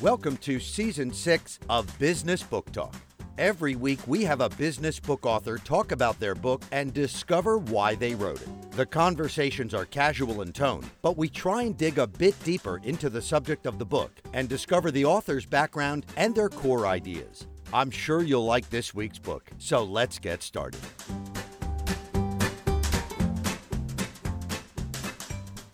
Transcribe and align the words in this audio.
Welcome 0.00 0.38
to 0.38 0.58
season 0.58 1.12
six 1.12 1.60
of 1.70 1.96
Business 2.00 2.42
Book 2.42 2.70
Talk. 2.72 2.96
Every 3.38 3.76
week, 3.76 4.00
we 4.08 4.24
have 4.24 4.40
a 4.40 4.48
business 4.48 4.98
book 4.98 5.24
author 5.24 5.56
talk 5.56 5.92
about 5.92 6.18
their 6.18 6.34
book 6.34 6.62
and 6.72 6.92
discover 6.92 7.58
why 7.58 7.94
they 7.94 8.16
wrote 8.16 8.42
it. 8.42 8.72
The 8.72 8.86
conversations 8.86 9.72
are 9.72 9.84
casual 9.84 10.42
in 10.42 10.52
tone, 10.52 10.84
but 11.00 11.16
we 11.16 11.28
try 11.28 11.62
and 11.62 11.78
dig 11.78 11.98
a 11.98 12.08
bit 12.08 12.34
deeper 12.42 12.80
into 12.82 13.08
the 13.08 13.22
subject 13.22 13.66
of 13.66 13.78
the 13.78 13.84
book 13.84 14.10
and 14.32 14.48
discover 14.48 14.90
the 14.90 15.04
author's 15.04 15.46
background 15.46 16.06
and 16.16 16.34
their 16.34 16.48
core 16.48 16.88
ideas. 16.88 17.46
I'm 17.72 17.92
sure 17.92 18.24
you'll 18.24 18.44
like 18.44 18.68
this 18.70 18.94
week's 18.94 19.20
book, 19.20 19.48
so 19.58 19.84
let's 19.84 20.18
get 20.18 20.42
started. 20.42 20.80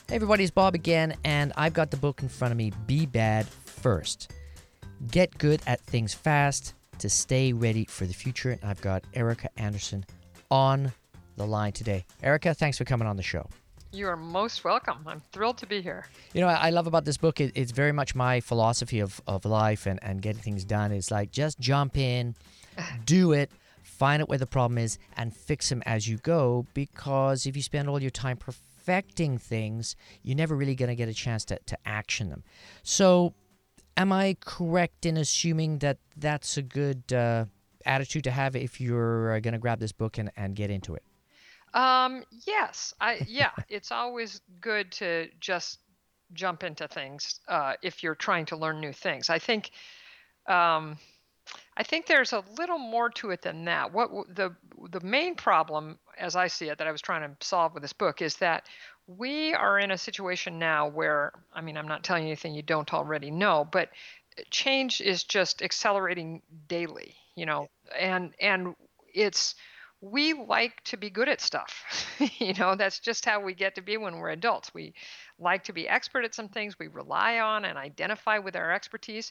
Hey 0.09 0.17
everybody, 0.17 0.45
it's 0.45 0.51
Bob 0.51 0.75
again, 0.75 1.17
and 1.25 1.55
I've 1.57 1.73
got 1.73 1.91
the 1.91 1.97
book 1.97 2.21
in 2.23 2.29
front 2.29 2.53
of 2.53 2.59
me 2.59 2.73
Be 2.87 3.07
Bad 3.07 3.47
First. 3.81 4.33
Get 5.11 5.37
good 5.39 5.63
at 5.67 5.81
things 5.81 6.13
fast 6.13 6.75
to 6.99 7.09
stay 7.09 7.53
ready 7.55 7.87
for 7.87 8.05
the 8.05 8.13
future. 8.13 8.51
And 8.51 8.63
I've 8.63 8.81
got 8.83 9.05
Erika 9.15 9.49
Andersen 9.57 10.05
on 10.51 10.93
the 11.37 11.47
line 11.47 11.73
today. 11.73 12.05
Erika, 12.23 12.53
thanks 12.53 12.77
for 12.77 12.85
coming 12.85 13.09
on 13.09 13.17
the 13.17 13.23
show. 13.23 13.49
You 13.93 14.07
are 14.07 14.17
most 14.17 14.63
welcome. 14.65 14.99
I'm 15.07 15.23
thrilled 15.33 15.59
to 15.59 15.67
be 15.67 15.81
here. 15.81 16.07
You 16.35 16.43
know, 16.43 16.49
I 16.49 16.71
love 16.71 16.87
about 16.87 17.05
this 17.05 17.17
book, 17.17 17.41
it, 17.41 17.53
it's 17.55 17.73
very 17.73 17.91
much 17.91 18.15
my 18.15 18.41
philosophy 18.41 19.01
of, 19.01 19.21
of 19.27 19.45
life 19.45 19.87
and, 19.87 19.99
and 20.03 20.21
getting 20.21 20.43
things 20.43 20.65
done. 20.65 20.93
It's 20.93 21.11
like 21.11 21.33
just 21.33 21.59
jump 21.59 21.97
in, 21.97 22.37
do 23.05 23.33
it, 23.33 23.51
find 23.83 24.23
out 24.23 24.29
where 24.29 24.39
the 24.39 24.47
problem 24.47 24.79
is, 24.79 24.99
and 25.17 25.35
fix 25.35 25.71
them 25.71 25.83
as 25.87 26.07
you 26.07 26.19
go. 26.19 26.67
Because 26.75 27.47
if 27.47 27.57
you 27.57 27.63
spend 27.63 27.89
all 27.89 28.01
your 28.01 28.11
time 28.11 28.37
perfecting 28.37 29.39
things, 29.39 29.97
you're 30.23 30.37
never 30.37 30.55
really 30.55 30.75
going 30.75 30.91
to 30.91 30.95
get 30.95 31.09
a 31.09 31.15
chance 31.15 31.45
to, 31.47 31.59
to 31.67 31.77
action 31.85 32.29
them. 32.29 32.45
So, 32.85 33.35
am 34.01 34.13
I 34.13 34.37
correct 34.41 35.05
in 35.05 35.17
assuming 35.17 35.79
that 35.79 35.99
that's 36.17 36.57
a 36.57 36.63
good 36.63 37.13
uh, 37.13 37.45
attitude 37.85 38.25
to 38.25 38.31
have 38.31 38.57
if 38.57 38.81
you're 38.81 39.35
uh, 39.35 39.41
going 39.41 39.53
to 39.53 39.59
grab 39.59 39.79
this 39.79 39.93
book 39.93 40.19
and, 40.19 40.31
and 40.37 40.57
get 40.57 40.71
into 40.71 40.95
it? 40.95 41.03
Um, 41.75 42.25
yes, 42.47 42.95
I 43.01 43.21
yeah, 43.29 43.51
it's 43.69 43.93
always 43.93 44.41
good 44.61 44.91
to 44.93 45.29
just 45.39 45.79
jump 46.33 46.65
into 46.65 46.89
things 46.89 47.41
uh, 47.47 47.75
if 47.83 48.03
you're 48.03 48.17
trying 48.17 48.47
to 48.47 48.57
learn 48.57 48.81
new 48.81 48.93
things. 48.93 49.31
I 49.31 49.39
think 49.39 49.71
um, 50.49 50.99
I 51.77 51.83
think 51.85 52.07
there's 52.07 52.33
a 52.33 52.43
little 52.59 52.79
more 52.79 53.09
to 53.11 53.31
it 53.31 53.43
than 53.43 53.65
that. 53.67 53.93
What 53.93 54.11
the 54.35 54.57
the 54.91 55.01
main 55.01 55.37
problem, 55.37 55.99
as 56.19 56.35
I 56.35 56.49
see 56.49 56.71
it, 56.71 56.79
that 56.79 56.89
I 56.89 56.93
was 56.93 57.01
trying 57.01 57.23
to 57.23 57.47
solve 57.47 57.75
with 57.75 57.83
this 57.83 57.93
book 57.93 58.21
is 58.21 58.37
that 58.37 58.67
we 59.07 59.55
are 59.55 59.79
in 59.79 59.91
a 59.91 59.99
situation 59.99 60.59
now 60.59 60.89
where 60.89 61.33
I 61.53 61.61
mean, 61.61 61.77
I'm 61.77 61.89
not 61.89 62.05
telling 62.05 62.25
you 62.25 62.29
anything 62.29 62.55
you 62.55 62.63
don't 62.63 62.93
already 62.93 63.31
know, 63.31 63.67
but 63.71 63.91
uh, 64.39 64.43
change 64.51 65.01
is 65.01 65.25
just 65.25 65.63
accelerating 65.63 66.43
daily, 66.69 67.17
you 67.35 67.47
know, 67.47 67.69
and 67.99 68.33
and 68.41 68.75
it's 69.13 69.55
we 70.03 70.33
like 70.33 70.83
to 70.85 70.97
be 70.97 71.11
good 71.11 71.29
at 71.29 71.41
stuff. 71.41 71.85
you 72.39 72.55
know, 72.55 72.75
that's 72.75 73.01
just 73.01 73.25
how 73.25 73.41
we 73.41 73.53
get 73.53 73.75
to 73.75 73.83
be 73.83 73.99
when 73.99 74.17
we're 74.17 74.31
adults. 74.31 74.73
We 74.73 74.95
like 75.39 75.65
to 75.65 75.73
be 75.75 75.89
expert 75.89 76.25
at 76.25 76.35
some 76.35 76.49
things 76.49 76.79
we 76.79 76.89
rely 76.89 77.39
on 77.41 77.67
and 77.67 77.77
identify 77.77 78.39
with 78.39 78.57
our 78.57 78.73
expertise. 78.73 79.31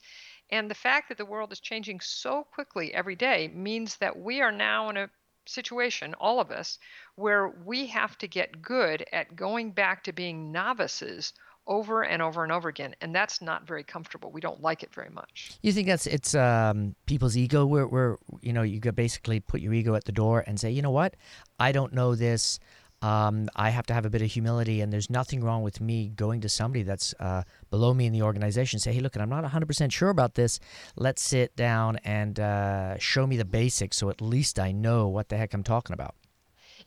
And 0.52 0.70
the 0.70 0.76
fact 0.76 1.09
that 1.09 1.17
the 1.17 1.26
world 1.26 1.52
is 1.52 1.59
changing 1.59 2.02
so 2.02 2.44
quickly 2.44 2.94
every 2.94 3.16
day 3.16 3.48
means 3.48 3.98
that 3.98 4.17
we 4.17 4.42
are 4.42 4.52
now 4.52 4.89
in 4.89 4.98
a 4.98 5.09
situation, 5.50 6.14
all 6.19 6.39
of 6.39 6.52
us, 6.52 6.80
where 7.16 7.50
we 7.66 7.88
have 7.88 8.17
to 8.19 8.28
get 8.28 8.61
good 8.61 9.05
at 9.11 9.36
going 9.36 9.72
back 9.72 10.03
to 10.05 10.14
being 10.14 10.52
novices 10.52 11.33
over 11.69 12.03
and 12.03 12.22
over 12.22 12.44
and 12.44 12.52
over 12.52 12.67
again 12.67 12.95
and 13.00 13.14
that's 13.14 13.42
not 13.42 13.67
very 13.67 13.83
comfortable. 13.83 14.31
We 14.31 14.42
don't 14.42 14.60
like 14.60 14.82
it 14.82 14.93
very 14.93 15.11
much. 15.11 15.52
You 15.61 15.71
think 15.71 15.87
that's 15.87 16.08
it's 16.08 16.33
um, 16.33 16.95
people's 17.05 17.37
ego? 17.37 17.65
Where, 17.65 17.87
where 17.87 18.17
you 18.42 18.52
know 18.52 18.64
you 18.64 18.80
basically 18.92 19.39
put 19.39 19.61
your 19.61 19.73
ego 19.73 19.93
at 19.93 20.05
the 20.05 20.11
door 20.11 20.43
and 20.48 20.60
say 20.60 20.71
you 20.71 20.82
know 20.82 20.92
what? 20.92 21.15
I 21.60 21.71
don't 21.71 21.93
know 21.93 22.16
this 22.16 22.60
um, 23.02 23.49
I 23.55 23.70
have 23.70 23.86
to 23.87 23.93
have 23.93 24.05
a 24.05 24.10
bit 24.10 24.21
of 24.21 24.32
humility, 24.32 24.82
and 24.82 24.92
there's 24.92 25.10
nothing 25.10 25.43
wrong 25.43 25.64
with 25.64 25.80
me 25.80 26.10
going 26.10 26.42
to 26.42 26.49
somebody 26.49 26.83
that's 26.83 27.14
uh, 27.20 27.43
below 27.70 27.93
me 27.93 28.05
in 28.05 28.14
the 28.14 28.21
organization. 28.21 28.80
Say, 28.80 28.93
hey, 28.93 28.99
look, 28.99 29.15
I'm 29.15 29.30
not 29.30 29.43
100% 29.43 29.92
sure 29.92 30.10
about 30.10 30.36
this. 30.36 30.60
Let's 30.95 31.21
sit 31.21 31.55
down 31.55 31.98
and 32.04 32.39
uh, 32.39 32.98
show 32.98 33.26
me 33.26 33.37
the 33.37 33.45
basics, 33.45 33.98
so 33.98 34.10
at 34.10 34.21
least 34.21 34.60
I 34.60 34.71
know 34.71 35.08
what 35.08 35.30
the 35.30 35.37
heck 35.37 35.54
I'm 35.54 35.64
talking 35.64 35.93
about. 35.93 36.15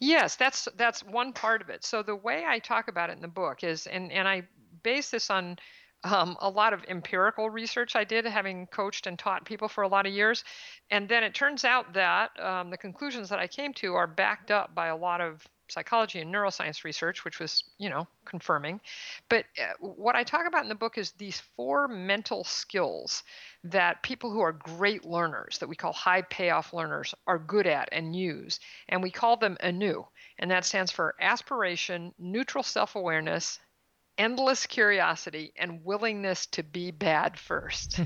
Yes, 0.00 0.36
that's 0.36 0.66
that's 0.76 1.04
one 1.04 1.32
part 1.32 1.62
of 1.62 1.68
it. 1.68 1.84
So 1.84 2.02
the 2.02 2.16
way 2.16 2.44
I 2.46 2.58
talk 2.58 2.88
about 2.88 3.10
it 3.10 3.12
in 3.14 3.22
the 3.22 3.28
book 3.28 3.62
is, 3.62 3.86
and 3.86 4.10
and 4.10 4.26
I 4.26 4.42
base 4.82 5.10
this 5.10 5.30
on 5.30 5.58
um, 6.04 6.36
a 6.40 6.48
lot 6.48 6.72
of 6.72 6.84
empirical 6.88 7.48
research 7.48 7.94
I 7.94 8.04
did, 8.04 8.24
having 8.24 8.66
coached 8.66 9.06
and 9.06 9.18
taught 9.18 9.44
people 9.44 9.68
for 9.68 9.82
a 9.82 9.88
lot 9.88 10.06
of 10.06 10.12
years. 10.12 10.44
And 10.90 11.08
then 11.08 11.22
it 11.22 11.34
turns 11.34 11.64
out 11.64 11.92
that 11.94 12.38
um, 12.40 12.70
the 12.70 12.76
conclusions 12.76 13.28
that 13.28 13.38
I 13.38 13.46
came 13.46 13.72
to 13.74 13.94
are 13.94 14.06
backed 14.06 14.50
up 14.50 14.74
by 14.74 14.88
a 14.88 14.96
lot 14.96 15.20
of 15.20 15.46
psychology 15.68 16.20
and 16.20 16.32
neuroscience 16.32 16.84
research, 16.84 17.24
which 17.24 17.38
was, 17.38 17.64
you 17.78 17.88
know, 17.88 18.06
confirming. 18.24 18.80
But 19.28 19.46
uh, 19.58 19.72
what 19.80 20.14
I 20.16 20.22
talk 20.22 20.46
about 20.46 20.64
in 20.64 20.68
the 20.68 20.74
book 20.74 20.98
is 20.98 21.12
these 21.12 21.40
four 21.56 21.88
mental 21.88 22.44
skills 22.44 23.22
that 23.64 24.02
people 24.02 24.30
who 24.30 24.40
are 24.40 24.52
great 24.52 25.04
learners, 25.04 25.58
that 25.58 25.68
we 25.68 25.76
call 25.76 25.92
high 25.92 26.22
payoff 26.22 26.74
learners, 26.74 27.14
are 27.26 27.38
good 27.38 27.66
at 27.66 27.88
and 27.92 28.14
use. 28.14 28.60
And 28.88 29.02
we 29.02 29.10
call 29.10 29.36
them 29.36 29.56
ANEW. 29.62 30.04
And 30.38 30.50
that 30.50 30.64
stands 30.64 30.90
for 30.90 31.14
aspiration, 31.20 32.12
neutral 32.18 32.64
self 32.64 32.96
awareness, 32.96 33.58
endless 34.18 34.66
curiosity 34.66 35.52
and 35.56 35.84
willingness 35.84 36.46
to 36.46 36.62
be 36.62 36.90
bad 36.90 37.38
first. 37.38 38.00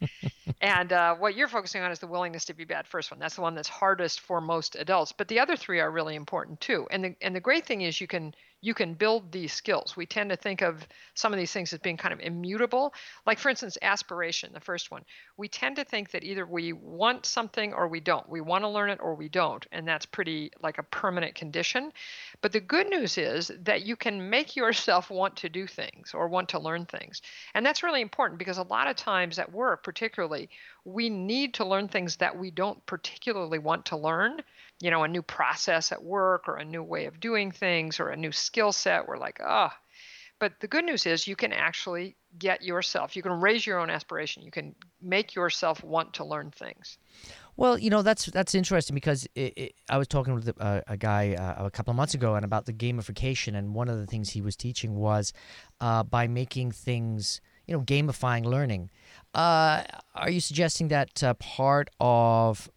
and 0.60 0.92
uh, 0.92 1.14
what 1.14 1.36
you're 1.36 1.48
focusing 1.48 1.82
on 1.82 1.90
is 1.90 1.98
the 1.98 2.06
willingness 2.06 2.44
to 2.46 2.54
be 2.54 2.64
bad 2.64 2.86
first 2.86 3.10
one. 3.10 3.18
That's 3.18 3.36
the 3.36 3.40
one 3.40 3.54
that's 3.54 3.68
hardest 3.68 4.20
for 4.20 4.40
most 4.40 4.76
adults. 4.76 5.12
But 5.12 5.28
the 5.28 5.40
other 5.40 5.56
three 5.56 5.80
are 5.80 5.90
really 5.90 6.14
important 6.14 6.60
too. 6.60 6.86
And 6.90 7.04
the 7.04 7.16
and 7.20 7.34
the 7.34 7.40
great 7.40 7.66
thing 7.66 7.82
is 7.82 8.00
you 8.00 8.06
can 8.06 8.34
you 8.60 8.74
can 8.74 8.94
build 8.94 9.30
these 9.30 9.52
skills. 9.52 9.96
We 9.96 10.06
tend 10.06 10.30
to 10.30 10.36
think 10.36 10.62
of 10.62 10.86
some 11.14 11.32
of 11.32 11.38
these 11.38 11.52
things 11.52 11.72
as 11.72 11.78
being 11.78 11.96
kind 11.96 12.12
of 12.12 12.20
immutable. 12.20 12.92
Like, 13.26 13.38
for 13.38 13.48
instance, 13.50 13.78
aspiration, 13.82 14.50
the 14.52 14.60
first 14.60 14.90
one. 14.90 15.04
We 15.36 15.48
tend 15.48 15.76
to 15.76 15.84
think 15.84 16.10
that 16.10 16.24
either 16.24 16.44
we 16.44 16.72
want 16.72 17.24
something 17.24 17.72
or 17.72 17.86
we 17.86 18.00
don't. 18.00 18.28
We 18.28 18.40
want 18.40 18.64
to 18.64 18.68
learn 18.68 18.90
it 18.90 18.98
or 19.00 19.14
we 19.14 19.28
don't. 19.28 19.64
And 19.70 19.86
that's 19.86 20.06
pretty 20.06 20.50
like 20.60 20.78
a 20.78 20.82
permanent 20.82 21.36
condition. 21.36 21.92
But 22.40 22.52
the 22.52 22.60
good 22.60 22.88
news 22.88 23.16
is 23.16 23.52
that 23.62 23.82
you 23.82 23.94
can 23.94 24.28
make 24.28 24.56
yourself 24.56 25.10
want 25.10 25.36
to 25.36 25.48
do 25.48 25.66
things 25.66 26.12
or 26.12 26.28
want 26.28 26.48
to 26.50 26.58
learn 26.58 26.86
things. 26.86 27.22
And 27.54 27.64
that's 27.64 27.82
really 27.82 28.00
important 28.00 28.38
because 28.38 28.58
a 28.58 28.62
lot 28.62 28.88
of 28.88 28.96
times 28.96 29.38
at 29.38 29.52
work, 29.52 29.84
particularly, 29.84 30.48
we 30.84 31.08
need 31.08 31.54
to 31.54 31.64
learn 31.64 31.86
things 31.86 32.16
that 32.16 32.36
we 32.36 32.50
don't 32.50 32.84
particularly 32.86 33.58
want 33.58 33.86
to 33.86 33.96
learn 33.96 34.42
you 34.80 34.90
know, 34.90 35.02
a 35.02 35.08
new 35.08 35.22
process 35.22 35.92
at 35.92 36.02
work 36.02 36.48
or 36.48 36.56
a 36.56 36.64
new 36.64 36.82
way 36.82 37.06
of 37.06 37.20
doing 37.20 37.50
things 37.50 38.00
or 38.00 38.08
a 38.08 38.16
new 38.16 38.32
skill 38.32 38.72
set. 38.72 39.06
We're 39.06 39.18
like. 39.18 39.40
Oh. 39.44 39.70
But 40.40 40.60
the 40.60 40.68
good 40.68 40.84
news 40.84 41.04
is 41.04 41.26
you 41.26 41.34
can 41.34 41.52
actually 41.52 42.16
get 42.38 42.62
yourself, 42.62 43.16
you 43.16 43.22
can 43.22 43.32
raise 43.32 43.66
your 43.66 43.78
own 43.78 43.90
aspiration. 43.90 44.42
You 44.42 44.50
can 44.50 44.74
make 45.00 45.34
yourself 45.34 45.82
want 45.82 46.14
to 46.14 46.24
learn 46.24 46.50
things. 46.50 46.98
Well, 47.56 47.76
you 47.76 47.90
know 47.90 48.02
that's 48.02 48.26
that's 48.26 48.54
interesting 48.54 48.94
because 48.94 49.26
it, 49.34 49.52
it, 49.56 49.74
I 49.88 49.98
was 49.98 50.06
talking 50.06 50.34
with 50.34 50.48
a, 50.48 50.84
a 50.86 50.96
guy 50.96 51.34
uh, 51.34 51.66
a 51.66 51.70
couple 51.70 51.90
of 51.90 51.96
months 51.96 52.14
ago 52.14 52.36
and 52.36 52.44
about 52.44 52.66
the 52.66 52.72
gamification, 52.72 53.56
and 53.56 53.74
one 53.74 53.88
of 53.88 53.98
the 53.98 54.06
things 54.06 54.30
he 54.30 54.40
was 54.40 54.54
teaching 54.54 54.94
was 54.94 55.32
uh, 55.80 56.04
by 56.04 56.28
making 56.28 56.70
things, 56.70 57.40
you 57.66 57.74
know, 57.74 57.82
gamifying 57.82 58.44
learning. 58.44 58.90
Uh, 59.34 59.82
are 60.14 60.30
you 60.30 60.40
suggesting 60.40 60.86
that 60.88 61.20
uh, 61.24 61.34
part 61.34 61.90
of 61.98 62.70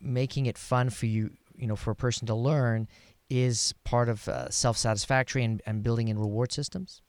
making 0.00 0.46
it 0.46 0.56
fun 0.56 0.90
for 0.90 1.06
you 1.06 1.32
you 1.58 1.66
know 1.66 1.76
for 1.76 1.90
a 1.90 1.96
person 1.96 2.26
to 2.26 2.34
learn 2.34 2.88
is 3.28 3.74
part 3.84 4.08
of 4.08 4.26
uh, 4.28 4.48
self-satisfactory 4.48 5.44
and, 5.44 5.60
and 5.66 5.82
building 5.82 6.08
in 6.08 6.18
reward 6.18 6.52
systems 6.52 7.02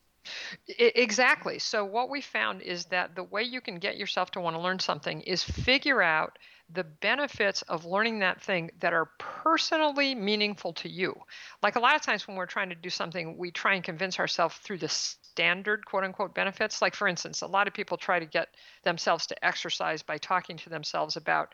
Exactly. 0.68 1.60
So, 1.60 1.86
what 1.86 2.10
we 2.10 2.22
found 2.22 2.62
is 2.62 2.86
that 2.86 3.16
the 3.16 3.24
way 3.24 3.44
you 3.44 3.62
can 3.62 3.76
get 3.76 3.98
yourself 3.98 4.32
to 4.32 4.42
want 4.42 4.56
to 4.56 4.62
learn 4.62 4.80
something 4.80 5.22
is 5.22 5.44
figure 5.44 6.02
out 6.02 6.38
the 6.72 6.84
benefits 6.84 7.62
of 7.64 7.86
learning 7.86 8.20
that 8.20 8.42
thing 8.42 8.70
that 8.80 8.94
are 8.94 9.10
personally 9.18 10.14
meaningful 10.14 10.74
to 10.74 10.90
you. 10.90 11.16
Like 11.64 11.76
a 11.76 11.80
lot 11.80 11.96
of 11.96 12.02
times 12.02 12.28
when 12.28 12.38
we're 12.38 12.46
trying 12.46 12.70
to 12.70 12.76
do 12.76 12.90
something, 12.90 13.38
we 13.38 13.50
try 13.50 13.74
and 13.74 13.84
convince 13.84 14.20
ourselves 14.20 14.56
through 14.58 14.78
the 14.78 14.90
standard 14.90 15.86
quote 15.86 16.04
unquote 16.04 16.36
benefits. 16.36 16.82
Like, 16.82 16.94
for 16.94 17.08
instance, 17.08 17.42
a 17.42 17.48
lot 17.48 17.68
of 17.68 17.74
people 17.74 17.98
try 17.98 18.20
to 18.20 18.26
get 18.26 18.50
themselves 18.84 19.26
to 19.28 19.46
exercise 19.46 20.04
by 20.04 20.18
talking 20.18 20.58
to 20.58 20.70
themselves 20.70 21.16
about 21.16 21.54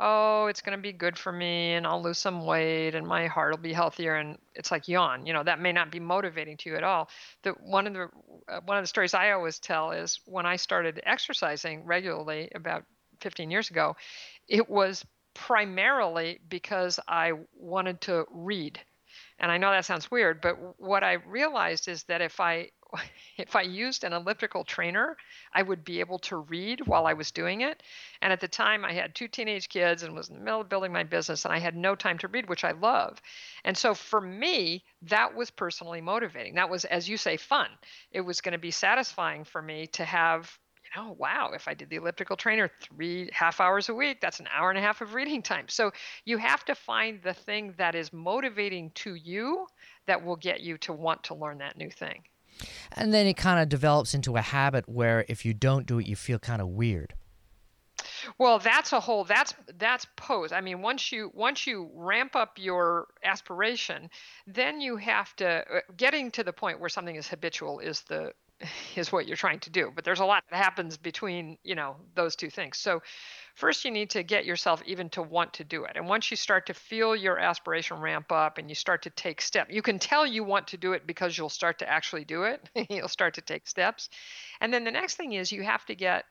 oh, 0.00 0.46
it's 0.46 0.62
going 0.62 0.76
to 0.76 0.82
be 0.82 0.92
good 0.92 1.18
for 1.18 1.30
me 1.30 1.74
and 1.74 1.86
I'll 1.86 2.02
lose 2.02 2.16
some 2.16 2.46
weight 2.46 2.94
and 2.94 3.06
my 3.06 3.26
heart 3.26 3.52
will 3.52 3.62
be 3.62 3.74
healthier. 3.74 4.14
And 4.14 4.38
it's 4.54 4.70
like 4.70 4.88
yawn, 4.88 5.26
you 5.26 5.34
know, 5.34 5.42
that 5.44 5.60
may 5.60 5.72
not 5.72 5.92
be 5.92 6.00
motivating 6.00 6.56
to 6.58 6.70
you 6.70 6.76
at 6.76 6.82
all. 6.82 7.10
The, 7.42 7.50
one 7.50 7.86
of 7.86 7.92
the, 7.92 8.08
uh, 8.48 8.60
one 8.64 8.78
of 8.78 8.82
the 8.82 8.88
stories 8.88 9.12
I 9.12 9.32
always 9.32 9.58
tell 9.58 9.92
is 9.92 10.18
when 10.24 10.46
I 10.46 10.56
started 10.56 11.00
exercising 11.04 11.84
regularly 11.84 12.50
about 12.54 12.84
15 13.20 13.50
years 13.50 13.68
ago, 13.70 13.94
it 14.48 14.68
was 14.70 15.04
primarily 15.34 16.40
because 16.48 16.98
I 17.06 17.32
wanted 17.54 18.00
to 18.02 18.24
read. 18.32 18.80
And 19.38 19.52
I 19.52 19.58
know 19.58 19.70
that 19.70 19.84
sounds 19.84 20.10
weird, 20.10 20.40
but 20.40 20.80
what 20.80 21.04
I 21.04 21.14
realized 21.14 21.88
is 21.88 22.04
that 22.04 22.22
if 22.22 22.40
I 22.40 22.70
if 23.36 23.56
I 23.56 23.62
used 23.62 24.04
an 24.04 24.12
elliptical 24.12 24.64
trainer, 24.64 25.16
I 25.52 25.62
would 25.62 25.84
be 25.84 26.00
able 26.00 26.18
to 26.20 26.36
read 26.36 26.86
while 26.86 27.06
I 27.06 27.12
was 27.12 27.30
doing 27.30 27.60
it. 27.62 27.82
And 28.22 28.32
at 28.32 28.40
the 28.40 28.48
time, 28.48 28.84
I 28.84 28.92
had 28.92 29.14
two 29.14 29.28
teenage 29.28 29.68
kids 29.68 30.02
and 30.02 30.14
was 30.14 30.28
in 30.28 30.36
the 30.36 30.42
middle 30.42 30.60
of 30.60 30.68
building 30.68 30.92
my 30.92 31.04
business, 31.04 31.44
and 31.44 31.54
I 31.54 31.58
had 31.58 31.76
no 31.76 31.94
time 31.94 32.18
to 32.18 32.28
read, 32.28 32.48
which 32.48 32.64
I 32.64 32.72
love. 32.72 33.20
And 33.64 33.76
so 33.76 33.94
for 33.94 34.20
me, 34.20 34.84
that 35.02 35.34
was 35.34 35.50
personally 35.50 36.00
motivating. 36.00 36.54
That 36.54 36.70
was, 36.70 36.84
as 36.84 37.08
you 37.08 37.16
say, 37.16 37.36
fun. 37.36 37.68
It 38.12 38.20
was 38.20 38.40
going 38.40 38.52
to 38.52 38.58
be 38.58 38.70
satisfying 38.70 39.44
for 39.44 39.62
me 39.62 39.86
to 39.88 40.04
have 40.04 40.58
oh 40.96 41.14
wow 41.18 41.50
if 41.54 41.68
i 41.68 41.74
did 41.74 41.88
the 41.88 41.96
elliptical 41.96 42.36
trainer 42.36 42.70
three 42.80 43.28
half 43.32 43.60
hours 43.60 43.88
a 43.88 43.94
week 43.94 44.20
that's 44.20 44.40
an 44.40 44.48
hour 44.52 44.70
and 44.70 44.78
a 44.78 44.82
half 44.82 45.00
of 45.00 45.14
reading 45.14 45.40
time 45.42 45.66
so 45.68 45.92
you 46.24 46.36
have 46.36 46.64
to 46.64 46.74
find 46.74 47.22
the 47.22 47.34
thing 47.34 47.72
that 47.78 47.94
is 47.94 48.12
motivating 48.12 48.90
to 48.90 49.14
you 49.14 49.66
that 50.06 50.24
will 50.24 50.36
get 50.36 50.60
you 50.60 50.76
to 50.78 50.92
want 50.92 51.22
to 51.22 51.34
learn 51.34 51.58
that 51.58 51.76
new 51.76 51.90
thing 51.90 52.22
and 52.92 53.12
then 53.12 53.26
it 53.26 53.36
kind 53.36 53.60
of 53.60 53.68
develops 53.68 54.14
into 54.14 54.36
a 54.36 54.40
habit 54.40 54.88
where 54.88 55.24
if 55.28 55.44
you 55.44 55.54
don't 55.54 55.86
do 55.86 55.98
it 55.98 56.06
you 56.06 56.16
feel 56.16 56.38
kind 56.38 56.60
of 56.62 56.68
weird. 56.68 57.14
Well 58.38 58.58
that's 58.58 58.92
a 58.92 59.00
whole 59.00 59.24
that's 59.24 59.54
that's 59.78 60.06
pose 60.16 60.52
i 60.52 60.60
mean 60.60 60.80
once 60.80 61.12
you 61.12 61.30
once 61.34 61.66
you 61.66 61.90
ramp 61.94 62.34
up 62.34 62.58
your 62.58 63.08
aspiration 63.24 64.08
then 64.46 64.80
you 64.80 64.96
have 64.96 65.34
to 65.36 65.46
uh, 65.46 65.80
getting 65.96 66.30
to 66.32 66.44
the 66.44 66.52
point 66.52 66.80
where 66.80 66.88
something 66.88 67.16
is 67.16 67.28
habitual 67.28 67.78
is 67.78 68.02
the 68.02 68.32
is 68.96 69.12
what 69.12 69.26
you're 69.26 69.36
trying 69.36 69.60
to 69.60 69.70
do. 69.70 69.90
But 69.94 70.04
there's 70.04 70.20
a 70.20 70.24
lot 70.24 70.44
that 70.50 70.56
happens 70.56 70.96
between 70.96 71.58
you 71.64 71.74
know 71.74 71.96
those 72.14 72.36
two 72.36 72.50
things. 72.50 72.78
So 72.78 73.02
first 73.54 73.84
you 73.84 73.90
need 73.90 74.10
to 74.10 74.22
get 74.22 74.44
yourself 74.44 74.82
even 74.86 75.08
to 75.08 75.22
want 75.22 75.52
to 75.52 75.64
do 75.64 75.84
it 75.84 75.92
and 75.96 76.08
once 76.08 76.30
you 76.30 76.36
start 76.36 76.66
to 76.66 76.74
feel 76.74 77.14
your 77.14 77.38
aspiration 77.38 77.98
ramp 77.98 78.30
up 78.32 78.58
and 78.58 78.68
you 78.68 78.74
start 78.74 79.02
to 79.02 79.10
take 79.10 79.40
steps 79.40 79.72
you 79.72 79.82
can 79.82 79.98
tell 79.98 80.26
you 80.26 80.44
want 80.44 80.66
to 80.66 80.76
do 80.76 80.92
it 80.92 81.06
because 81.06 81.36
you'll 81.36 81.48
start 81.48 81.78
to 81.78 81.88
actually 81.88 82.24
do 82.24 82.44
it 82.44 82.68
you'll 82.90 83.08
start 83.08 83.34
to 83.34 83.40
take 83.40 83.66
steps 83.66 84.08
and 84.60 84.72
then 84.72 84.84
the 84.84 84.90
next 84.90 85.16
thing 85.16 85.32
is 85.32 85.52
you 85.52 85.62
have 85.62 85.84
to 85.86 85.94
get 85.94 86.24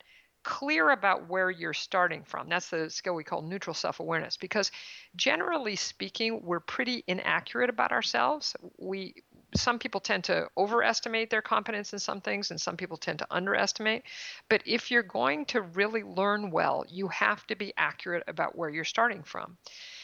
clear 0.43 0.89
about 0.91 1.27
where 1.29 1.49
you're 1.49 1.73
starting 1.73 2.23
from. 2.23 2.49
That's 2.49 2.69
the 2.69 2.89
skill 2.89 3.15
we 3.15 3.23
call 3.23 3.41
neutral 3.41 3.73
self 3.73 3.99
awareness 3.99 4.37
because 4.37 4.71
generally 5.15 5.75
speaking, 5.75 6.41
we're 6.43 6.59
pretty 6.59 7.03
inaccurate 7.07 7.69
about 7.69 7.91
ourselves. 7.91 8.55
We 8.77 9.15
some 9.55 9.79
people 9.79 9.99
tend 9.99 10.23
to 10.25 10.47
overestimate 10.57 11.29
their 11.29 11.41
competence 11.41 11.93
in 11.93 11.99
some 11.99 12.21
things 12.21 12.51
and 12.51 12.61
some 12.61 12.77
people 12.77 12.97
tend 12.97 13.19
to 13.19 13.27
underestimate. 13.31 14.03
But 14.47 14.61
if 14.65 14.91
you're 14.91 15.03
going 15.03 15.45
to 15.47 15.61
really 15.61 16.03
learn 16.03 16.51
well, 16.51 16.85
you 16.87 17.07
have 17.09 17.45
to 17.47 17.55
be 17.55 17.73
accurate 17.75 18.23
about 18.27 18.55
where 18.55 18.69
you're 18.69 18.83
starting 18.85 19.23
from. 19.23 19.57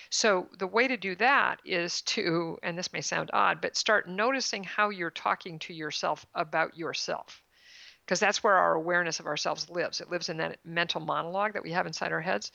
So 0.09 0.47
the 0.57 0.67
way 0.67 0.87
to 0.87 0.97
do 0.97 1.15
that 1.15 1.61
is 1.65 2.01
to, 2.03 2.57
and 2.63 2.77
this 2.77 2.93
may 2.93 3.01
sound 3.01 3.29
odd, 3.33 3.61
but 3.61 3.75
start 3.77 4.07
noticing 4.07 4.63
how 4.63 4.89
you're 4.89 5.11
talking 5.11 5.59
to 5.59 5.73
yourself 5.73 6.25
about 6.33 6.77
yourself. 6.77 7.44
Because 8.05 8.19
that's 8.19 8.43
where 8.43 8.53
our 8.53 8.75
awareness 8.75 9.19
of 9.19 9.25
ourselves 9.25 9.69
lives. 9.69 9.99
It 9.99 10.11
lives 10.11 10.29
in 10.29 10.37
that 10.37 10.59
mental 10.63 11.01
monologue 11.01 11.53
that 11.53 11.63
we 11.63 11.71
have 11.71 11.87
inside 11.87 12.11
our 12.11 12.21
heads. 12.21 12.51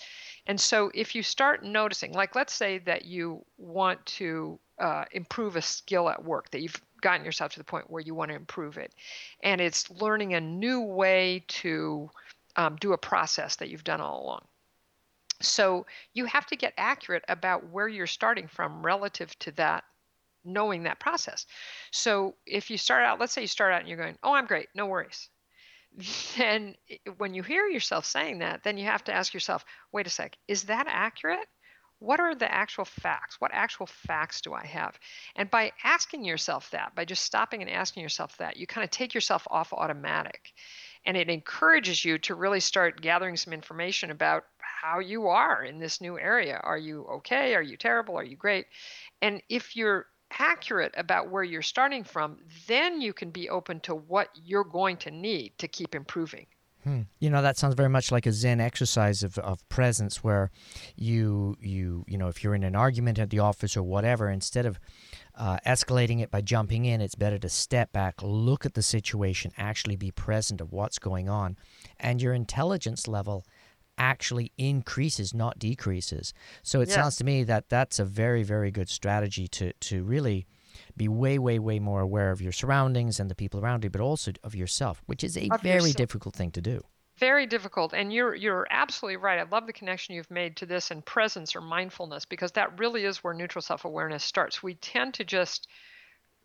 And 0.46 0.60
so 0.60 0.92
if 0.94 1.14
you 1.14 1.24
start 1.24 1.64
noticing, 1.64 2.12
like 2.12 2.36
let's 2.36 2.52
say 2.52 2.78
that 2.78 3.04
you 3.04 3.44
want 3.58 4.04
to 4.06 4.60
uh, 4.80 5.04
improve 5.12 5.56
a 5.56 5.62
skill 5.62 6.08
at 6.08 6.24
work 6.24 6.50
that 6.50 6.62
you've 6.62 6.80
gotten 7.00 7.24
yourself 7.24 7.52
to 7.52 7.58
the 7.58 7.64
point 7.64 7.90
where 7.90 8.02
you 8.02 8.14
want 8.14 8.30
to 8.30 8.34
improve 8.36 8.78
it 8.78 8.94
and 9.42 9.60
it's 9.60 9.90
learning 9.90 10.34
a 10.34 10.40
new 10.40 10.80
way 10.80 11.44
to 11.48 12.10
um, 12.56 12.76
do 12.76 12.92
a 12.92 12.98
process 12.98 13.56
that 13.56 13.68
you've 13.68 13.84
done 13.84 14.00
all 14.00 14.22
along 14.22 14.44
so 15.40 15.86
you 16.12 16.26
have 16.26 16.46
to 16.46 16.56
get 16.56 16.74
accurate 16.76 17.24
about 17.28 17.68
where 17.70 17.88
you're 17.88 18.06
starting 18.06 18.46
from 18.46 18.84
relative 18.84 19.38
to 19.38 19.50
that 19.52 19.84
knowing 20.44 20.82
that 20.82 20.98
process 20.98 21.46
so 21.90 22.34
if 22.46 22.70
you 22.70 22.78
start 22.78 23.04
out 23.04 23.20
let's 23.20 23.32
say 23.32 23.42
you 23.42 23.46
start 23.46 23.72
out 23.72 23.80
and 23.80 23.88
you're 23.88 23.98
going 23.98 24.16
oh 24.22 24.32
i'm 24.32 24.46
great 24.46 24.68
no 24.74 24.86
worries 24.86 25.28
then 26.36 26.74
when 27.18 27.34
you 27.34 27.42
hear 27.42 27.66
yourself 27.66 28.04
saying 28.04 28.38
that 28.38 28.62
then 28.62 28.78
you 28.78 28.84
have 28.84 29.04
to 29.04 29.12
ask 29.12 29.34
yourself 29.34 29.64
wait 29.92 30.06
a 30.06 30.10
sec 30.10 30.36
is 30.48 30.64
that 30.64 30.86
accurate 30.88 31.46
what 32.00 32.18
are 32.18 32.34
the 32.34 32.50
actual 32.50 32.86
facts? 32.86 33.36
What 33.40 33.52
actual 33.52 33.86
facts 33.86 34.40
do 34.40 34.54
I 34.54 34.64
have? 34.64 34.98
And 35.36 35.50
by 35.50 35.72
asking 35.84 36.24
yourself 36.24 36.70
that, 36.70 36.94
by 36.94 37.04
just 37.04 37.22
stopping 37.22 37.60
and 37.60 37.70
asking 37.70 38.02
yourself 38.02 38.36
that, 38.38 38.56
you 38.56 38.66
kind 38.66 38.84
of 38.84 38.90
take 38.90 39.14
yourself 39.14 39.46
off 39.50 39.72
automatic. 39.72 40.52
And 41.04 41.16
it 41.16 41.28
encourages 41.28 42.02
you 42.04 42.18
to 42.20 42.34
really 42.34 42.60
start 42.60 43.02
gathering 43.02 43.36
some 43.36 43.52
information 43.52 44.10
about 44.10 44.44
how 44.58 44.98
you 44.98 45.28
are 45.28 45.62
in 45.62 45.78
this 45.78 46.00
new 46.00 46.18
area. 46.18 46.58
Are 46.62 46.78
you 46.78 47.04
okay? 47.04 47.54
Are 47.54 47.62
you 47.62 47.76
terrible? 47.76 48.18
Are 48.18 48.24
you 48.24 48.36
great? 48.36 48.66
And 49.20 49.42
if 49.50 49.76
you're 49.76 50.06
accurate 50.38 50.94
about 50.96 51.30
where 51.30 51.44
you're 51.44 51.62
starting 51.62 52.04
from, 52.04 52.38
then 52.66 53.00
you 53.00 53.12
can 53.12 53.30
be 53.30 53.48
open 53.48 53.80
to 53.80 53.94
what 53.94 54.28
you're 54.34 54.64
going 54.64 54.96
to 54.98 55.10
need 55.10 55.52
to 55.58 55.68
keep 55.68 55.94
improving. 55.94 56.46
Hmm. 56.84 57.02
You 57.18 57.28
know 57.28 57.42
that 57.42 57.58
sounds 57.58 57.74
very 57.74 57.90
much 57.90 58.10
like 58.10 58.24
a 58.24 58.32
Zen 58.32 58.58
exercise 58.58 59.22
of, 59.22 59.36
of 59.38 59.68
presence, 59.68 60.24
where 60.24 60.50
you 60.96 61.56
you 61.60 62.06
you 62.08 62.16
know 62.16 62.28
if 62.28 62.42
you're 62.42 62.54
in 62.54 62.62
an 62.62 62.74
argument 62.74 63.18
at 63.18 63.28
the 63.28 63.38
office 63.38 63.76
or 63.76 63.82
whatever, 63.82 64.30
instead 64.30 64.64
of 64.64 64.80
uh, 65.34 65.58
escalating 65.66 66.22
it 66.22 66.30
by 66.30 66.40
jumping 66.40 66.86
in, 66.86 67.02
it's 67.02 67.14
better 67.14 67.38
to 67.38 67.50
step 67.50 67.92
back, 67.92 68.22
look 68.22 68.64
at 68.64 68.72
the 68.72 68.82
situation, 68.82 69.52
actually 69.58 69.96
be 69.96 70.10
present 70.10 70.60
of 70.62 70.72
what's 70.72 70.98
going 70.98 71.28
on, 71.28 71.58
and 71.98 72.22
your 72.22 72.32
intelligence 72.32 73.06
level 73.06 73.44
actually 74.00 74.50
increases, 74.58 75.32
not 75.32 75.58
decreases. 75.58 76.32
So 76.62 76.80
it 76.80 76.88
yes. 76.88 76.94
sounds 76.96 77.16
to 77.16 77.24
me 77.24 77.44
that 77.44 77.68
that's 77.68 78.00
a 78.00 78.04
very 78.04 78.42
very 78.42 78.72
good 78.72 78.88
strategy 78.88 79.46
to 79.48 79.72
to 79.72 80.02
really 80.02 80.46
be 80.96 81.08
way, 81.08 81.38
way, 81.38 81.58
way 81.58 81.78
more 81.78 82.00
aware 82.00 82.30
of 82.30 82.40
your 82.40 82.52
surroundings 82.52 83.20
and 83.20 83.30
the 83.30 83.34
people 83.34 83.60
around 83.60 83.84
you, 83.84 83.90
but 83.90 84.00
also 84.00 84.32
of 84.42 84.54
yourself, 84.54 85.02
which 85.06 85.22
is 85.24 85.36
a 85.36 85.48
of 85.50 85.60
very 85.60 85.76
yourself. 85.76 85.96
difficult 85.96 86.34
thing 86.34 86.50
to 86.52 86.60
do. 86.60 86.82
Very 87.18 87.46
difficult, 87.46 87.92
and 87.92 88.12
you're 88.12 88.34
you're 88.34 88.66
absolutely 88.70 89.18
right. 89.18 89.38
I 89.38 89.42
love 89.42 89.66
the 89.66 89.74
connection 89.74 90.14
you've 90.14 90.30
made 90.30 90.56
to 90.56 90.66
this 90.66 90.90
and 90.90 91.04
presence 91.04 91.54
or 91.54 91.60
mindfulness 91.60 92.24
because 92.24 92.52
that 92.52 92.78
really 92.78 93.04
is 93.04 93.22
where 93.22 93.34
neutral 93.34 93.60
self 93.60 93.84
awareness 93.84 94.24
starts. 94.24 94.62
We 94.62 94.74
tend 94.74 95.14
to 95.14 95.24
just 95.24 95.68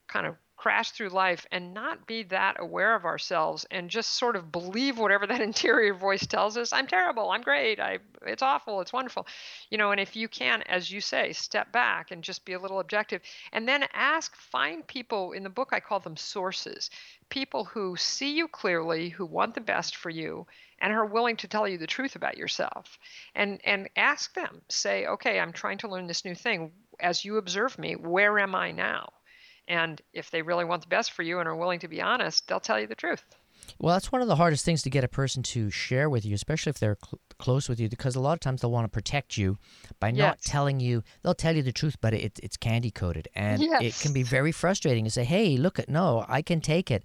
kind 0.08 0.26
of 0.26 0.36
crash 0.58 0.92
through 0.92 1.10
life 1.10 1.46
and 1.52 1.74
not 1.74 2.08
be 2.08 2.24
that 2.24 2.56
aware 2.60 2.96
of 2.96 3.06
ourselves 3.06 3.66
and 3.72 3.90
just 3.90 4.14
sort 4.14 4.36
of 4.36 4.52
believe 4.52 4.98
whatever 4.98 5.28
that 5.28 5.42
interior 5.42 5.94
voice 5.94 6.26
tells 6.26 6.58
us 6.58 6.72
i'm 6.74 6.88
terrible 6.88 7.30
i'm 7.30 7.42
great 7.42 7.80
i 7.80 8.00
it's 8.26 8.42
awful 8.42 8.82
it's 8.82 8.94
wonderful. 8.94 9.28
You 9.70 9.78
know 9.78 9.92
and 9.92 10.00
if 10.00 10.16
you 10.16 10.28
can 10.28 10.64
as 10.64 10.90
you 10.90 11.02
say 11.02 11.34
step 11.34 11.72
back 11.72 12.12
and 12.12 12.24
just 12.24 12.46
be 12.46 12.54
a 12.54 12.60
little 12.60 12.80
objective 12.80 13.22
and 13.52 13.68
then 13.68 13.86
ask 13.94 14.36
find 14.36 14.88
people 14.88 15.34
in 15.34 15.44
the 15.44 15.50
book 15.50 15.70
i 15.72 15.80
call 15.80 16.00
them 16.00 16.18
sources 16.18 16.90
people 17.30 17.66
who 17.66 17.96
see 17.98 18.36
you 18.36 18.48
clearly 18.48 19.10
who 19.10 19.26
want 19.26 19.54
the 19.54 19.62
best 19.62 19.98
for 19.98 20.10
you 20.10 20.48
and 20.80 20.94
are 20.94 21.06
willing 21.06 21.36
to 21.38 21.48
tell 21.48 21.68
you 21.68 21.78
the 21.78 21.88
truth 21.88 22.16
about 22.16 22.38
yourself 22.38 22.98
and 23.36 23.60
and 23.66 23.90
ask 23.96 24.34
them 24.34 24.62
say 24.70 25.06
okay 25.06 25.40
i'm 25.40 25.54
trying 25.54 25.78
to 25.78 25.88
learn 25.88 26.08
this 26.08 26.26
new 26.26 26.36
thing. 26.36 26.72
As 27.00 27.26
you 27.26 27.38
observe 27.38 27.78
me 27.78 27.96
where 27.96 28.40
am 28.40 28.56
i 28.56 28.72
now 28.72 29.10
and 29.68 30.02
if 30.14 30.32
they 30.32 30.42
really 30.42 30.66
want 30.66 30.82
the 30.82 30.88
best 30.88 31.12
for 31.12 31.24
you 31.24 31.40
and 31.40 31.48
are 31.48 31.56
willing 31.56 31.80
to 31.80 31.88
be 31.88 32.02
honest, 32.02 32.48
they'll 32.48 32.60
tell 32.60 32.80
you 32.80 32.88
the 32.88 32.96
truth. 32.96 33.24
Well, 33.80 33.94
that's 33.94 34.12
one 34.12 34.22
of 34.22 34.28
the 34.28 34.36
hardest 34.36 34.64
things 34.66 34.84
to 34.84 34.90
get 34.90 35.04
a 35.04 35.08
person 35.08 35.44
to 35.44 35.70
share 35.70 36.10
with 36.10 36.26
you, 36.26 36.36
especially 36.36 36.70
if 36.70 36.80
they're 36.80 36.98
cl- 37.04 37.20
close 37.38 37.70
with 37.70 37.80
you, 37.80 37.90
because 37.90 38.16
a 38.16 38.20
lot 38.20 38.34
of 38.34 38.40
times 38.40 38.62
they'll 38.62 38.72
want 38.72 38.86
to 38.86 38.90
protect 38.90 39.38
you 39.38 39.58
by 40.00 40.10
yes. 40.10 40.18
not 40.18 40.42
telling 40.42 40.80
you. 40.80 41.04
They'll 41.22 41.34
tell 41.34 41.56
you 41.56 41.64
the 41.64 41.72
truth, 41.72 41.98
but 42.02 42.14
it, 42.14 42.40
it's 42.42 42.58
candy 42.58 42.92
coated, 42.92 43.28
and 43.36 43.62
yes. 43.62 43.82
it 43.82 44.02
can 44.02 44.14
be 44.14 44.24
very 44.24 44.52
frustrating 44.52 45.04
to 45.06 45.12
say, 45.12 45.24
"Hey, 45.24 45.58
look 45.58 45.80
at 45.80 45.90
no, 45.90 46.26
I 46.28 46.42
can 46.42 46.62
take 46.62 46.92
it." 46.92 47.04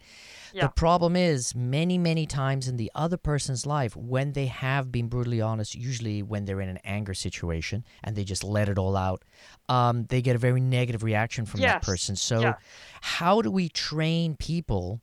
Yeah. 0.52 0.66
The 0.66 0.72
problem 0.72 1.16
is, 1.16 1.54
many, 1.54 1.98
many 1.98 2.26
times 2.26 2.66
in 2.66 2.76
the 2.76 2.90
other 2.94 3.16
person's 3.16 3.66
life, 3.66 3.96
when 3.96 4.32
they 4.32 4.46
have 4.46 4.90
been 4.90 5.08
brutally 5.08 5.40
honest, 5.40 5.74
usually 5.74 6.22
when 6.22 6.44
they're 6.44 6.60
in 6.60 6.68
an 6.68 6.80
anger 6.84 7.14
situation 7.14 7.84
and 8.02 8.16
they 8.16 8.24
just 8.24 8.42
let 8.42 8.68
it 8.68 8.78
all 8.78 8.96
out, 8.96 9.22
um, 9.68 10.06
they 10.06 10.20
get 10.20 10.34
a 10.34 10.38
very 10.38 10.60
negative 10.60 11.02
reaction 11.02 11.46
from 11.46 11.60
yes. 11.60 11.74
that 11.74 11.82
person. 11.82 12.16
So, 12.16 12.40
yeah. 12.40 12.54
how 13.00 13.42
do 13.42 13.50
we 13.50 13.68
train 13.68 14.36
people 14.36 15.00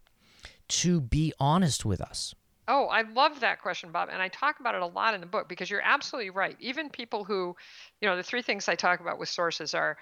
to 0.67 0.99
be 0.99 1.33
honest 1.39 1.85
with 1.85 2.01
us? 2.01 2.35
Oh, 2.67 2.87
I 2.87 3.03
love 3.03 3.39
that 3.39 3.61
question, 3.61 3.91
Bob. 3.91 4.09
And 4.11 4.21
I 4.21 4.27
talk 4.27 4.59
about 4.59 4.75
it 4.75 4.81
a 4.81 4.85
lot 4.87 5.13
in 5.13 5.21
the 5.21 5.27
book 5.27 5.47
because 5.47 5.69
you're 5.69 5.81
absolutely 5.81 6.31
right. 6.31 6.55
Even 6.59 6.89
people 6.89 7.23
who, 7.23 7.55
you 8.01 8.07
know, 8.09 8.17
the 8.17 8.23
three 8.23 8.41
things 8.41 8.67
I 8.67 8.75
talk 8.75 8.99
about 8.99 9.19
with 9.19 9.29
sources 9.29 9.73
are 9.73 9.97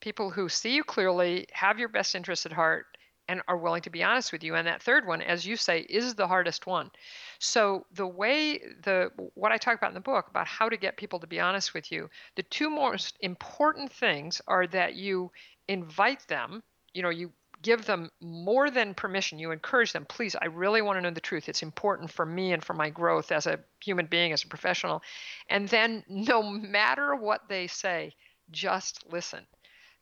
people 0.00 0.30
who 0.30 0.48
see 0.48 0.74
you 0.74 0.84
clearly, 0.84 1.46
have 1.52 1.78
your 1.78 1.88
best 1.88 2.14
interest 2.14 2.46
at 2.46 2.52
heart, 2.52 2.86
and 3.28 3.42
are 3.48 3.58
willing 3.58 3.82
to 3.82 3.90
be 3.90 4.02
honest 4.04 4.32
with 4.32 4.42
you 4.44 4.54
and 4.56 4.66
that 4.66 4.82
third 4.82 5.06
one 5.06 5.22
as 5.22 5.46
you 5.46 5.56
say 5.56 5.80
is 5.80 6.14
the 6.14 6.28
hardest 6.28 6.66
one 6.66 6.90
so 7.38 7.86
the 7.92 8.06
way 8.06 8.58
the 8.84 9.10
what 9.34 9.52
i 9.52 9.58
talk 9.58 9.76
about 9.76 9.90
in 9.90 9.94
the 9.94 10.00
book 10.00 10.28
about 10.28 10.46
how 10.46 10.68
to 10.68 10.76
get 10.76 10.96
people 10.96 11.18
to 11.20 11.26
be 11.26 11.40
honest 11.40 11.74
with 11.74 11.90
you 11.92 12.08
the 12.36 12.42
two 12.44 12.70
most 12.70 13.16
important 13.20 13.92
things 13.92 14.40
are 14.48 14.66
that 14.66 14.94
you 14.94 15.30
invite 15.68 16.26
them 16.28 16.62
you 16.94 17.02
know 17.02 17.10
you 17.10 17.32
give 17.62 17.84
them 17.86 18.10
more 18.20 18.70
than 18.70 18.94
permission 18.94 19.38
you 19.38 19.50
encourage 19.50 19.92
them 19.92 20.04
please 20.04 20.36
i 20.40 20.46
really 20.46 20.82
want 20.82 20.96
to 20.96 21.00
know 21.00 21.10
the 21.10 21.20
truth. 21.20 21.48
It's 21.48 21.62
important 21.62 22.10
for 22.10 22.24
me 22.24 22.52
and 22.52 22.62
for 22.62 22.74
my 22.74 22.90
growth 22.90 23.32
as 23.32 23.46
a 23.46 23.58
human 23.82 24.06
being 24.06 24.32
as 24.32 24.44
a 24.44 24.48
professional. 24.48 25.02
And 25.48 25.68
then 25.68 26.04
no 26.08 26.42
matter 26.42 27.14
what 27.16 27.48
they 27.48 27.66
say 27.66 28.14
just 28.50 29.04
listen 29.10 29.44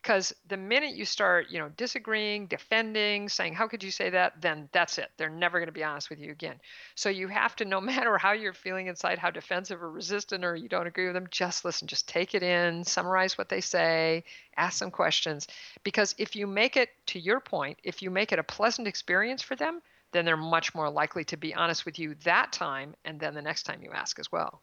because 0.04 0.34
the 0.49 0.56
minute 0.56 0.94
you 0.94 1.06
start 1.06 1.46
you 1.49 1.58
know 1.58 1.70
disagreeing 1.78 2.46
defending 2.46 3.26
saying 3.26 3.54
how 3.54 3.66
could 3.66 3.82
you 3.82 3.90
say 3.90 4.11
that? 4.11 4.34
then 4.40 4.68
that's 4.73 4.99
it. 4.99 5.11
They're 5.16 5.30
never 5.30 5.58
going 5.58 5.68
to 5.68 5.73
be 5.73 5.84
honest 5.84 6.11
with 6.11 6.18
you 6.18 6.30
again. 6.30 6.56
So 6.94 7.08
you 7.08 7.28
have 7.28 7.56
to 7.56 7.64
no 7.64 7.80
matter 7.92 8.18
how 8.18 8.32
you're 8.32 8.52
feeling 8.52 8.88
inside 8.88 9.18
how 9.18 9.30
defensive 9.30 9.82
or 9.82 9.90
resistant 9.90 10.44
or 10.44 10.54
you 10.54 10.68
don't 10.68 10.87
agree 10.87 11.06
with 11.06 11.14
them 11.14 11.26
just 11.30 11.64
listen 11.64 11.88
just 11.88 12.06
take 12.06 12.34
it 12.34 12.42
in 12.42 12.84
summarize 12.84 13.38
what 13.38 13.49
they 13.49 13.61
say 13.61 14.25
ask 14.56 14.78
some 14.78 14.90
questions. 14.90 15.49
Because 15.82 16.14
if 16.18 16.37
you 16.37 16.46
make 16.46 16.76
it 16.76 16.90
to 17.06 17.18
your 17.18 17.40
point 17.40 17.78
if 17.82 18.02
you 18.02 18.11
make 18.11 18.32
it 18.32 18.38
a 18.38 18.44
pleasant 18.44 18.87
experience 18.87 19.40
for 19.40 19.56
them 19.56 19.80
then 20.12 20.25
they're 20.25 20.37
much 20.37 20.75
more 20.75 20.90
likely 20.90 21.25
to 21.25 21.37
be 21.37 21.54
honest 21.54 21.87
with 21.87 21.99
you 21.99 22.14
that 22.25 22.52
time 22.52 22.94
and 23.04 23.18
then 23.18 23.34
the 23.34 23.42
next 23.42 23.62
time 23.62 23.82
you 23.82 23.90
ask 23.92 24.18
as 24.18 24.30
well. 24.30 24.61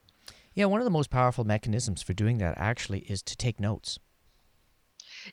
Yeah 0.54 0.66
one 0.66 0.82
of 0.82 0.86
the 0.86 0.92
most 0.92 1.10
powerful 1.10 1.44
mechanisms 1.44 2.04
for 2.04 2.14
doing 2.14 2.38
that 2.38 2.58
actually 2.58 3.00
is 3.00 3.24
to 3.24 3.36
take 3.36 3.60
notes 3.60 3.98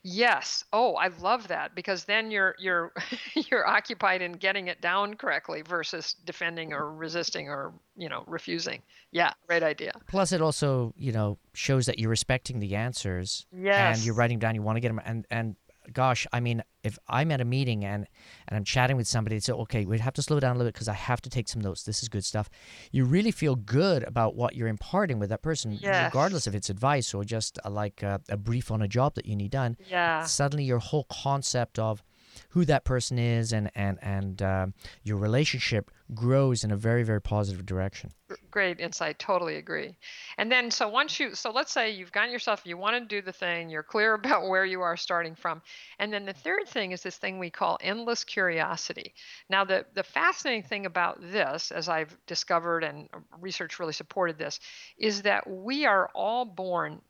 Yes. 0.02 0.64
Oh, 0.72 0.94
I 0.94 1.08
love 1.20 1.48
that 1.48 1.74
because 1.74 2.04
then 2.04 2.30
you're 2.30 2.54
you're 2.58 2.92
you're 3.50 3.66
occupied 3.66 4.22
in 4.22 4.32
getting 4.32 4.68
it 4.68 4.80
down 4.80 5.14
correctly 5.14 5.62
versus 5.62 6.14
defending 6.24 6.72
or 6.72 6.92
resisting 6.92 7.48
or 7.48 7.72
you 7.96 8.08
know 8.08 8.24
refusing. 8.26 8.82
Yeah, 9.10 9.32
great 9.46 9.62
idea. 9.62 9.92
Plus, 10.06 10.32
it 10.32 10.42
also 10.42 10.94
you 10.96 11.12
know 11.12 11.38
shows 11.54 11.86
that 11.86 11.98
you're 11.98 12.10
respecting 12.10 12.60
the 12.60 12.76
answers. 12.76 13.46
Yes. 13.52 13.98
And 13.98 14.06
you're 14.06 14.14
writing 14.14 14.38
down. 14.38 14.54
You 14.54 14.62
want 14.62 14.76
to 14.76 14.80
get 14.80 14.88
them, 14.88 15.00
and 15.04 15.26
and 15.30 15.56
gosh, 15.92 16.26
I 16.32 16.40
mean, 16.40 16.62
if 16.82 16.98
I'm 17.08 17.30
at 17.30 17.40
a 17.40 17.44
meeting 17.44 17.84
and 17.84 18.06
and 18.46 18.56
I'm 18.56 18.64
chatting 18.64 18.96
with 18.96 19.06
somebody, 19.06 19.36
it's 19.36 19.48
okay. 19.48 19.84
We 19.84 19.98
have 19.98 20.14
to 20.14 20.22
slow 20.22 20.40
down 20.40 20.56
a 20.56 20.58
little 20.58 20.68
bit 20.68 20.74
because 20.74 20.88
I 20.88 20.94
have 20.94 21.20
to 21.22 21.30
take 21.30 21.48
some 21.48 21.62
notes. 21.62 21.82
This 21.82 22.02
is 22.02 22.08
good 22.08 22.24
stuff. 22.24 22.48
You 22.92 23.04
really 23.04 23.30
feel 23.30 23.56
good 23.56 24.02
about 24.04 24.36
what 24.36 24.54
you're 24.54 24.68
imparting 24.68 25.18
with 25.18 25.30
that 25.30 25.42
person, 25.42 25.72
yes. 25.72 26.06
regardless 26.06 26.46
if 26.46 26.54
it's 26.54 26.70
advice 26.70 27.14
or 27.14 27.24
just 27.24 27.58
a, 27.64 27.70
like 27.70 28.02
a, 28.02 28.20
a 28.28 28.36
brief 28.36 28.70
on 28.70 28.82
a 28.82 28.88
job 28.88 29.14
that 29.14 29.26
you 29.26 29.36
need 29.36 29.50
done. 29.50 29.76
Yeah. 29.88 30.24
Suddenly, 30.24 30.64
your 30.64 30.78
whole 30.78 31.06
concept 31.10 31.78
of 31.78 32.02
who 32.50 32.64
that 32.64 32.84
person 32.84 33.18
is 33.18 33.52
and 33.52 33.70
and 33.74 33.98
and 34.02 34.42
uh, 34.42 34.66
your 35.02 35.16
relationship 35.16 35.90
grows 36.14 36.64
in 36.64 36.70
a 36.70 36.76
very 36.76 37.02
very 37.02 37.20
positive 37.20 37.66
direction. 37.66 38.12
Great 38.50 38.80
insight 38.80 39.18
totally 39.18 39.56
agree. 39.56 39.96
And 40.38 40.50
then 40.50 40.70
so 40.70 40.88
once 40.88 41.20
you 41.20 41.34
so 41.34 41.50
let's 41.50 41.72
say 41.72 41.90
you've 41.90 42.12
gotten 42.12 42.32
yourself 42.32 42.62
you 42.64 42.76
want 42.76 42.96
to 42.96 43.04
do 43.04 43.22
the 43.22 43.32
thing 43.32 43.68
you're 43.68 43.82
clear 43.82 44.14
about 44.22 44.48
where 44.48 44.64
you 44.64 44.80
are 44.80 44.96
starting 44.96 45.34
from. 45.34 45.62
And 45.98 46.12
then 46.12 46.24
the 46.24 46.32
third 46.32 46.66
thing 46.66 46.92
is 46.92 47.02
this 47.02 47.16
thing 47.16 47.38
we 47.38 47.50
call 47.50 47.78
endless 47.80 48.24
curiosity. 48.24 49.14
Now 49.50 49.64
the 49.64 49.84
the 49.94 50.02
fascinating 50.02 50.62
thing 50.62 50.86
about 50.86 51.20
this 51.20 51.70
as 51.70 51.88
i've 51.88 52.16
discovered 52.26 52.84
and 52.84 53.08
uh, 53.12 53.18
research 53.40 53.78
really 53.78 53.92
supported 53.92 54.38
this 54.38 54.60
is 54.98 55.22
that 55.22 55.48
we 55.48 55.86
are 55.86 56.10
all 56.14 56.44
born 56.44 57.00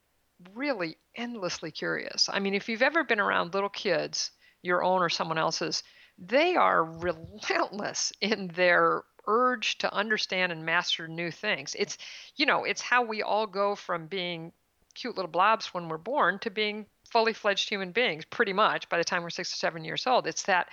really 0.54 0.96
endlessly 1.16 1.70
curious. 1.70 2.28
I 2.32 2.40
mean 2.40 2.54
if 2.54 2.68
you've 2.68 2.82
ever 2.82 3.04
been 3.04 3.20
around 3.20 3.54
little 3.54 3.68
kids 3.68 4.30
your 4.62 4.82
own 4.82 5.02
or 5.02 5.08
someone 5.08 5.38
else's, 5.38 5.82
they 6.18 6.56
are 6.56 6.84
relentless 6.84 8.12
in 8.20 8.48
their 8.48 9.02
urge 9.26 9.78
to 9.78 9.92
understand 9.92 10.52
and 10.52 10.64
master 10.64 11.06
new 11.06 11.30
things. 11.30 11.76
It's, 11.78 11.98
you 12.36 12.46
know, 12.46 12.64
it's 12.64 12.80
how 12.80 13.02
we 13.04 13.22
all 13.22 13.46
go 13.46 13.74
from 13.74 14.06
being 14.06 14.52
cute 14.94 15.16
little 15.16 15.30
blobs 15.30 15.72
when 15.74 15.88
we're 15.88 15.98
born 15.98 16.38
to 16.40 16.50
being 16.50 16.86
fully 17.10 17.32
fledged 17.32 17.68
human 17.68 17.92
beings 17.92 18.24
pretty 18.24 18.52
much 18.52 18.88
by 18.88 18.98
the 18.98 19.04
time 19.04 19.22
we're 19.22 19.30
six 19.30 19.52
or 19.52 19.56
seven 19.56 19.84
years 19.84 20.06
old. 20.06 20.26
It's 20.26 20.42
that 20.44 20.68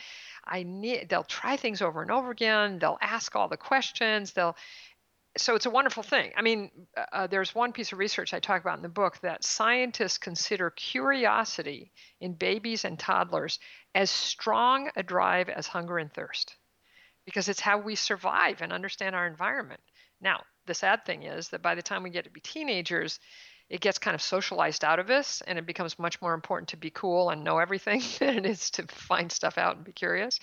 I 0.46 0.64
need, 0.64 1.10
they'll 1.10 1.24
try 1.24 1.58
things 1.58 1.82
over 1.82 2.02
and 2.02 2.12
over 2.12 2.32
again. 2.32 2.80
They'll 2.80 2.98
ask 3.02 3.36
all 3.36 3.48
the 3.48 3.58
questions. 3.58 4.32
They'll, 4.32 4.56
so 5.38 5.56
it's 5.56 5.66
a 5.66 5.70
wonderful 5.70 6.04
thing. 6.04 6.32
I 6.36 6.42
mean, 6.42 6.72
uh, 6.96 7.06
uh, 7.12 7.28
there's 7.28 7.54
one 7.54 7.74
piece 7.74 7.92
of 7.92 8.00
research 8.00 8.34
I 8.34 8.40
talk 8.40 8.62
about 8.62 8.78
in 8.78 8.84
the 8.84 8.90
book 8.90 9.20
that 9.22 9.44
scientists 9.44 10.18
consider 10.18 10.70
curiosity 10.70 11.92
in 12.22 12.34
babies 12.34 12.86
and 12.86 12.98
toddlers 12.98 13.60
as 13.94 14.10
strong 14.10 14.90
a 14.96 15.04
drive 15.04 15.50
as 15.50 15.68
hunger 15.68 15.98
and 15.98 16.14
thirst 16.14 16.56
because 17.26 17.50
it's 17.50 17.60
how 17.60 17.78
we 17.80 17.96
survive 17.96 18.62
and 18.62 18.72
understand 18.72 19.16
our 19.16 19.28
environment. 19.28 19.82
Now, 20.22 20.44
the 20.68 20.74
sad 20.74 21.06
thing 21.06 21.24
is 21.24 21.50
that 21.50 21.62
by 21.62 21.76
the 21.76 21.82
time 21.82 22.04
we 22.04 22.10
get 22.12 22.24
to 22.26 22.30
be 22.30 22.40
teenagers, 22.40 23.20
it 23.70 23.82
gets 23.82 23.98
kind 23.98 24.14
of 24.14 24.22
socialized 24.22 24.84
out 24.84 25.00
of 25.00 25.10
us 25.10 25.42
and 25.48 25.58
it 25.58 25.66
becomes 25.66 25.98
much 25.98 26.22
more 26.22 26.34
important 26.34 26.70
to 26.70 26.78
be 26.78 26.92
cool 26.92 27.32
and 27.32 27.44
know 27.44 27.58
everything 27.58 28.02
than 28.20 28.38
it 28.38 28.46
is 28.46 28.70
to 28.72 28.84
find 28.88 29.32
stuff 29.32 29.58
out 29.58 29.76
and 29.76 29.86
be 29.86 29.92
curious. 29.92 30.40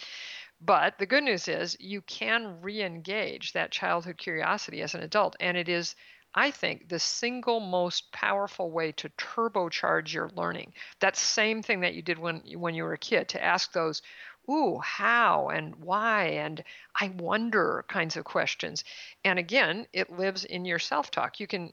But 0.64 0.96
the 0.98 1.06
good 1.06 1.24
news 1.24 1.48
is 1.48 1.76
you 1.80 2.00
can 2.02 2.60
re 2.62 2.82
engage 2.82 3.52
that 3.52 3.72
childhood 3.72 4.16
curiosity 4.16 4.80
as 4.80 4.94
an 4.94 5.02
adult. 5.02 5.36
And 5.40 5.56
it 5.56 5.68
is, 5.68 5.94
I 6.34 6.50
think, 6.52 6.88
the 6.88 7.00
single 7.00 7.60
most 7.60 8.12
powerful 8.12 8.70
way 8.70 8.92
to 8.92 9.10
turbocharge 9.10 10.12
your 10.14 10.30
learning. 10.30 10.72
That 11.00 11.16
same 11.16 11.62
thing 11.62 11.80
that 11.80 11.94
you 11.94 12.02
did 12.02 12.18
when, 12.18 12.40
when 12.54 12.74
you 12.74 12.84
were 12.84 12.94
a 12.94 12.98
kid 12.98 13.28
to 13.30 13.42
ask 13.44 13.72
those, 13.72 14.02
ooh, 14.48 14.78
how 14.78 15.48
and 15.48 15.74
why 15.76 16.24
and 16.28 16.62
I 16.94 17.08
wonder 17.08 17.84
kinds 17.88 18.16
of 18.16 18.24
questions. 18.24 18.84
And 19.24 19.38
again, 19.38 19.86
it 19.92 20.10
lives 20.10 20.44
in 20.44 20.64
your 20.64 20.78
self 20.78 21.10
talk. 21.10 21.40
You 21.40 21.46
can 21.48 21.72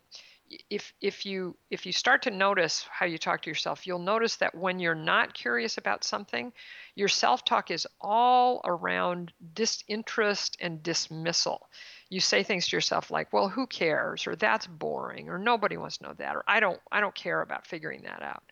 if 0.70 0.94
if 1.02 1.26
you 1.26 1.56
if 1.70 1.86
you 1.86 1.92
start 1.92 2.24
to 2.24 2.32
notice 2.32 2.86
how 2.92 3.06
you 3.06 3.18
talk 3.18 3.42
to 3.42 3.50
yourself 3.50 3.86
you'll 3.86 4.00
notice 4.00 4.38
that 4.38 4.56
when 4.56 4.80
you're 4.80 4.96
not 4.96 5.34
curious 5.34 5.78
about 5.78 6.04
something 6.04 6.52
your 6.96 7.08
self-talk 7.08 7.72
is 7.72 7.88
all 8.02 8.62
around 8.66 9.32
disinterest 9.54 10.58
and 10.60 10.82
dismissal 10.82 11.70
you 12.10 12.20
say 12.20 12.42
things 12.44 12.68
to 12.68 12.76
yourself 12.76 13.12
like 13.12 13.32
well 13.32 13.50
who 13.50 13.68
cares? 13.68 14.26
or 14.28 14.36
that's 14.36 14.68
boring 14.68 15.30
or 15.30 15.38
nobody 15.38 15.78
wants 15.78 15.98
to 15.98 16.04
know 16.04 16.14
that 16.14 16.36
or 16.36 16.44
i 16.48 16.60
don't 16.60 16.80
i 16.92 17.00
don't 17.00 17.16
care 17.16 17.42
about 17.42 17.68
figuring 17.68 18.02
that 18.04 18.22
out. 18.22 18.44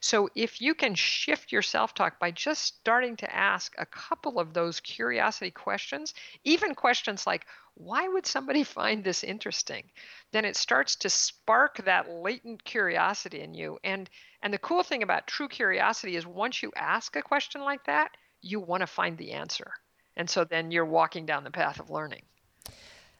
So 0.00 0.28
if 0.34 0.60
you 0.60 0.74
can 0.74 0.94
shift 0.94 1.52
your 1.52 1.62
self-talk 1.62 2.18
by 2.18 2.30
just 2.32 2.64
starting 2.64 3.16
to 3.18 3.34
ask 3.34 3.74
a 3.78 3.86
couple 3.86 4.40
of 4.40 4.52
those 4.52 4.80
curiosity 4.80 5.50
questions 5.50 6.14
even 6.44 6.74
questions 6.74 7.26
like 7.26 7.46
why 7.74 8.06
would 8.06 8.26
somebody 8.26 8.64
find 8.78 9.02
this 9.02 9.24
interesting? 9.24 9.90
then 10.32 10.44
it 10.46 10.56
starts 10.56 10.96
to 10.96 11.10
spark 11.10 11.84
that 11.84 12.10
latent 12.10 12.64
curiosity 12.64 13.40
in 13.40 13.54
you. 13.54 13.78
And 13.84 14.08
and 14.42 14.52
the 14.52 14.58
cool 14.58 14.82
thing 14.82 15.02
about 15.02 15.26
true 15.26 15.48
curiosity 15.48 16.16
is 16.16 16.26
once 16.26 16.62
you 16.62 16.72
ask 16.74 17.14
a 17.16 17.22
question 17.22 17.60
like 17.60 17.84
that 17.84 18.16
you 18.40 18.58
want 18.58 18.80
to 18.80 18.86
find 18.86 19.16
the 19.16 19.32
answer. 19.32 19.72
And 20.16 20.28
so 20.28 20.44
then 20.44 20.70
you're 20.70 20.84
walking 20.84 21.26
down 21.26 21.44
the 21.44 21.50
path 21.50 21.78
of 21.78 21.90
learning 21.90 22.22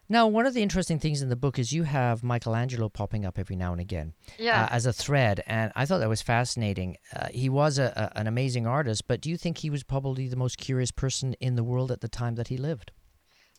now, 0.09 0.27
one 0.27 0.45
of 0.45 0.53
the 0.53 0.61
interesting 0.61 0.99
things 0.99 1.21
in 1.21 1.29
the 1.29 1.35
book 1.35 1.57
is 1.57 1.71
you 1.71 1.83
have 1.83 2.23
Michelangelo 2.23 2.89
popping 2.89 3.25
up 3.25 3.39
every 3.39 3.55
now 3.55 3.71
and 3.71 3.79
again 3.79 4.13
yeah. 4.37 4.65
uh, 4.65 4.67
as 4.71 4.85
a 4.85 4.93
thread, 4.93 5.41
and 5.47 5.71
I 5.75 5.85
thought 5.85 5.99
that 5.99 6.09
was 6.09 6.21
fascinating. 6.21 6.97
Uh, 7.15 7.27
he 7.31 7.49
was 7.49 7.79
a, 7.79 8.11
a, 8.15 8.19
an 8.19 8.27
amazing 8.27 8.67
artist, 8.67 9.07
but 9.07 9.21
do 9.21 9.29
you 9.29 9.37
think 9.37 9.59
he 9.59 9.69
was 9.69 9.83
probably 9.83 10.27
the 10.27 10.35
most 10.35 10.57
curious 10.57 10.91
person 10.91 11.33
in 11.39 11.55
the 11.55 11.63
world 11.63 11.91
at 11.91 12.01
the 12.01 12.09
time 12.09 12.35
that 12.35 12.49
he 12.49 12.57
lived? 12.57 12.91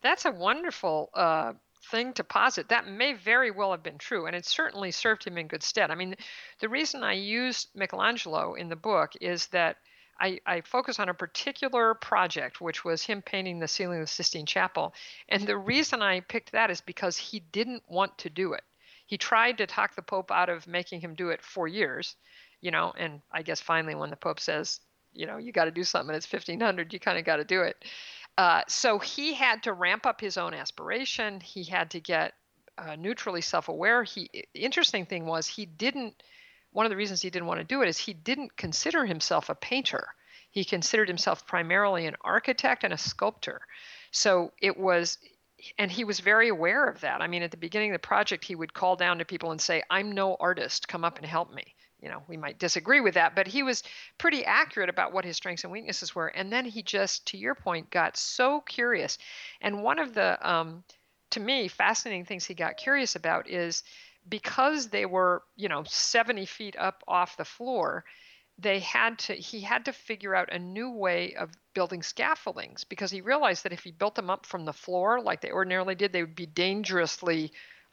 That's 0.02 0.26
a 0.26 0.30
wonderful 0.30 1.08
uh, 1.14 1.54
thing 1.90 2.12
to 2.14 2.24
posit. 2.24 2.68
That 2.68 2.86
may 2.86 3.14
very 3.14 3.50
well 3.50 3.70
have 3.70 3.82
been 3.82 3.98
true, 3.98 4.26
and 4.26 4.36
it 4.36 4.44
certainly 4.44 4.90
served 4.90 5.24
him 5.24 5.38
in 5.38 5.48
good 5.48 5.62
stead. 5.62 5.90
I 5.90 5.94
mean, 5.94 6.14
the 6.60 6.68
reason 6.68 7.02
I 7.02 7.14
use 7.14 7.68
Michelangelo 7.74 8.54
in 8.54 8.68
the 8.68 8.76
book 8.76 9.12
is 9.20 9.46
that 9.48 9.78
I, 10.20 10.40
I 10.46 10.60
focus 10.62 10.98
on 10.98 11.08
a 11.08 11.14
particular 11.14 11.94
project, 11.94 12.60
which 12.60 12.84
was 12.84 13.02
him 13.02 13.22
painting 13.22 13.58
the 13.58 13.68
ceiling 13.68 14.00
of 14.00 14.06
the 14.06 14.12
Sistine 14.12 14.46
Chapel. 14.46 14.94
And 15.28 15.46
the 15.46 15.56
reason 15.56 16.02
I 16.02 16.20
picked 16.20 16.52
that 16.52 16.70
is 16.70 16.80
because 16.80 17.16
he 17.16 17.40
didn't 17.40 17.82
want 17.88 18.16
to 18.18 18.30
do 18.30 18.52
it. 18.52 18.62
He 19.06 19.18
tried 19.18 19.58
to 19.58 19.66
talk 19.66 19.94
the 19.94 20.02
Pope 20.02 20.30
out 20.30 20.48
of 20.48 20.66
making 20.66 21.00
him 21.00 21.14
do 21.14 21.28
it 21.28 21.42
for 21.42 21.68
years, 21.68 22.16
you 22.60 22.70
know, 22.70 22.92
and 22.96 23.20
I 23.30 23.42
guess 23.42 23.60
finally 23.60 23.94
when 23.94 24.10
the 24.10 24.16
Pope 24.16 24.40
says, 24.40 24.80
you 25.12 25.26
know, 25.26 25.36
you 25.36 25.52
got 25.52 25.66
to 25.66 25.70
do 25.70 25.84
something, 25.84 26.14
it's 26.14 26.30
1500, 26.30 26.92
you 26.92 26.98
kind 26.98 27.18
of 27.18 27.24
got 27.24 27.36
to 27.36 27.44
do 27.44 27.62
it. 27.62 27.84
Uh, 28.36 28.62
so 28.66 28.98
he 28.98 29.34
had 29.34 29.62
to 29.62 29.72
ramp 29.72 30.06
up 30.06 30.20
his 30.20 30.36
own 30.36 30.54
aspiration. 30.54 31.40
He 31.40 31.62
had 31.64 31.90
to 31.90 32.00
get 32.00 32.32
uh, 32.76 32.96
neutrally 32.96 33.40
self-aware. 33.40 34.02
He 34.02 34.28
interesting 34.54 35.06
thing 35.06 35.26
was 35.26 35.46
he 35.46 35.66
didn't. 35.66 36.22
One 36.74 36.86
of 36.86 36.90
the 36.90 36.96
reasons 36.96 37.22
he 37.22 37.30
didn't 37.30 37.46
want 37.46 37.60
to 37.60 37.64
do 37.64 37.82
it 37.82 37.88
is 37.88 37.98
he 37.98 38.12
didn't 38.12 38.56
consider 38.56 39.06
himself 39.06 39.48
a 39.48 39.54
painter. 39.54 40.08
He 40.50 40.64
considered 40.64 41.06
himself 41.08 41.46
primarily 41.46 42.06
an 42.06 42.16
architect 42.20 42.82
and 42.82 42.92
a 42.92 42.98
sculptor. 42.98 43.60
So 44.10 44.52
it 44.60 44.76
was, 44.76 45.18
and 45.78 45.90
he 45.90 46.02
was 46.02 46.18
very 46.18 46.48
aware 46.48 46.86
of 46.86 47.00
that. 47.00 47.22
I 47.22 47.28
mean, 47.28 47.44
at 47.44 47.52
the 47.52 47.56
beginning 47.56 47.92
of 47.92 47.94
the 47.94 48.06
project, 48.06 48.44
he 48.44 48.56
would 48.56 48.74
call 48.74 48.96
down 48.96 49.18
to 49.18 49.24
people 49.24 49.52
and 49.52 49.60
say, 49.60 49.84
"I'm 49.88 50.10
no 50.12 50.36
artist. 50.40 50.88
Come 50.88 51.04
up 51.04 51.16
and 51.16 51.26
help 51.26 51.52
me." 51.54 51.74
you 52.04 52.10
know, 52.10 52.22
we 52.28 52.36
might 52.36 52.58
disagree 52.58 53.00
with 53.00 53.14
that, 53.14 53.34
but 53.34 53.46
he 53.46 53.62
was 53.62 53.82
pretty 54.18 54.44
accurate 54.44 54.90
about 54.90 55.14
what 55.14 55.24
his 55.24 55.38
strengths 55.38 55.64
and 55.64 55.72
weaknesses 55.72 56.14
were. 56.14 56.26
And 56.26 56.52
then 56.52 56.66
he 56.66 56.82
just, 56.82 57.26
to 57.28 57.38
your 57.38 57.54
point, 57.54 57.88
got 57.88 58.18
so 58.18 58.60
curious. 58.60 59.16
And 59.62 59.82
one 59.82 59.98
of 59.98 60.12
the, 60.12 60.36
um, 60.46 60.84
to 61.30 61.40
me, 61.40 61.66
fascinating 61.66 62.26
things 62.26 62.44
he 62.44 62.52
got 62.52 62.76
curious 62.76 63.16
about 63.16 63.48
is 63.48 63.84
because 64.28 64.88
they 64.88 65.06
were, 65.06 65.42
you 65.56 65.68
know, 65.68 65.84
70 65.84 66.46
feet 66.46 66.76
up 66.78 67.02
off 67.06 67.36
the 67.36 67.44
floor, 67.44 68.04
they 68.58 68.78
had 68.78 69.18
to 69.18 69.34
he 69.34 69.60
had 69.60 69.84
to 69.84 69.92
figure 69.92 70.34
out 70.34 70.52
a 70.52 70.58
new 70.58 70.90
way 70.90 71.34
of 71.34 71.50
building 71.74 72.02
scaffoldings 72.02 72.84
because 72.84 73.10
he 73.10 73.20
realized 73.20 73.64
that 73.64 73.72
if 73.72 73.82
he 73.82 73.90
built 73.90 74.14
them 74.14 74.30
up 74.30 74.46
from 74.46 74.64
the 74.64 74.72
floor 74.72 75.20
like 75.20 75.40
they 75.40 75.50
ordinarily 75.50 75.96
did 75.96 76.12
they 76.12 76.22
would 76.22 76.36
be 76.36 76.46
dangerously 76.46 77.50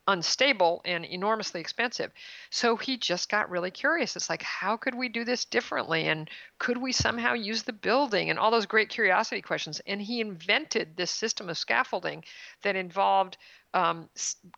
unstable 0.08 0.82
and 0.84 1.06
enormously 1.06 1.62
expensive. 1.62 2.12
So 2.50 2.76
he 2.76 2.98
just 2.98 3.30
got 3.30 3.50
really 3.50 3.72
curious. 3.72 4.16
It's 4.16 4.30
like, 4.30 4.42
how 4.42 4.78
could 4.78 4.96
we 4.96 5.10
do 5.10 5.24
this 5.24 5.46
differently? 5.46 6.08
And 6.08 6.30
could 6.60 6.78
we 6.78 6.92
somehow 6.92 7.34
use 7.34 7.64
the 7.64 7.74
building? 7.74 8.30
And 8.30 8.40
all 8.40 8.52
those 8.52 8.66
great 8.66 8.90
curiosity 8.90 9.42
questions. 9.42 9.80
And 9.86 10.02
he 10.02 10.20
invented 10.20 10.98
this 10.98 11.12
system 11.12 11.50
of 11.50 11.58
scaffolding 11.58 12.24
that 12.64 12.76
involved 12.76 13.38
um, 13.74 14.10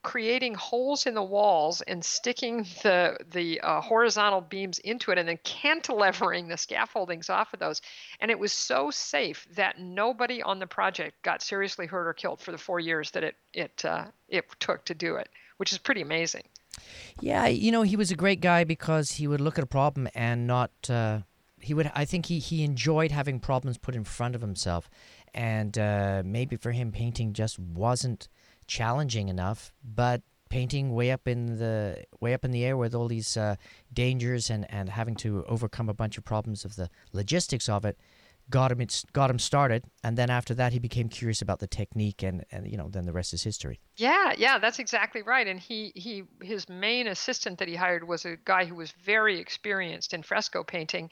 creating 0.02 0.56
holes 0.56 1.06
in 1.06 1.14
the 1.14 1.24
walls 1.24 1.82
and 1.82 2.04
sticking 2.04 2.66
the 2.82 3.18
the 3.32 3.62
uh, 3.62 3.82
horizontal 3.82 4.42
beams 4.42 4.80
into 4.80 5.12
it 5.12 5.18
and 5.18 5.28
then 5.28 5.38
cantilevering 5.44 6.50
the 6.50 6.58
scaffoldings 6.58 7.30
off 7.30 7.54
of 7.54 7.60
those. 7.60 7.82
And 8.20 8.32
it 8.32 8.40
was 8.40 8.52
so 8.52 8.90
safe 8.90 9.48
that 9.56 9.80
nobody 9.80 10.42
on 10.42 10.60
the 10.60 10.68
project 10.68 11.22
got 11.22 11.42
seriously 11.42 11.86
hurt 11.86 12.08
or 12.08 12.14
killed 12.14 12.42
for 12.42 12.52
the 12.52 12.58
four 12.58 12.80
years 12.80 13.12
that 13.12 13.24
it 13.24 13.36
it 13.54 13.86
uh, 13.86 14.06
it 14.28 14.46
took 14.60 14.86
to 14.86 14.94
do 14.94 15.16
it 15.16 15.30
which 15.58 15.72
is 15.72 15.78
pretty 15.78 16.02
amazing. 16.02 16.44
Yeah 17.22 17.48
you 17.48 17.72
know 17.72 17.84
he 17.84 17.96
was 17.96 18.12
a 18.12 18.16
great 18.16 18.42
guy 18.42 18.64
because 18.64 19.12
he 19.12 19.28
would 19.28 19.42
look 19.42 19.58
at 19.58 19.64
a 19.64 19.68
problem 19.68 20.08
and 20.16 20.48
not 20.48 20.72
uh, 20.90 21.20
he 21.62 21.74
would 21.74 21.92
i 21.96 22.04
think 22.04 22.26
he 22.26 22.40
he 22.40 22.64
enjoyed 22.64 23.12
having 23.12 23.40
problems 23.40 23.78
put 23.78 23.96
in 23.96 24.04
front 24.04 24.36
of 24.36 24.42
himself. 24.42 24.90
And 25.36 25.78
uh, 25.78 26.22
maybe 26.26 26.58
for 26.58 26.72
him 26.72 26.92
painting 26.92 27.34
just 27.34 27.58
wasn't 27.58 28.28
challenging 28.68 29.30
enough, 29.30 29.74
but 29.84 30.22
painting 30.50 30.94
way 30.94 31.12
up 31.12 31.28
in 31.28 31.58
the 31.58 32.06
way 32.20 32.34
up 32.34 32.46
in 32.46 32.52
the 32.52 32.64
air 32.64 32.78
with 32.78 32.94
all 32.94 33.08
these 33.08 33.36
uh, 33.38 33.56
dangers 33.92 34.50
and, 34.52 34.72
and 34.72 34.90
having 34.90 35.16
to 35.16 35.44
overcome 35.48 35.90
a 35.90 35.94
bunch 35.94 36.18
of 36.18 36.24
problems 36.24 36.64
of 36.64 36.76
the 36.76 36.90
logistics 37.12 37.68
of 37.68 37.86
it 37.86 37.98
got 38.50 38.72
him 38.72 38.82
it 38.82 39.04
got 39.14 39.30
him 39.30 39.40
started. 39.40 39.84
And 40.04 40.18
then 40.18 40.30
after 40.30 40.54
that 40.56 40.74
he 40.74 40.80
became 40.80 41.10
curious 41.10 41.42
about 41.42 41.60
the 41.60 41.68
technique 41.68 42.24
and 42.24 42.46
and 42.52 42.70
you 42.70 42.78
know 42.78 42.90
then 42.90 43.06
the 43.06 43.14
rest 43.14 43.34
is 43.34 43.44
history. 43.44 43.80
Yeah 43.96 44.34
yeah 44.38 44.60
that's 44.60 44.80
exactly 44.80 45.22
right. 45.22 45.48
And 45.48 45.60
he 45.60 45.92
he 45.96 46.24
his 46.42 46.70
main 46.70 47.08
assistant 47.08 47.60
that 47.60 47.68
he 47.68 47.76
hired 47.76 48.08
was 48.08 48.26
a 48.26 48.38
guy 48.46 48.66
who 48.66 48.76
was 48.76 48.92
very 48.92 49.40
experienced 49.40 50.14
in 50.14 50.24
fresco 50.24 50.64
painting 50.64 51.10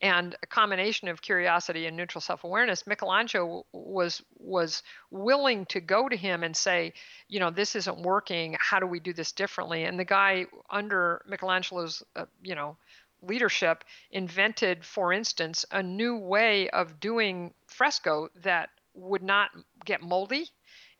and 0.00 0.36
a 0.42 0.46
combination 0.46 1.08
of 1.08 1.20
curiosity 1.22 1.86
and 1.86 1.96
neutral 1.96 2.20
self-awareness 2.20 2.86
michelangelo 2.86 3.64
was 3.72 4.22
was 4.38 4.82
willing 5.10 5.66
to 5.66 5.80
go 5.80 6.08
to 6.08 6.16
him 6.16 6.42
and 6.42 6.56
say 6.56 6.92
you 7.28 7.40
know 7.40 7.50
this 7.50 7.76
isn't 7.76 8.02
working. 8.02 8.56
How 8.58 8.80
do 8.80 8.86
we 8.86 9.00
do 9.00 9.12
this 9.12 9.32
differently? 9.32 9.84
And 9.84 9.98
the 9.98 10.04
guy 10.04 10.46
under 10.70 11.22
michelangelo's 11.26 12.02
uh, 12.16 12.26
you 12.42 12.54
know 12.54 12.76
leadership 13.22 13.84
invented 14.10 14.84
for 14.84 15.12
instance 15.12 15.64
a 15.72 15.82
new 15.82 16.16
way 16.16 16.70
of 16.70 17.00
doing 17.00 17.52
fresco 17.66 18.28
that 18.42 18.70
would 18.94 19.22
not 19.22 19.50
get 19.84 20.00
moldy 20.02 20.48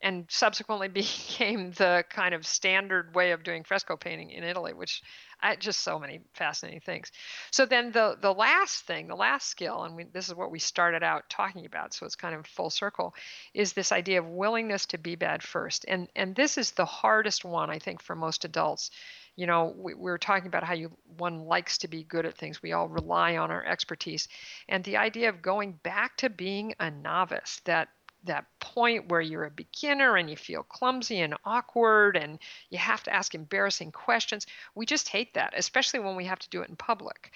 and 0.01 0.27
subsequently 0.29 0.89
became 0.89 1.73
the 1.73 2.05
kind 2.11 2.35
of 2.35 2.47
standard 2.47 3.15
way 3.15 3.33
of 3.33 3.43
doing 3.43 3.65
fresco 3.65 3.97
painting 3.97 4.31
in 4.31 4.45
Italy, 4.45 4.73
which 4.73 5.03
I, 5.41 5.57
just 5.57 5.81
so 5.81 5.99
many 5.99 6.21
fascinating 6.35 6.81
things. 6.81 7.13
So 7.51 7.65
then 7.67 7.93
the 7.93 8.17
the 8.21 8.33
last 8.33 8.87
thing, 8.87 9.07
the 9.07 9.15
last 9.15 9.49
skill, 9.49 9.85
and 9.85 9.95
we, 9.95 10.05
this 10.05 10.29
is 10.29 10.35
what 10.35 10.51
we 10.51 10.59
started 10.59 11.03
out 11.03 11.29
talking 11.29 11.67
about, 11.67 11.95
so 11.95 12.07
it's 12.07 12.17
kind 12.17 12.35
of 12.35 12.47
full 12.47 12.71
circle, 12.71 13.15
is 13.55 13.73
this 13.73 13.93
idea 13.93 14.21
of 14.21 14.27
willingness 14.27 14.87
to 14.87 14.99
be 14.99 15.15
bad 15.15 15.43
first, 15.43 15.85
and 15.89 16.09
and 16.17 16.35
this 16.35 16.59
is 16.59 16.73
the 16.73 16.85
hardest 16.85 17.45
one 17.45 17.71
I 17.71 17.79
think 17.79 18.03
for 18.03 18.17
most 18.17 18.45
adults. 18.45 18.91
You 19.37 19.47
know, 19.47 19.73
we, 19.77 19.95
we 19.95 20.11
were 20.11 20.19
talking 20.19 20.49
about 20.49 20.65
how 20.65 20.75
you 20.75 20.91
one 21.17 21.45
likes 21.45 21.79
to 21.79 21.89
be 21.89 22.03
good 22.03 22.27
at 22.27 22.37
things. 22.37 22.61
We 22.61 22.73
all 22.73 22.89
rely 22.89 23.37
on 23.37 23.53
our 23.53 23.65
expertise, 23.65 24.27
and 24.69 24.83
the 24.83 24.97
idea 24.97 25.29
of 25.29 25.43
going 25.43 25.73
back 25.85 26.17
to 26.19 26.31
being 26.31 26.75
a 26.81 26.91
novice, 26.91 27.61
that 27.65 27.89
that 28.29 28.47
point 28.61 29.09
where 29.09 29.21
you're 29.21 29.45
a 29.45 29.51
beginner 29.51 30.17
and 30.17 30.31
you 30.31 30.37
feel 30.37 30.63
clumsy 30.63 31.21
and 31.21 31.35
awkward 31.45 32.17
and 32.17 32.39
you 32.71 32.79
have 32.79 33.03
to 33.03 33.15
ask 33.15 33.35
embarrassing 33.35 33.93
questions. 33.93 34.47
We 34.75 34.87
just 34.87 35.09
hate 35.09 35.35
that, 35.35 35.53
especially 35.57 36.01
when 36.01 36.17
we 36.17 36.25
have 36.25 36.39
to 36.39 36.49
do 36.49 36.63
it 36.63 36.69
in 36.69 36.77
public. 36.77 37.33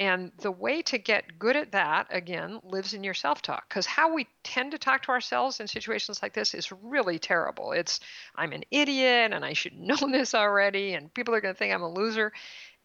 And 0.00 0.32
the 0.38 0.50
way 0.50 0.82
to 0.82 0.98
get 0.98 1.38
good 1.38 1.56
at 1.56 1.72
that, 1.72 2.08
again, 2.10 2.60
lives 2.64 2.94
in 2.94 3.04
your 3.04 3.14
self 3.14 3.42
talk. 3.42 3.68
Because 3.68 3.86
how 3.86 4.12
we 4.12 4.26
tend 4.42 4.72
to 4.72 4.78
talk 4.78 5.02
to 5.02 5.12
ourselves 5.12 5.60
in 5.60 5.68
situations 5.68 6.20
like 6.20 6.32
this 6.32 6.54
is 6.54 6.72
really 6.72 7.18
terrible. 7.18 7.72
It's, 7.72 8.00
I'm 8.34 8.52
an 8.52 8.64
idiot 8.70 9.32
and 9.32 9.44
I 9.44 9.52
should 9.52 9.74
know 9.78 9.96
this 9.96 10.34
already, 10.34 10.94
and 10.94 11.12
people 11.14 11.34
are 11.34 11.40
going 11.40 11.54
to 11.54 11.58
think 11.58 11.72
I'm 11.72 11.82
a 11.82 11.92
loser. 11.92 12.32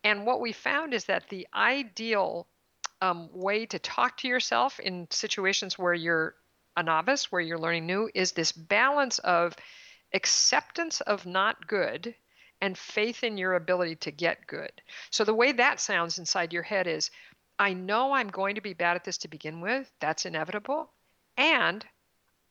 And 0.04 0.26
what 0.26 0.40
we 0.40 0.52
found 0.52 0.94
is 0.94 1.06
that 1.06 1.30
the 1.30 1.48
ideal 1.54 2.48
um, 3.02 3.30
way 3.34 3.66
to 3.66 3.80
talk 3.80 4.18
to 4.18 4.28
yourself 4.28 4.80
in 4.80 5.08
situations 5.10 5.80
where 5.80 5.94
you're 5.94 6.36
a 6.80 6.84
novice, 6.84 7.32
where 7.32 7.42
you're 7.42 7.60
learning 7.60 7.86
new, 7.86 8.10
is 8.14 8.32
this 8.32 8.52
balance 8.52 9.20
of 9.20 9.56
acceptance 10.14 11.02
of 11.02 11.26
not 11.26 11.68
good 11.68 12.16
and 12.62 12.78
faith 12.78 13.24
in 13.24 13.38
your 13.38 13.56
ability 13.56 13.96
to 13.96 14.12
get 14.12 14.48
good. 14.48 14.72
So 15.12 15.24
the 15.24 15.34
way 15.34 15.52
that 15.54 15.80
sounds 15.80 16.18
inside 16.18 16.52
your 16.52 16.64
head 16.64 16.88
is 16.88 17.12
I 17.58 17.74
know 17.74 18.14
I'm 18.14 18.30
going 18.30 18.56
to 18.56 18.62
be 18.62 18.74
bad 18.74 18.96
at 18.96 19.04
this 19.04 19.18
to 19.20 19.28
begin 19.28 19.62
with. 19.62 19.92
That's 20.00 20.26
inevitable. 20.26 20.92
And 21.38 21.86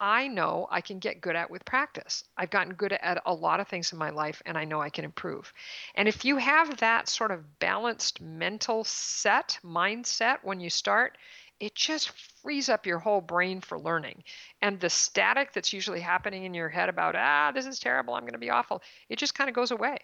I 0.01 0.29
know 0.29 0.69
I 0.71 0.81
can 0.81 1.01
get 1.01 1.21
good 1.21 1.35
at 1.35 1.51
with 1.51 1.64
practice. 1.64 2.23
I've 2.37 2.51
gotten 2.51 2.75
good 2.75 2.93
at 2.93 3.21
a 3.27 3.35
lot 3.35 3.59
of 3.59 3.67
things 3.67 3.93
in 3.93 3.99
my 3.99 4.11
life 4.11 4.41
and 4.47 4.57
I 4.57 4.64
know 4.64 4.81
I 4.81 4.91
can 4.91 5.05
improve. 5.05 5.53
And 5.97 6.07
if 6.07 6.25
you 6.25 6.37
have 6.37 6.77
that 6.77 7.09
sort 7.09 7.33
of 7.33 7.59
balanced 7.59 8.21
mental 8.21 8.85
set, 8.85 9.59
mindset 9.64 10.38
when 10.43 10.61
you 10.61 10.71
start, 10.71 11.19
it 11.61 11.75
just 11.75 12.11
frees 12.42 12.68
up 12.68 12.87
your 12.87 12.99
whole 12.99 13.21
brain 13.21 13.61
for 13.61 13.79
learning. 13.79 14.23
And 14.62 14.79
the 14.81 14.90
static 14.90 15.53
that's 15.53 15.73
usually 15.73 16.01
happening 16.01 16.44
in 16.44 16.55
your 16.55 16.68
head 16.68 16.88
about, 16.88 17.16
ah, 17.16 17.53
this 17.53 17.66
is 17.66 17.79
terrible, 17.79 18.14
I'm 18.14 18.23
going 18.23 18.33
to 18.33 18.38
be 18.38 18.51
awful, 18.51 18.83
it 19.09 19.18
just 19.18 19.35
kind 19.35 19.49
of 19.49 19.55
goes 19.55 19.71
away. 19.71 19.99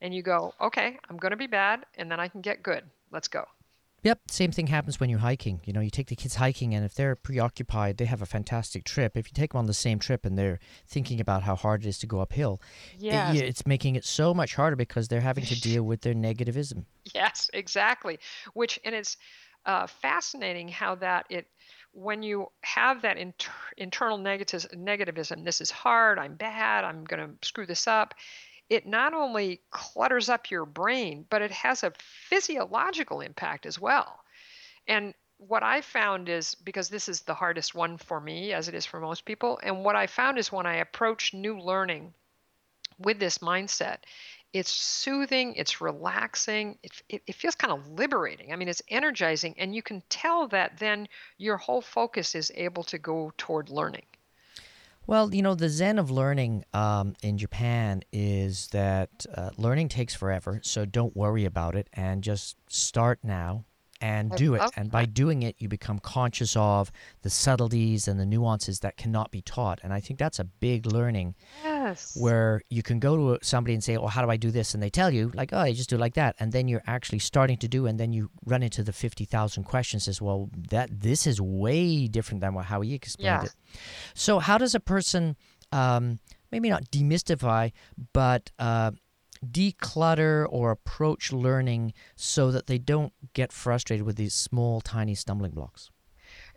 And 0.00 0.14
you 0.14 0.22
go, 0.22 0.54
okay, 0.60 0.98
I'm 1.08 1.18
going 1.18 1.32
to 1.32 1.36
be 1.36 1.46
bad, 1.46 1.84
and 1.98 2.10
then 2.10 2.20
I 2.20 2.28
can 2.28 2.40
get 2.40 2.62
good. 2.62 2.84
Let's 3.12 3.28
go. 3.28 3.44
Yep, 4.02 4.30
same 4.30 4.50
thing 4.50 4.68
happens 4.68 4.98
when 4.98 5.10
you're 5.10 5.18
hiking. 5.18 5.60
You 5.66 5.74
know, 5.74 5.80
you 5.80 5.90
take 5.90 6.06
the 6.06 6.16
kids 6.16 6.36
hiking, 6.36 6.74
and 6.74 6.86
if 6.86 6.94
they're 6.94 7.14
preoccupied, 7.14 7.98
they 7.98 8.06
have 8.06 8.22
a 8.22 8.26
fantastic 8.26 8.84
trip. 8.84 9.14
If 9.14 9.26
you 9.28 9.34
take 9.34 9.52
them 9.52 9.58
on 9.58 9.66
the 9.66 9.74
same 9.74 9.98
trip 9.98 10.24
and 10.24 10.38
they're 10.38 10.58
thinking 10.86 11.20
about 11.20 11.42
how 11.42 11.54
hard 11.54 11.84
it 11.84 11.88
is 11.88 11.98
to 11.98 12.06
go 12.06 12.20
uphill, 12.20 12.62
yes. 12.98 13.36
it, 13.36 13.44
it's 13.44 13.66
making 13.66 13.96
it 13.96 14.04
so 14.06 14.32
much 14.32 14.54
harder 14.54 14.76
because 14.76 15.08
they're 15.08 15.20
having 15.20 15.44
to 15.44 15.60
deal 15.60 15.82
with 15.82 16.00
their 16.00 16.14
negativism. 16.14 16.86
Yes, 17.14 17.50
exactly. 17.52 18.18
Which, 18.54 18.80
and 18.84 18.94
it's, 18.94 19.18
uh, 19.66 19.86
fascinating 19.86 20.68
how 20.68 20.94
that 20.94 21.26
it 21.28 21.46
when 21.92 22.22
you 22.22 22.46
have 22.62 23.02
that 23.02 23.18
inter- 23.18 23.50
internal 23.76 24.18
negativ- 24.18 24.74
negativism 24.74 25.44
this 25.44 25.60
is 25.60 25.70
hard 25.70 26.18
i'm 26.18 26.34
bad 26.34 26.84
i'm 26.84 27.04
going 27.04 27.20
to 27.20 27.46
screw 27.46 27.66
this 27.66 27.86
up 27.86 28.14
it 28.68 28.86
not 28.86 29.12
only 29.12 29.60
clutters 29.70 30.28
up 30.28 30.50
your 30.50 30.64
brain 30.64 31.26
but 31.28 31.42
it 31.42 31.50
has 31.50 31.82
a 31.82 31.92
physiological 32.28 33.20
impact 33.20 33.66
as 33.66 33.78
well. 33.80 34.20
And 34.86 35.12
what 35.38 35.62
i 35.62 35.80
found 35.80 36.28
is 36.28 36.54
because 36.54 36.88
this 36.88 37.08
is 37.08 37.22
the 37.22 37.34
hardest 37.34 37.74
one 37.74 37.96
for 37.96 38.20
me 38.20 38.52
as 38.52 38.68
it 38.68 38.74
is 38.74 38.84
for 38.84 39.00
most 39.00 39.24
people 39.24 39.58
and 39.62 39.82
what 39.82 39.96
i 39.96 40.06
found 40.06 40.38
is 40.38 40.52
when 40.52 40.66
i 40.66 40.76
approach 40.76 41.32
new 41.32 41.58
learning 41.58 42.12
with 42.98 43.18
this 43.18 43.38
mindset 43.38 43.98
it's 44.52 44.70
soothing, 44.70 45.54
it's 45.54 45.80
relaxing, 45.80 46.78
it, 46.82 47.02
it, 47.08 47.22
it, 47.26 47.34
feels 47.34 47.54
kind 47.54 47.72
of 47.72 47.88
liberating. 47.88 48.52
I 48.52 48.56
mean, 48.56 48.68
it's 48.68 48.82
energizing, 48.88 49.54
and 49.58 49.74
you 49.74 49.82
can 49.82 50.02
tell 50.08 50.48
that 50.48 50.78
then 50.78 51.08
your 51.38 51.56
whole 51.56 51.80
focus 51.80 52.34
is 52.34 52.50
able 52.54 52.82
to 52.84 52.98
go 52.98 53.32
toward 53.38 53.70
learning. 53.70 54.06
Well, 55.06 55.34
you 55.34 55.42
know, 55.42 55.54
the 55.54 55.68
zen 55.68 55.98
of 55.98 56.10
learning 56.10 56.64
um, 56.72 57.14
in 57.22 57.38
Japan 57.38 58.02
is 58.12 58.68
that 58.68 59.26
uh, 59.34 59.50
learning 59.56 59.88
takes 59.88 60.14
forever, 60.14 60.60
so 60.62 60.84
don't 60.84 61.16
worry 61.16 61.44
about 61.44 61.74
it 61.74 61.88
and 61.92 62.22
just 62.22 62.56
start 62.68 63.20
now 63.22 63.64
and 64.00 64.30
do 64.32 64.54
it. 64.54 64.62
And 64.76 64.90
by 64.90 65.04
doing 65.04 65.42
it, 65.42 65.56
you 65.58 65.68
become 65.68 65.98
conscious 65.98 66.56
of 66.56 66.90
the 67.22 67.30
subtleties 67.30 68.08
and 68.08 68.18
the 68.18 68.26
nuances 68.26 68.80
that 68.80 68.96
cannot 68.96 69.30
be 69.30 69.42
taught. 69.42 69.80
And 69.82 69.92
I 69.92 70.00
think 70.00 70.18
that's 70.18 70.38
a 70.38 70.44
big 70.44 70.86
learning. 70.86 71.34
Yes. 71.90 72.16
Where 72.18 72.62
you 72.70 72.82
can 72.82 72.98
go 72.98 73.16
to 73.16 73.44
somebody 73.44 73.74
and 73.74 73.82
say, 73.82 73.96
"Well, 73.96 74.08
how 74.08 74.22
do 74.22 74.30
I 74.30 74.36
do 74.36 74.50
this?" 74.50 74.74
And 74.74 74.82
they 74.82 74.90
tell 74.90 75.10
you, 75.10 75.30
like, 75.34 75.50
"Oh, 75.52 75.64
you 75.64 75.74
just 75.74 75.90
do 75.90 75.96
it 75.96 76.00
like 76.00 76.14
that." 76.14 76.36
And 76.38 76.52
then 76.52 76.68
you're 76.68 76.82
actually 76.86 77.18
starting 77.18 77.58
to 77.58 77.68
do, 77.68 77.86
and 77.86 77.98
then 77.98 78.12
you 78.12 78.30
run 78.44 78.62
into 78.62 78.82
the 78.82 78.92
fifty 78.92 79.24
thousand 79.24 79.64
questions. 79.64 80.08
As 80.08 80.22
well, 80.22 80.48
that 80.70 80.88
this 81.00 81.26
is 81.26 81.40
way 81.40 82.06
different 82.06 82.40
than 82.40 82.54
how 82.54 82.80
he 82.80 82.94
explained 82.94 83.42
yeah. 83.42 83.44
it. 83.44 83.54
So, 84.14 84.38
how 84.38 84.58
does 84.58 84.74
a 84.74 84.80
person, 84.80 85.36
um, 85.72 86.18
maybe 86.52 86.70
not 86.70 86.90
demystify, 86.90 87.72
but 88.12 88.50
uh, 88.58 88.92
declutter 89.44 90.46
or 90.50 90.70
approach 90.70 91.32
learning 91.32 91.92
so 92.16 92.50
that 92.50 92.66
they 92.66 92.78
don't 92.78 93.12
get 93.34 93.52
frustrated 93.52 94.06
with 94.06 94.16
these 94.16 94.34
small, 94.34 94.80
tiny 94.80 95.14
stumbling 95.14 95.52
blocks? 95.52 95.90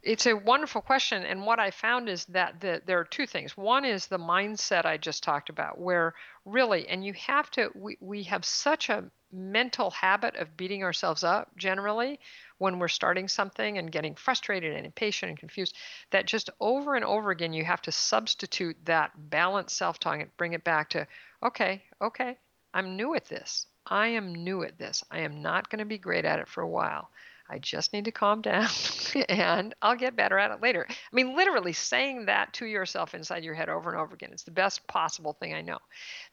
It's 0.04 0.26
a 0.26 0.36
wonderful 0.36 0.82
question. 0.82 1.24
And 1.24 1.46
what 1.46 1.60
I 1.60 1.72
found 1.72 2.10
is 2.10 2.26
that 2.26 2.60
the, 2.60 2.82
there 2.86 3.00
are 3.00 3.06
two 3.06 3.26
things. 3.26 3.56
One 3.56 3.86
is 3.86 4.08
the 4.08 4.20
mindset 4.20 4.86
I 4.86 4.98
just 4.98 5.24
talked 5.24 5.50
about, 5.50 5.80
where 5.80 6.14
really, 6.46 6.88
and 6.90 7.06
you 7.06 7.14
have 7.14 7.50
to, 7.52 7.72
we, 7.74 7.98
we 8.02 8.24
have 8.24 8.44
such 8.44 8.90
a 8.90 9.06
mental 9.32 9.90
habit 9.92 10.36
of 10.36 10.58
beating 10.58 10.84
ourselves 10.84 11.24
up 11.24 11.56
generally 11.58 12.20
when 12.58 12.78
we're 12.78 12.88
starting 12.88 13.28
something 13.28 13.78
and 13.78 13.92
getting 13.92 14.14
frustrated 14.14 14.76
and 14.76 14.86
impatient 14.86 15.30
and 15.30 15.40
confused 15.40 15.76
that 16.12 16.28
just 16.28 16.52
over 16.60 16.94
and 16.96 17.04
over 17.04 17.32
again 17.32 17.52
you 17.52 17.66
have 17.66 17.82
to 17.82 17.92
substitute 17.92 18.78
that 18.86 19.12
balanced 19.32 19.76
self-talk 19.76 20.20
and 20.20 20.38
bring 20.38 20.54
it 20.54 20.64
back 20.64 20.88
to 20.88 21.08
okay 21.42 21.82
okay 22.00 22.38
I'm 22.74 22.96
new 22.96 23.14
at 23.16 23.26
this. 23.26 23.68
I 23.86 24.08
am 24.08 24.34
new 24.34 24.64
at 24.64 24.80
this. 24.80 25.04
I 25.12 25.20
am 25.20 25.42
not 25.42 25.70
going 25.70 25.80
to 25.80 25.86
be 25.86 25.98
great 25.98 26.26
at 26.26 26.40
it 26.40 26.48
for 26.48 26.62
a 26.62 26.68
while. 26.68 27.10
I 27.54 27.60
just 27.60 27.94
need 27.94 28.06
to 28.06 28.12
calm 28.12 28.42
down 28.42 28.68
and 29.30 29.76
I'll 29.80 29.96
get 29.96 30.16
better 30.16 30.40
at 30.40 30.50
it 30.50 30.62
later. 30.62 30.88
I 30.90 31.16
mean, 31.16 31.36
literally 31.36 31.74
saying 31.74 32.26
that 32.26 32.52
to 32.54 32.66
yourself 32.66 33.14
inside 33.14 33.44
your 33.44 33.54
head 33.54 33.70
over 33.70 33.92
and 33.92 34.00
over 34.00 34.16
again. 34.16 34.32
It's 34.34 34.42
the 34.42 34.50
best 34.50 34.88
possible 34.88 35.34
thing 35.34 35.54
I 35.54 35.62
know. 35.62 35.78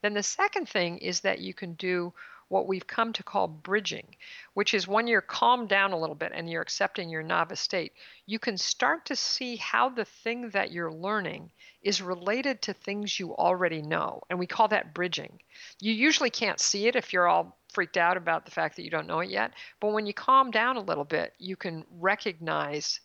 Then 0.00 0.14
the 0.14 0.22
second 0.22 0.70
thing 0.70 0.96
is 0.96 1.20
that 1.20 1.40
you 1.40 1.52
can 1.52 1.74
do 1.74 2.14
what 2.48 2.66
we've 2.66 2.87
come 2.87 3.12
to 3.12 3.22
call 3.22 3.46
bridging, 3.48 4.16
which 4.54 4.72
is 4.72 4.88
when 4.88 5.06
you're 5.06 5.20
calmed 5.20 5.68
down 5.68 5.92
a 5.92 5.98
little 5.98 6.16
bit 6.16 6.33
and 6.35 6.48
you're 6.48 6.62
accepting 6.62 7.11
your 7.11 7.22
novice 7.22 7.61
state, 7.61 7.92
you 8.24 8.38
can 8.38 8.56
start 8.56 9.04
to 9.04 9.14
see 9.14 9.56
how 9.56 9.90
the 9.90 10.06
thing 10.06 10.48
that 10.50 10.72
you're 10.72 10.90
learning 10.90 11.50
is 11.83 12.00
related 12.00 12.62
to 12.62 12.72
things 12.72 13.20
you 13.20 13.37
already 13.37 13.83
know. 13.83 14.22
And 14.30 14.38
we 14.38 14.46
call 14.46 14.68
that 14.68 14.94
bridging. 14.94 15.38
You 15.80 15.92
usually 15.92 16.30
can't 16.30 16.59
see 16.59 16.87
it 16.88 16.96
if 16.96 17.12
you're 17.12 17.28
all 17.28 17.60
freaked 17.70 17.96
out 17.96 18.16
about 18.16 18.44
the 18.44 18.50
fact 18.50 18.76
that 18.76 18.83
you 18.85 18.90
don't 18.90 19.06
know 19.06 19.20
it 19.20 19.30
yet, 19.30 19.52
but 19.80 19.92
when 19.92 20.06
you 20.06 20.14
calm 20.14 20.50
down 20.50 20.76
a 20.76 20.80
little 20.83 21.04
bit, 21.04 21.35
you 21.38 21.56
can 21.56 21.85
recognize 21.90 23.00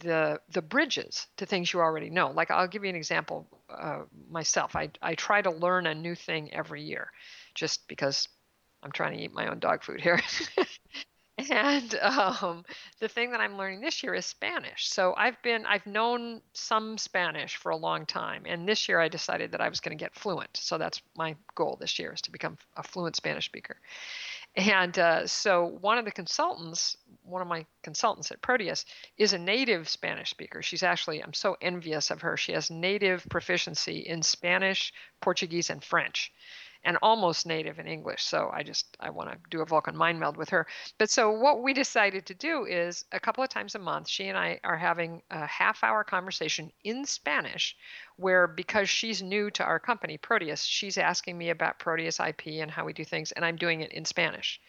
the 0.00 0.40
the 0.50 0.62
bridges 0.62 1.26
to 1.38 1.46
things 1.46 1.72
you 1.72 1.80
already 1.80 2.10
know. 2.10 2.30
Like 2.30 2.50
I'll 2.50 2.68
give 2.68 2.84
you 2.84 2.90
an 2.90 2.96
example 2.96 3.48
uh, 3.70 4.02
myself. 4.30 4.76
I 4.76 4.90
I 5.02 5.14
try 5.14 5.42
to 5.42 5.50
learn 5.50 5.86
a 5.86 5.94
new 5.94 6.14
thing 6.14 6.52
every 6.52 6.82
year, 6.82 7.10
just 7.54 7.88
because 7.88 8.28
I'm 8.82 8.92
trying 8.92 9.16
to 9.16 9.24
eat 9.24 9.32
my 9.34 9.48
own 9.48 9.58
dog 9.60 9.82
food 9.84 10.00
here. 10.00 10.20
and 11.50 11.94
um, 12.02 12.64
the 13.00 13.08
thing 13.08 13.30
that 13.32 13.40
I'm 13.40 13.56
learning 13.56 13.80
this 13.80 14.02
year 14.02 14.14
is 14.14 14.26
Spanish. 14.26 14.88
So 14.88 15.14
I've 15.16 15.40
been 15.42 15.66
I've 15.66 15.86
known 15.86 16.40
some 16.52 16.98
Spanish 16.98 17.56
for 17.56 17.70
a 17.70 17.76
long 17.76 18.06
time, 18.06 18.42
and 18.46 18.68
this 18.68 18.88
year 18.88 19.00
I 19.00 19.08
decided 19.08 19.52
that 19.52 19.60
I 19.60 19.68
was 19.68 19.80
going 19.80 19.96
to 19.96 20.02
get 20.02 20.14
fluent. 20.14 20.56
So 20.56 20.78
that's 20.78 21.00
my 21.16 21.36
goal 21.54 21.76
this 21.80 21.98
year 21.98 22.12
is 22.12 22.20
to 22.22 22.32
become 22.32 22.58
a 22.76 22.82
fluent 22.82 23.16
Spanish 23.16 23.46
speaker. 23.46 23.76
And 24.56 24.98
uh, 24.98 25.26
so 25.26 25.76
one 25.80 25.98
of 25.98 26.04
the 26.04 26.10
consultants, 26.10 26.96
one 27.22 27.42
of 27.42 27.48
my 27.48 27.64
consultants 27.82 28.32
at 28.32 28.42
Proteus, 28.42 28.86
is 29.16 29.32
a 29.32 29.38
native 29.38 29.88
Spanish 29.88 30.30
speaker. 30.30 30.62
She's 30.62 30.82
actually 30.82 31.22
I'm 31.22 31.34
so 31.34 31.56
envious 31.60 32.10
of 32.10 32.22
her. 32.22 32.36
She 32.36 32.52
has 32.52 32.70
native 32.70 33.26
proficiency 33.28 33.98
in 33.98 34.22
Spanish, 34.22 34.92
Portuguese, 35.20 35.70
and 35.70 35.84
French 35.84 36.32
and 36.84 36.96
almost 37.02 37.46
native 37.46 37.78
in 37.78 37.86
English. 37.86 38.24
So 38.24 38.50
I 38.52 38.62
just 38.62 38.96
I 39.00 39.10
want 39.10 39.30
to 39.30 39.38
do 39.50 39.60
a 39.60 39.66
Vulcan 39.66 39.96
mind 39.96 40.20
meld 40.20 40.36
with 40.36 40.48
her. 40.50 40.66
But 40.98 41.10
so 41.10 41.30
what 41.30 41.62
we 41.62 41.72
decided 41.72 42.26
to 42.26 42.34
do 42.34 42.64
is 42.64 43.04
a 43.12 43.20
couple 43.20 43.42
of 43.42 43.50
times 43.50 43.74
a 43.74 43.78
month, 43.78 44.08
she 44.08 44.28
and 44.28 44.38
I 44.38 44.60
are 44.64 44.76
having 44.76 45.22
a 45.30 45.46
half 45.46 45.82
hour 45.82 46.04
conversation 46.04 46.72
in 46.84 47.04
Spanish 47.04 47.76
where 48.16 48.46
because 48.46 48.88
she's 48.88 49.22
new 49.22 49.50
to 49.52 49.64
our 49.64 49.78
company, 49.78 50.18
Proteus, 50.18 50.62
she's 50.64 50.98
asking 50.98 51.38
me 51.38 51.50
about 51.50 51.78
Proteus 51.78 52.18
IP 52.18 52.46
and 52.60 52.70
how 52.70 52.84
we 52.84 52.92
do 52.92 53.04
things, 53.04 53.32
and 53.32 53.44
I'm 53.44 53.56
doing 53.56 53.80
it 53.80 53.92
in 53.92 54.04
Spanish. 54.04 54.60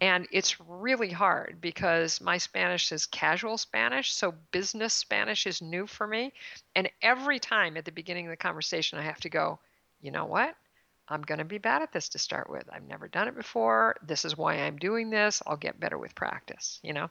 And 0.00 0.26
it's 0.32 0.60
really 0.60 1.10
hard 1.10 1.60
because 1.60 2.20
my 2.20 2.36
Spanish 2.36 2.92
is 2.92 3.06
casual 3.06 3.56
Spanish, 3.56 4.12
so 4.12 4.34
business 4.50 4.92
Spanish 4.92 5.46
is 5.46 5.62
new 5.62 5.86
for 5.86 6.06
me. 6.06 6.32
And 6.74 6.90
every 7.00 7.38
time 7.38 7.76
at 7.76 7.84
the 7.84 7.92
beginning 7.92 8.26
of 8.26 8.30
the 8.30 8.36
conversation, 8.36 8.98
I 8.98 9.02
have 9.02 9.20
to 9.20 9.30
go, 9.30 9.58
you 10.02 10.10
know 10.10 10.26
what? 10.26 10.54
I'm 11.08 11.22
going 11.22 11.38
to 11.38 11.44
be 11.44 11.58
bad 11.58 11.82
at 11.82 11.92
this 11.92 12.08
to 12.10 12.18
start 12.18 12.48
with. 12.48 12.64
I've 12.72 12.86
never 12.86 13.08
done 13.08 13.28
it 13.28 13.36
before. 13.36 13.96
This 14.06 14.24
is 14.24 14.36
why 14.36 14.54
I'm 14.54 14.76
doing 14.76 15.10
this. 15.10 15.42
I'll 15.46 15.56
get 15.56 15.78
better 15.78 15.98
with 15.98 16.14
practice, 16.14 16.80
you 16.82 16.92
know? 16.92 17.10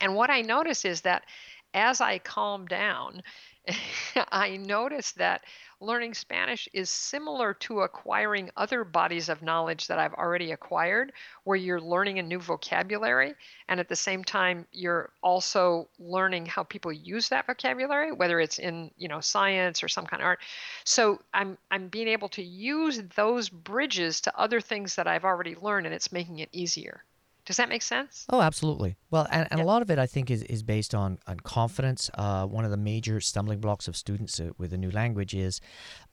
And 0.00 0.14
what 0.14 0.30
I 0.30 0.42
notice 0.42 0.84
is 0.84 1.02
that 1.02 1.24
as 1.72 2.00
I 2.00 2.18
calm 2.18 2.66
down, 2.66 3.22
I 4.32 4.56
notice 4.56 5.12
that 5.12 5.44
learning 5.80 6.14
Spanish 6.14 6.68
is 6.72 6.90
similar 6.90 7.54
to 7.54 7.82
acquiring 7.82 8.50
other 8.56 8.82
bodies 8.84 9.28
of 9.28 9.42
knowledge 9.42 9.86
that 9.86 9.98
I've 9.98 10.14
already 10.14 10.52
acquired, 10.52 11.12
where 11.44 11.56
you're 11.56 11.80
learning 11.80 12.18
a 12.18 12.22
new 12.22 12.40
vocabulary 12.40 13.34
and 13.68 13.78
at 13.78 13.88
the 13.88 13.96
same 13.96 14.24
time 14.24 14.66
you're 14.72 15.10
also 15.22 15.88
learning 15.98 16.46
how 16.46 16.64
people 16.64 16.92
use 16.92 17.28
that 17.28 17.46
vocabulary, 17.46 18.12
whether 18.12 18.40
it's 18.40 18.58
in 18.58 18.90
you 18.96 19.08
know 19.08 19.20
science 19.20 19.82
or 19.82 19.88
some 19.88 20.06
kind 20.06 20.22
of 20.22 20.26
art. 20.26 20.40
So 20.84 21.20
I'm 21.32 21.58
I'm 21.70 21.88
being 21.88 22.08
able 22.08 22.28
to 22.30 22.42
use 22.42 23.02
those 23.16 23.48
bridges 23.48 24.20
to 24.22 24.38
other 24.38 24.60
things 24.60 24.96
that 24.96 25.06
I've 25.06 25.24
already 25.24 25.54
learned, 25.54 25.86
and 25.86 25.94
it's 25.94 26.12
making 26.12 26.40
it 26.40 26.48
easier. 26.52 27.04
Does 27.48 27.56
that 27.56 27.70
make 27.70 27.80
sense? 27.80 28.26
Oh, 28.28 28.42
absolutely. 28.42 28.98
Well, 29.10 29.26
and, 29.30 29.48
and 29.50 29.58
yeah. 29.58 29.64
a 29.64 29.66
lot 29.66 29.80
of 29.80 29.90
it, 29.90 29.98
I 29.98 30.04
think, 30.04 30.30
is, 30.30 30.42
is 30.42 30.62
based 30.62 30.94
on, 30.94 31.18
on 31.26 31.40
confidence. 31.40 32.10
Uh, 32.12 32.44
one 32.44 32.66
of 32.66 32.70
the 32.70 32.76
major 32.76 33.22
stumbling 33.22 33.58
blocks 33.58 33.88
of 33.88 33.96
students 33.96 34.38
uh, 34.38 34.50
with 34.58 34.74
a 34.74 34.76
new 34.76 34.90
language 34.90 35.34
is 35.34 35.62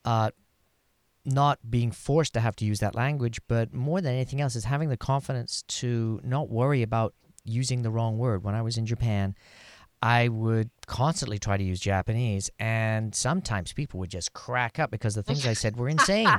uh, 0.06 0.32
not 1.26 1.60
being 1.69 1.91
forced 1.91 2.34
to 2.36 2.39
have 2.39 2.56
to 2.56 2.65
use 2.65 2.80
that 2.80 2.95
language, 2.95 3.41
but 3.50 3.74
more 3.74 4.00
than 4.00 4.13
anything 4.13 4.39
else, 4.39 4.56
is 4.56 4.63
having 4.63 4.88
the 4.88 4.95
confidence 4.95 5.65
to 5.67 6.21
not 6.24 6.50
worry 6.50 6.82
about 6.82 7.13
using 7.43 7.82
the 7.82 7.91
wrong 7.91 8.17
word. 8.17 8.45
When 8.45 8.56
I 8.56 8.62
was 8.62 8.78
in 8.78 8.86
Japan, 8.86 9.36
I 10.02 10.30
would 10.30 10.69
constantly 10.88 11.38
try 11.38 11.58
to 11.58 11.63
use 11.65 11.82
Japanese, 11.82 12.50
and 12.60 13.13
sometimes 13.13 13.74
people 13.74 14.00
would 14.00 14.10
just 14.10 14.32
crack 14.32 14.80
up 14.80 14.89
because 14.89 15.15
the 15.15 15.24
things 15.24 15.45
I 15.45 15.52
said 15.52 15.76
were 15.76 15.89
insane. 15.98 16.30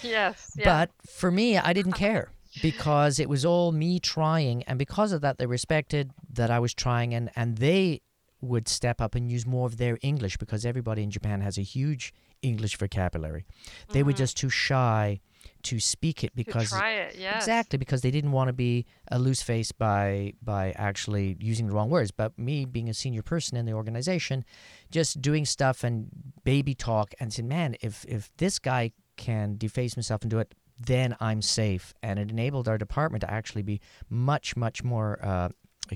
yes. 0.00 0.52
Yeah. 0.56 0.64
But 0.64 0.90
for 1.10 1.32
me, 1.32 1.58
I 1.58 1.72
didn't 1.72 1.92
care 2.06 2.30
because 2.62 3.18
it 3.18 3.28
was 3.28 3.44
all 3.44 3.72
me 3.72 3.98
trying 3.98 4.62
and 4.64 4.78
because 4.78 5.12
of 5.12 5.20
that 5.20 5.38
they 5.38 5.46
respected 5.46 6.12
that 6.32 6.50
I 6.50 6.58
was 6.58 6.74
trying 6.74 7.14
and 7.14 7.30
and 7.36 7.58
they 7.58 8.00
would 8.40 8.68
step 8.68 9.00
up 9.00 9.14
and 9.14 9.30
use 9.30 9.46
more 9.46 9.66
of 9.66 9.78
their 9.78 9.98
English 10.02 10.36
because 10.36 10.64
everybody 10.64 11.02
in 11.02 11.10
Japan 11.10 11.40
has 11.40 11.58
a 11.58 11.62
huge 11.62 12.12
English 12.42 12.76
vocabulary. 12.76 13.46
They 13.88 14.00
mm-hmm. 14.00 14.06
were 14.06 14.12
just 14.12 14.36
too 14.36 14.50
shy 14.50 15.20
to 15.62 15.80
speak 15.80 16.24
it 16.24 16.34
because 16.34 16.70
to 16.70 16.76
try 16.76 16.90
it, 16.92 17.16
yes. 17.18 17.42
exactly 17.42 17.78
because 17.78 18.02
they 18.02 18.10
didn't 18.10 18.32
want 18.32 18.48
to 18.48 18.52
be 18.52 18.86
a 19.10 19.18
loose 19.18 19.42
face 19.42 19.72
by 19.72 20.34
by 20.42 20.72
actually 20.72 21.36
using 21.40 21.66
the 21.66 21.72
wrong 21.72 21.90
words. 21.90 22.10
But 22.10 22.38
me 22.38 22.64
being 22.64 22.88
a 22.88 22.94
senior 22.94 23.22
person 23.22 23.56
in 23.56 23.66
the 23.66 23.72
organization, 23.72 24.44
just 24.90 25.20
doing 25.20 25.44
stuff 25.44 25.82
and 25.82 26.08
baby 26.44 26.74
talk 26.74 27.14
and 27.18 27.32
saying, 27.32 27.48
man, 27.48 27.76
if 27.80 28.04
if 28.06 28.30
this 28.36 28.58
guy 28.58 28.92
can 29.16 29.56
deface 29.56 29.94
himself 29.94 30.22
and 30.22 30.30
do 30.30 30.38
it, 30.38 30.54
then 30.86 31.16
I'm 31.20 31.42
safe. 31.42 31.94
And 32.02 32.18
it 32.18 32.30
enabled 32.30 32.68
our 32.68 32.78
department 32.78 33.22
to 33.22 33.30
actually 33.30 33.62
be 33.62 33.80
much, 34.08 34.56
much 34.56 34.82
more 34.82 35.18
uh, 35.22 35.48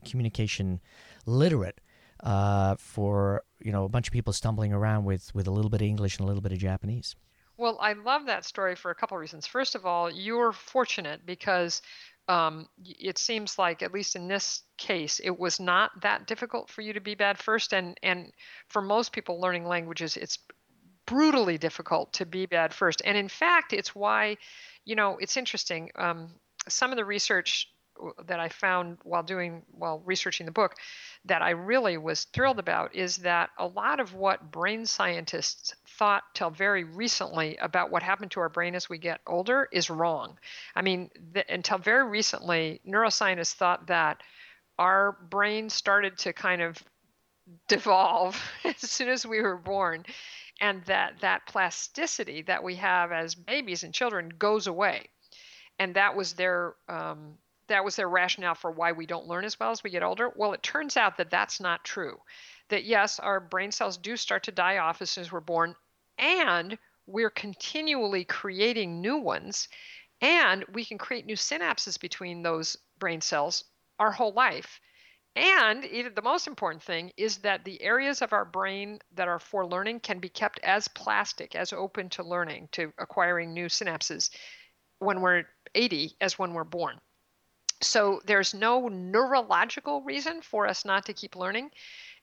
communication 0.04 0.80
literate 1.26 1.80
uh, 2.22 2.76
for 2.76 3.42
you 3.60 3.72
know 3.72 3.84
a 3.84 3.88
bunch 3.88 4.08
of 4.08 4.12
people 4.12 4.32
stumbling 4.32 4.72
around 4.72 5.04
with 5.04 5.34
with 5.34 5.46
a 5.46 5.50
little 5.50 5.70
bit 5.70 5.80
of 5.80 5.86
English 5.86 6.18
and 6.18 6.24
a 6.24 6.26
little 6.26 6.42
bit 6.42 6.52
of 6.52 6.58
Japanese. 6.58 7.16
Well, 7.56 7.76
I 7.80 7.94
love 7.94 8.26
that 8.26 8.44
story 8.44 8.76
for 8.76 8.90
a 8.90 8.94
couple 8.94 9.16
of 9.16 9.20
reasons. 9.20 9.46
First 9.46 9.74
of 9.74 9.84
all, 9.84 10.10
you're 10.10 10.52
fortunate 10.52 11.26
because 11.26 11.82
um, 12.28 12.68
it 12.84 13.18
seems 13.18 13.58
like, 13.58 13.82
at 13.82 13.92
least 13.92 14.14
in 14.14 14.28
this 14.28 14.62
case, 14.76 15.18
it 15.18 15.36
was 15.36 15.58
not 15.58 15.90
that 16.02 16.28
difficult 16.28 16.70
for 16.70 16.82
you 16.82 16.92
to 16.92 17.00
be 17.00 17.14
bad 17.14 17.38
first. 17.38 17.72
And 17.72 17.98
and 18.02 18.32
for 18.68 18.82
most 18.82 19.12
people 19.12 19.40
learning 19.40 19.66
languages, 19.66 20.16
it's 20.16 20.38
brutally 21.06 21.56
difficult 21.56 22.12
to 22.12 22.26
be 22.26 22.46
bad 22.46 22.74
first. 22.74 23.00
And 23.04 23.16
in 23.16 23.28
fact, 23.28 23.72
it's 23.72 23.94
why 23.94 24.36
you 24.88 24.96
know, 24.96 25.18
it's 25.20 25.36
interesting. 25.36 25.90
Um, 25.96 26.30
some 26.66 26.90
of 26.92 26.96
the 26.96 27.04
research 27.04 27.68
that 28.26 28.40
I 28.40 28.48
found 28.48 28.96
while 29.02 29.22
doing 29.22 29.62
while 29.72 30.00
researching 30.06 30.46
the 30.46 30.52
book 30.52 30.76
that 31.26 31.42
I 31.42 31.50
really 31.50 31.98
was 31.98 32.24
thrilled 32.24 32.58
about 32.58 32.94
is 32.94 33.18
that 33.18 33.50
a 33.58 33.66
lot 33.66 34.00
of 34.00 34.14
what 34.14 34.50
brain 34.50 34.86
scientists 34.86 35.74
thought 35.98 36.22
till 36.32 36.48
very 36.48 36.84
recently 36.84 37.56
about 37.58 37.90
what 37.90 38.02
happened 38.02 38.30
to 38.30 38.40
our 38.40 38.48
brain 38.48 38.74
as 38.74 38.88
we 38.88 38.96
get 38.96 39.20
older 39.26 39.68
is 39.72 39.90
wrong. 39.90 40.38
I 40.74 40.80
mean, 40.80 41.10
the, 41.32 41.44
until 41.52 41.76
very 41.76 42.08
recently, 42.08 42.80
neuroscientists 42.86 43.54
thought 43.54 43.88
that 43.88 44.22
our 44.78 45.18
brain 45.28 45.68
started 45.68 46.16
to 46.18 46.32
kind 46.32 46.62
of 46.62 46.82
devolve 47.66 48.40
as 48.64 48.90
soon 48.90 49.08
as 49.08 49.26
we 49.26 49.42
were 49.42 49.56
born 49.56 50.06
and 50.60 50.84
that 50.84 51.14
that 51.20 51.46
plasticity 51.46 52.42
that 52.42 52.62
we 52.62 52.76
have 52.76 53.12
as 53.12 53.34
babies 53.34 53.84
and 53.84 53.94
children 53.94 54.28
goes 54.38 54.66
away. 54.66 55.08
And 55.78 55.94
that 55.94 56.16
was 56.16 56.34
their 56.34 56.74
um, 56.88 57.34
that 57.68 57.84
was 57.84 57.96
their 57.96 58.08
rationale 58.08 58.54
for 58.54 58.70
why 58.70 58.92
we 58.92 59.06
don't 59.06 59.26
learn 59.26 59.44
as 59.44 59.58
well 59.60 59.70
as 59.70 59.82
we 59.82 59.90
get 59.90 60.02
older. 60.02 60.30
Well 60.34 60.52
it 60.52 60.62
turns 60.62 60.96
out 60.96 61.16
that 61.18 61.30
that's 61.30 61.60
not 61.60 61.84
true 61.84 62.18
that 62.68 62.84
yes 62.84 63.18
our 63.18 63.40
brain 63.40 63.72
cells 63.72 63.96
do 63.96 64.16
start 64.16 64.44
to 64.44 64.52
die 64.52 64.78
off 64.78 65.02
as 65.02 65.10
soon 65.10 65.22
as 65.22 65.32
we're 65.32 65.40
born 65.40 65.74
and 66.18 66.78
we're 67.06 67.30
continually 67.30 68.24
creating 68.24 69.00
new 69.00 69.16
ones 69.16 69.68
and 70.20 70.64
we 70.72 70.84
can 70.84 70.98
create 70.98 71.26
new 71.26 71.36
synapses 71.36 71.98
between 71.98 72.42
those 72.42 72.76
brain 72.98 73.20
cells 73.20 73.64
our 73.98 74.10
whole 74.10 74.32
life 74.32 74.80
and 75.38 75.84
the 76.14 76.22
most 76.22 76.46
important 76.46 76.82
thing 76.82 77.12
is 77.16 77.38
that 77.38 77.64
the 77.64 77.80
areas 77.82 78.22
of 78.22 78.32
our 78.32 78.44
brain 78.44 78.98
that 79.14 79.28
are 79.28 79.38
for 79.38 79.64
learning 79.64 80.00
can 80.00 80.18
be 80.18 80.28
kept 80.28 80.58
as 80.64 80.88
plastic, 80.88 81.54
as 81.54 81.72
open 81.72 82.08
to 82.10 82.24
learning, 82.24 82.68
to 82.72 82.92
acquiring 82.98 83.54
new 83.54 83.66
synapses 83.66 84.30
when 84.98 85.20
we're 85.20 85.44
80 85.74 86.16
as 86.20 86.38
when 86.38 86.54
we're 86.54 86.64
born. 86.64 87.00
So 87.80 88.20
there's 88.26 88.54
no 88.54 88.88
neurological 88.88 90.02
reason 90.02 90.42
for 90.42 90.66
us 90.66 90.84
not 90.84 91.06
to 91.06 91.12
keep 91.12 91.36
learning. 91.36 91.70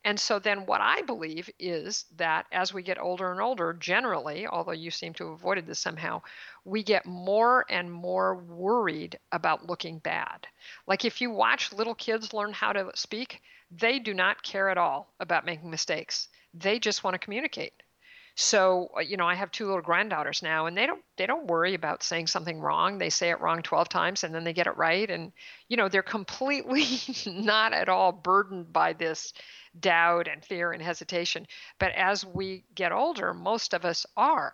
And 0.05 0.19
so 0.19 0.37
then 0.37 0.67
what 0.67 0.81
I 0.81 1.01
believe 1.01 1.49
is 1.57 2.05
that 2.17 2.45
as 2.51 2.71
we 2.71 2.83
get 2.83 3.01
older 3.01 3.31
and 3.31 3.41
older, 3.41 3.73
generally, 3.73 4.45
although 4.45 4.71
you 4.71 4.91
seem 4.91 5.15
to 5.15 5.23
have 5.25 5.33
avoided 5.33 5.65
this 5.65 5.79
somehow, 5.79 6.21
we 6.63 6.83
get 6.83 7.07
more 7.07 7.65
and 7.69 7.91
more 7.91 8.35
worried 8.35 9.17
about 9.31 9.65
looking 9.67 9.97
bad. 9.97 10.47
Like 10.85 11.05
if 11.05 11.21
you 11.21 11.31
watch 11.31 11.73
little 11.73 11.95
kids 11.95 12.33
learn 12.33 12.53
how 12.53 12.71
to 12.71 12.91
speak, 12.93 13.41
they 13.71 13.97
do 13.97 14.13
not 14.13 14.43
care 14.43 14.69
at 14.69 14.77
all 14.77 15.11
about 15.19 15.43
making 15.43 15.71
mistakes. 15.71 16.27
They 16.53 16.77
just 16.77 17.03
want 17.03 17.15
to 17.15 17.19
communicate. 17.19 17.73
So, 18.35 18.91
uh, 18.97 18.99
you 18.99 19.15
know, 19.15 19.27
I 19.27 19.33
have 19.33 19.49
two 19.49 19.65
little 19.65 19.81
granddaughters 19.81 20.43
now 20.43 20.65
and 20.65 20.77
they 20.77 20.85
don't 20.85 21.01
they 21.17 21.25
don't 21.25 21.47
worry 21.47 21.73
about 21.73 22.03
saying 22.03 22.27
something 22.27 22.59
wrong. 22.59 22.97
They 22.97 23.09
say 23.09 23.29
it 23.29 23.39
wrong 23.39 23.63
12 23.63 23.87
times 23.87 24.23
and 24.23 24.35
then 24.35 24.43
they 24.43 24.51
get 24.53 24.67
it 24.67 24.75
right 24.75 25.09
and 25.09 25.31
you 25.69 25.77
know, 25.77 25.87
they're 25.87 26.03
completely 26.03 26.85
not 27.25 27.73
at 27.73 27.87
all 27.89 28.11
burdened 28.11 28.73
by 28.73 28.93
this 28.93 29.33
doubt 29.79 30.27
and 30.27 30.43
fear 30.43 30.71
and 30.71 30.81
hesitation. 30.81 31.45
But 31.79 31.91
as 31.93 32.25
we 32.25 32.63
get 32.75 32.91
older, 32.91 33.33
most 33.33 33.73
of 33.73 33.85
us 33.85 34.05
are. 34.15 34.53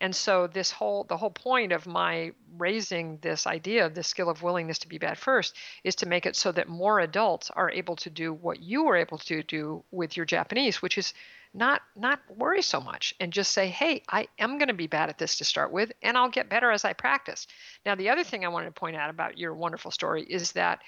And 0.00 0.14
so 0.14 0.46
this 0.46 0.70
whole 0.70 1.04
the 1.04 1.16
whole 1.16 1.30
point 1.30 1.72
of 1.72 1.86
my 1.86 2.32
raising 2.56 3.18
this 3.18 3.46
idea 3.46 3.84
of 3.84 3.94
the 3.94 4.02
skill 4.02 4.30
of 4.30 4.42
willingness 4.42 4.78
to 4.80 4.88
be 4.88 4.98
bad 4.98 5.18
first 5.18 5.56
is 5.84 5.94
to 5.96 6.06
make 6.08 6.26
it 6.26 6.36
so 6.36 6.52
that 6.52 6.68
more 6.68 7.00
adults 7.00 7.50
are 7.50 7.70
able 7.70 7.96
to 7.96 8.10
do 8.10 8.32
what 8.32 8.60
you 8.62 8.84
were 8.84 8.96
able 8.96 9.18
to 9.18 9.42
do 9.42 9.84
with 9.90 10.16
your 10.16 10.26
Japanese, 10.26 10.80
which 10.80 10.96
is 10.96 11.12
not 11.52 11.82
not 11.96 12.20
worry 12.30 12.62
so 12.62 12.80
much 12.80 13.12
and 13.20 13.32
just 13.32 13.50
say, 13.50 13.68
"Hey, 13.68 14.02
I 14.08 14.28
am 14.38 14.56
going 14.58 14.68
to 14.68 14.74
be 14.74 14.86
bad 14.86 15.10
at 15.10 15.18
this 15.18 15.36
to 15.38 15.44
start 15.44 15.72
with 15.72 15.92
and 16.02 16.16
I'll 16.16 16.28
get 16.28 16.48
better 16.48 16.70
as 16.70 16.84
I 16.84 16.92
practice." 16.92 17.46
Now, 17.84 17.94
the 17.94 18.08
other 18.08 18.24
thing 18.24 18.44
I 18.44 18.48
wanted 18.48 18.66
to 18.66 18.80
point 18.80 18.96
out 18.96 19.10
about 19.10 19.36
your 19.36 19.54
wonderful 19.54 19.90
story 19.90 20.22
is 20.22 20.52
that 20.52 20.80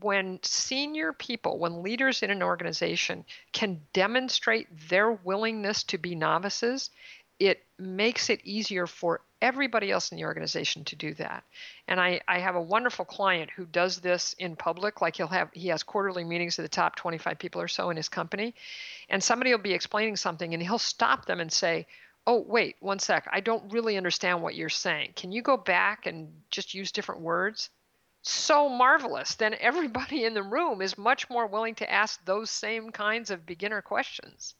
when 0.00 0.38
senior 0.42 1.12
people, 1.12 1.58
when 1.58 1.82
leaders 1.82 2.22
in 2.22 2.30
an 2.30 2.42
organization 2.42 3.24
can 3.52 3.80
demonstrate 3.92 4.66
their 4.88 5.12
willingness 5.12 5.82
to 5.84 5.98
be 5.98 6.14
novices, 6.14 6.90
it 7.38 7.64
makes 7.78 8.30
it 8.30 8.40
easier 8.44 8.86
for 8.86 9.20
everybody 9.42 9.90
else 9.90 10.10
in 10.10 10.16
the 10.16 10.24
organization 10.24 10.84
to 10.84 10.96
do 10.96 11.12
that. 11.14 11.44
And 11.88 12.00
I, 12.00 12.20
I 12.26 12.38
have 12.38 12.56
a 12.56 12.60
wonderful 12.60 13.04
client 13.04 13.50
who 13.50 13.66
does 13.66 14.00
this 14.00 14.34
in 14.38 14.56
public. 14.56 15.00
Like 15.00 15.16
he'll 15.16 15.26
have 15.26 15.50
he 15.52 15.68
has 15.68 15.82
quarterly 15.82 16.24
meetings 16.24 16.58
of 16.58 16.62
the 16.62 16.68
top 16.68 16.96
25 16.96 17.38
people 17.38 17.60
or 17.60 17.68
so 17.68 17.90
in 17.90 17.96
his 17.96 18.08
company. 18.08 18.54
And 19.10 19.22
somebody 19.22 19.50
will 19.50 19.58
be 19.58 19.74
explaining 19.74 20.16
something 20.16 20.54
and 20.54 20.62
he'll 20.62 20.78
stop 20.78 21.26
them 21.26 21.40
and 21.40 21.52
say, 21.52 21.86
Oh, 22.28 22.40
wait, 22.40 22.74
one 22.80 22.98
sec. 22.98 23.28
I 23.30 23.38
don't 23.38 23.72
really 23.72 23.96
understand 23.96 24.42
what 24.42 24.56
you're 24.56 24.68
saying. 24.68 25.12
Can 25.14 25.30
you 25.30 25.42
go 25.42 25.56
back 25.56 26.06
and 26.06 26.32
just 26.50 26.74
use 26.74 26.90
different 26.90 27.20
words? 27.20 27.70
So 28.28 28.68
marvelous. 28.68 29.36
Then 29.36 29.54
everybody 29.60 30.24
in 30.24 30.34
the 30.34 30.42
room 30.42 30.82
is 30.82 30.98
much 30.98 31.30
more 31.30 31.46
willing 31.46 31.76
to 31.76 31.88
ask 31.88 32.24
those 32.24 32.50
same 32.50 32.90
kinds 32.90 33.30
of 33.30 33.46
beginner 33.46 33.80
questions. 33.80 34.54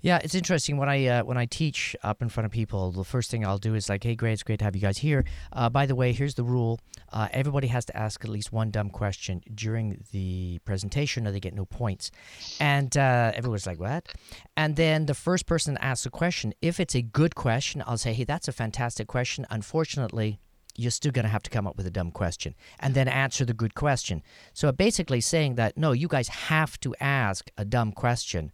Yeah, 0.00 0.18
it's 0.24 0.34
interesting 0.34 0.78
when 0.78 0.88
I 0.88 1.06
uh, 1.06 1.24
when 1.24 1.36
I 1.36 1.44
teach 1.44 1.94
up 2.02 2.22
in 2.22 2.30
front 2.30 2.46
of 2.46 2.52
people. 2.52 2.90
The 2.90 3.04
first 3.04 3.30
thing 3.30 3.44
I'll 3.44 3.58
do 3.58 3.74
is 3.74 3.90
like, 3.90 4.02
"Hey, 4.02 4.14
great, 4.14 4.32
it's 4.32 4.42
great 4.42 4.60
to 4.60 4.64
have 4.64 4.74
you 4.74 4.80
guys 4.80 4.96
here." 4.96 5.26
Uh, 5.52 5.68
by 5.68 5.84
the 5.84 5.94
way, 5.94 6.14
here's 6.14 6.36
the 6.36 6.42
rule: 6.42 6.80
uh, 7.12 7.28
everybody 7.32 7.66
has 7.66 7.84
to 7.84 7.94
ask 7.94 8.24
at 8.24 8.30
least 8.30 8.50
one 8.50 8.70
dumb 8.70 8.88
question 8.88 9.42
during 9.54 10.02
the 10.12 10.58
presentation, 10.64 11.26
or 11.26 11.32
they 11.32 11.40
get 11.40 11.52
no 11.52 11.66
points. 11.66 12.10
And 12.58 12.96
uh, 12.96 13.32
everyone's 13.34 13.66
like, 13.66 13.78
"What?" 13.78 14.08
And 14.56 14.76
then 14.76 15.04
the 15.04 15.12
first 15.12 15.44
person 15.44 15.76
asks 15.82 16.06
a 16.06 16.10
question, 16.10 16.54
if 16.62 16.80
it's 16.80 16.94
a 16.94 17.02
good 17.02 17.34
question, 17.34 17.84
I'll 17.86 17.98
say, 17.98 18.14
"Hey, 18.14 18.24
that's 18.24 18.48
a 18.48 18.52
fantastic 18.52 19.06
question. 19.06 19.46
Unfortunately." 19.50 20.40
You're 20.80 20.90
still 20.90 21.12
going 21.12 21.24
to 21.24 21.30
have 21.30 21.42
to 21.44 21.50
come 21.50 21.66
up 21.66 21.76
with 21.76 21.86
a 21.86 21.90
dumb 21.90 22.10
question 22.10 22.54
and 22.78 22.94
then 22.94 23.08
answer 23.08 23.44
the 23.44 23.54
good 23.54 23.74
question. 23.74 24.22
So 24.52 24.72
basically 24.72 25.20
saying 25.20 25.56
that, 25.56 25.76
no, 25.76 25.92
you 25.92 26.08
guys 26.08 26.28
have 26.28 26.80
to 26.80 26.94
ask 27.00 27.50
a 27.56 27.64
dumb 27.64 27.92
question 27.92 28.52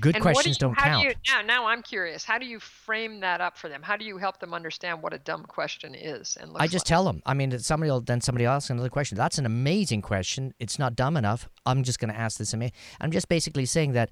Good 0.00 0.16
and 0.16 0.22
questions 0.22 0.58
do 0.58 0.68
not 0.68 0.78
count. 0.78 1.02
Do 1.02 1.08
you, 1.08 1.14
now, 1.28 1.42
now 1.42 1.66
I'm 1.66 1.82
curious. 1.82 2.24
How 2.24 2.38
do 2.38 2.46
you 2.46 2.58
frame 2.58 3.20
that 3.20 3.40
up 3.40 3.56
for 3.56 3.68
them? 3.68 3.82
How 3.82 3.96
do 3.96 4.04
you 4.04 4.18
help 4.18 4.40
them 4.40 4.52
understand 4.52 5.02
what 5.02 5.14
a 5.14 5.18
dumb 5.18 5.44
question 5.44 5.94
is? 5.94 6.36
And 6.40 6.52
I 6.56 6.66
just 6.66 6.84
like? 6.84 6.88
tell 6.88 7.04
them. 7.04 7.22
I 7.24 7.34
mean, 7.34 7.58
somebody 7.60 7.90
will 7.90 8.00
then 8.00 8.20
somebody 8.20 8.44
else 8.44 8.68
another 8.68 8.88
question. 8.88 9.16
That's 9.16 9.38
an 9.38 9.46
amazing 9.46 10.02
question. 10.02 10.52
It's 10.58 10.78
not 10.78 10.96
dumb 10.96 11.16
enough. 11.16 11.48
I'm 11.64 11.82
just 11.82 11.98
going 11.98 12.12
to 12.12 12.18
ask 12.18 12.38
this. 12.38 12.54
I'm 12.54 13.10
just 13.10 13.28
basically 13.28 13.64
saying 13.64 13.92
that 13.92 14.10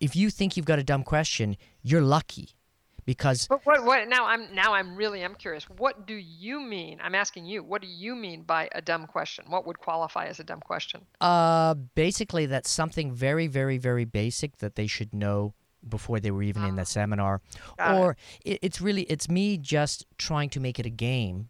if 0.00 0.16
you 0.16 0.28
think 0.30 0.56
you've 0.56 0.66
got 0.66 0.78
a 0.78 0.84
dumb 0.84 1.04
question, 1.04 1.56
you're 1.82 2.02
lucky 2.02 2.50
because 3.04 3.46
but 3.48 3.64
what, 3.64 3.84
what 3.84 4.08
now 4.08 4.26
i'm 4.26 4.54
now 4.54 4.74
i'm 4.74 4.96
really 4.96 5.24
i'm 5.24 5.34
curious. 5.34 5.64
What 5.64 6.06
do 6.06 6.14
you 6.14 6.60
mean 6.60 7.00
i'm 7.02 7.14
asking 7.14 7.46
you 7.46 7.62
what 7.62 7.82
do 7.82 7.88
you 7.88 8.14
mean 8.14 8.42
by 8.42 8.68
a 8.72 8.80
dumb 8.82 9.06
question? 9.06 9.44
What 9.48 9.66
would 9.66 9.78
qualify 9.78 10.26
as 10.26 10.40
a 10.40 10.44
dumb 10.44 10.60
question? 10.60 11.02
Uh 11.20 11.74
basically 11.94 12.46
that's 12.46 12.70
something 12.70 13.12
very 13.12 13.46
very 13.46 13.78
very 13.78 14.04
basic 14.04 14.58
that 14.58 14.76
they 14.76 14.86
should 14.86 15.14
know 15.14 15.54
before 15.88 16.20
they 16.20 16.30
were 16.30 16.44
even 16.44 16.62
in 16.64 16.76
the 16.76 16.82
ah. 16.82 16.84
seminar. 16.84 17.40
Or 17.78 18.16
it. 18.44 18.58
it's 18.62 18.80
really 18.80 19.02
it's 19.02 19.28
me 19.28 19.58
just 19.58 20.06
trying 20.18 20.50
to 20.50 20.60
make 20.60 20.78
it 20.78 20.86
a 20.86 20.90
game 20.90 21.48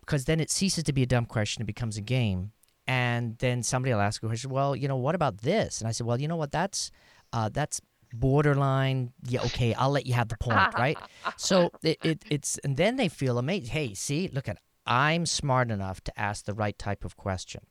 because 0.00 0.24
then 0.24 0.40
it 0.40 0.50
ceases 0.50 0.84
to 0.84 0.92
be 0.92 1.02
a 1.02 1.06
dumb 1.06 1.26
question 1.26 1.62
it 1.62 1.66
becomes 1.66 1.96
a 1.96 2.02
game. 2.02 2.52
And 2.86 3.38
then 3.38 3.62
somebody 3.62 3.92
will 3.92 4.00
ask 4.00 4.22
a 4.22 4.26
question 4.26 4.50
well 4.50 4.74
you 4.74 4.88
know 4.88 4.96
what 4.96 5.14
about 5.14 5.38
this? 5.38 5.80
And 5.80 5.88
i 5.88 5.92
said 5.92 6.06
well 6.06 6.20
you 6.20 6.28
know 6.28 6.36
what 6.36 6.50
that's 6.52 6.90
uh, 7.32 7.48
that's 7.48 7.80
borderline 8.12 9.12
yeah 9.28 9.42
okay 9.42 9.74
i'll 9.74 9.90
let 9.90 10.06
you 10.06 10.14
have 10.14 10.28
the 10.28 10.36
point 10.36 10.74
right? 10.78 10.98
So 11.36 11.70
it, 11.82 11.98
it, 12.02 12.24
it's 12.30 12.58
and 12.58 12.76
then 12.76 12.96
they 12.96 13.08
feel 13.08 13.38
amazed. 13.38 13.70
Hey 13.70 13.94
see 13.94 14.28
look 14.32 14.48
at 14.48 14.58
i'm 14.86 15.26
smart 15.26 15.70
enough 15.70 16.00
to 16.04 16.20
ask 16.20 16.44
the 16.44 16.54
right 16.54 16.78
type 16.78 17.04
of 17.04 17.16
question. 17.16 17.62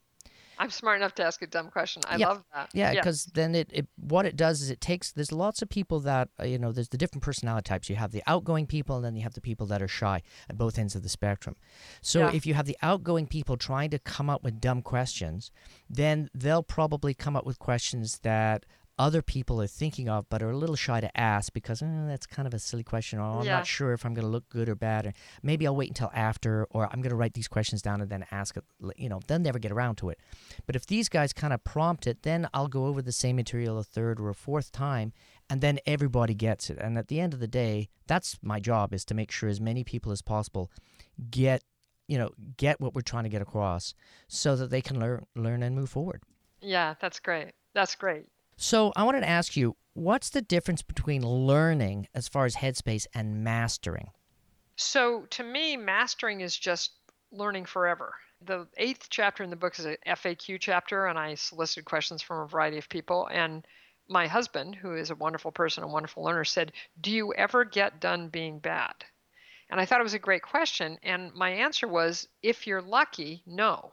I'm 0.60 0.69
smart 0.69 0.97
enough 0.97 1.15
to 1.15 1.23
ask 1.23 1.41
a 1.41 1.47
dumb 1.47 1.69
question. 1.69 2.04
I 2.06 2.17
yeah. 2.17 2.28
love 2.28 2.43
that. 2.54 2.69
Yeah 2.73 2.93
because 2.93 3.28
yeah. 3.28 3.32
then 3.36 3.56
it, 3.56 3.69
it 3.71 3.88
what 3.95 4.25
it 4.25 4.36
does 4.36 4.62
is 4.62 4.69
it 4.69 4.82
takes 4.82 5.13
there's 5.13 5.32
lots 5.32 5.62
of 5.62 5.69
people 5.69 6.02
that 6.02 6.28
uh, 6.39 6.43
you 6.43 6.60
know 6.60 6.73
there's 6.73 6.89
the 6.89 6.97
different 6.97 7.23
personality 7.23 7.67
types. 7.69 7.89
You 7.89 7.95
have 7.95 8.12
the 8.12 8.21
outgoing 8.28 8.67
people 8.67 8.97
and 8.97 9.06
then 9.06 9.15
you 9.15 9.23
have 9.23 9.34
the 9.34 9.41
people 9.41 9.65
that 9.67 9.82
are 9.82 9.88
shy 9.88 10.21
at 10.49 10.58
both 10.58 10.78
ends 10.78 10.95
of 10.95 11.04
the 11.04 11.10
spectrum. 11.10 11.56
So 12.02 12.19
yeah. 12.19 12.34
if 12.34 12.45
you 12.45 12.56
have 12.56 12.65
the 12.65 12.78
outgoing 12.82 13.25
people 13.25 13.56
trying 13.56 13.89
to 13.91 13.99
come 13.99 14.30
up 14.30 14.43
with 14.43 14.60
dumb 14.60 14.82
questions 14.82 15.49
then 15.89 16.30
they'll 16.36 16.62
probably 16.62 17.13
come 17.13 17.38
up 17.38 17.45
with 17.45 17.58
questions 17.58 18.19
that 18.19 18.65
other 18.99 19.21
people 19.21 19.62
are 19.62 19.67
thinking 19.67 20.09
of 20.09 20.29
but 20.29 20.43
are 20.43 20.51
a 20.51 20.57
little 20.57 20.75
shy 20.75 20.99
to 20.99 21.17
ask 21.17 21.53
because 21.53 21.81
eh, 21.81 21.88
that's 22.05 22.27
kind 22.27 22.45
of 22.45 22.53
a 22.53 22.59
silly 22.59 22.83
question. 22.83 23.17
Or 23.17 23.39
I'm 23.39 23.45
yeah. 23.45 23.55
not 23.55 23.65
sure 23.65 23.93
if 23.93 24.05
I'm 24.05 24.13
going 24.13 24.25
to 24.25 24.31
look 24.31 24.49
good 24.49 24.67
or 24.67 24.75
bad 24.75 25.07
or 25.07 25.13
maybe 25.41 25.65
I'll 25.65 25.75
wait 25.75 25.89
until 25.89 26.12
after 26.13 26.67
or 26.69 26.85
I'm 26.91 27.01
going 27.01 27.12
to 27.12 27.15
write 27.15 27.33
these 27.33 27.47
questions 27.47 27.81
down 27.81 28.01
and 28.01 28.09
then 28.09 28.25
ask 28.29 28.57
it 28.57 28.63
you 28.97 29.07
know 29.07 29.21
they'll 29.25 29.39
never 29.39 29.57
get 29.57 29.71
around 29.71 29.95
to 29.95 30.09
it. 30.09 30.19
But 30.65 30.75
if 30.75 30.85
these 30.85 31.07
guys 31.07 31.31
kind 31.31 31.53
of 31.53 31.63
prompt 31.63 32.05
it 32.05 32.23
then 32.23 32.49
I'll 32.53 32.67
go 32.67 32.85
over 32.85 33.01
the 33.01 33.13
same 33.13 33.38
material 33.38 33.79
a 33.79 33.83
third 33.83 34.19
or 34.19 34.29
a 34.29 34.35
fourth 34.35 34.71
time 34.73 35.13
and 35.49 35.62
then 35.62 35.79
everybody 35.85 36.33
gets 36.33 36.69
it. 36.69 36.77
And 36.77 36.97
at 36.97 37.07
the 37.07 37.21
end 37.21 37.33
of 37.33 37.39
the 37.39 37.47
day 37.47 37.88
that's 38.05 38.38
my 38.41 38.59
job 38.59 38.93
is 38.93 39.05
to 39.05 39.13
make 39.13 39.31
sure 39.31 39.47
as 39.47 39.62
many 39.62 39.85
people 39.85 40.12
as 40.12 40.21
possible 40.21 40.69
get 41.31 41.63
you 42.09 42.17
know 42.17 42.31
get 42.57 42.81
what 42.81 42.93
we're 42.93 43.01
trying 43.01 43.23
to 43.23 43.29
get 43.29 43.41
across 43.41 43.93
so 44.27 44.57
that 44.57 44.69
they 44.69 44.81
can 44.81 44.99
learn 44.99 45.25
learn 45.38 45.63
and 45.63 45.73
move 45.73 45.89
forward. 45.89 46.21
Yeah 46.59 46.95
that's 46.99 47.21
great. 47.21 47.53
That's 47.73 47.95
great 47.95 48.25
so 48.62 48.91
I 48.95 49.04
wanted 49.04 49.22
to 49.22 49.30
ask 49.30 49.56
you, 49.56 49.78
what's 49.93 50.30
the 50.30 50.41
difference 50.41 50.82
between 50.82 51.26
learning 51.26 52.08
as 52.13 52.28
far 52.28 52.45
as 52.45 52.56
headspace 52.56 53.08
and 53.13 53.43
mastering? 53.43 54.12
So 54.76 55.26
to 55.32 55.43
me, 55.43 55.78
mastering 55.78 56.41
is 56.41 56.58
just 56.58 56.91
learning 57.32 57.65
forever. 57.65 58.13
The 58.41 58.67
eighth 58.78 59.08
chapter 59.10 59.43
in 59.43 59.50
the 59.50 59.56
book 59.56 59.78
is 59.80 59.86
an 59.86 59.98
FAQ 60.06 60.60
chapter, 60.60 61.08
and 61.08 61.17
I 61.17 61.36
solicited 61.36 61.86
questions 61.86 62.22
from 62.22 62.39
a 62.39 62.48
variety 62.48 62.78
of 62.78 62.89
people. 62.89 63.28
And 63.32 63.65
my 64.08 64.28
husband, 64.28 64.76
who 64.76 64.95
is 64.95 65.10
a 65.10 65.15
wonderful 65.15 65.52
person, 65.52 65.84
a 65.84 65.88
wonderful 65.88 66.24
learner, 66.24 66.45
said, 66.45 66.74
Do 67.00 67.12
you 67.12 67.34
ever 67.34 67.63
get 67.65 68.00
done 68.00 68.30
being 68.30 68.60
bad? 68.60 68.93
And 69.69 69.80
I 69.80 69.86
thought 69.86 70.00
it 70.00 70.04
was 70.04 70.13
a 70.13 70.19
great 70.19 70.41
question. 70.41 70.98
And 71.04 71.34
my 71.34 71.50
answer 71.50 71.88
was, 71.88 72.28
If 72.41 72.67
you're 72.67 72.82
lucky, 72.82 73.43
no. 73.45 73.91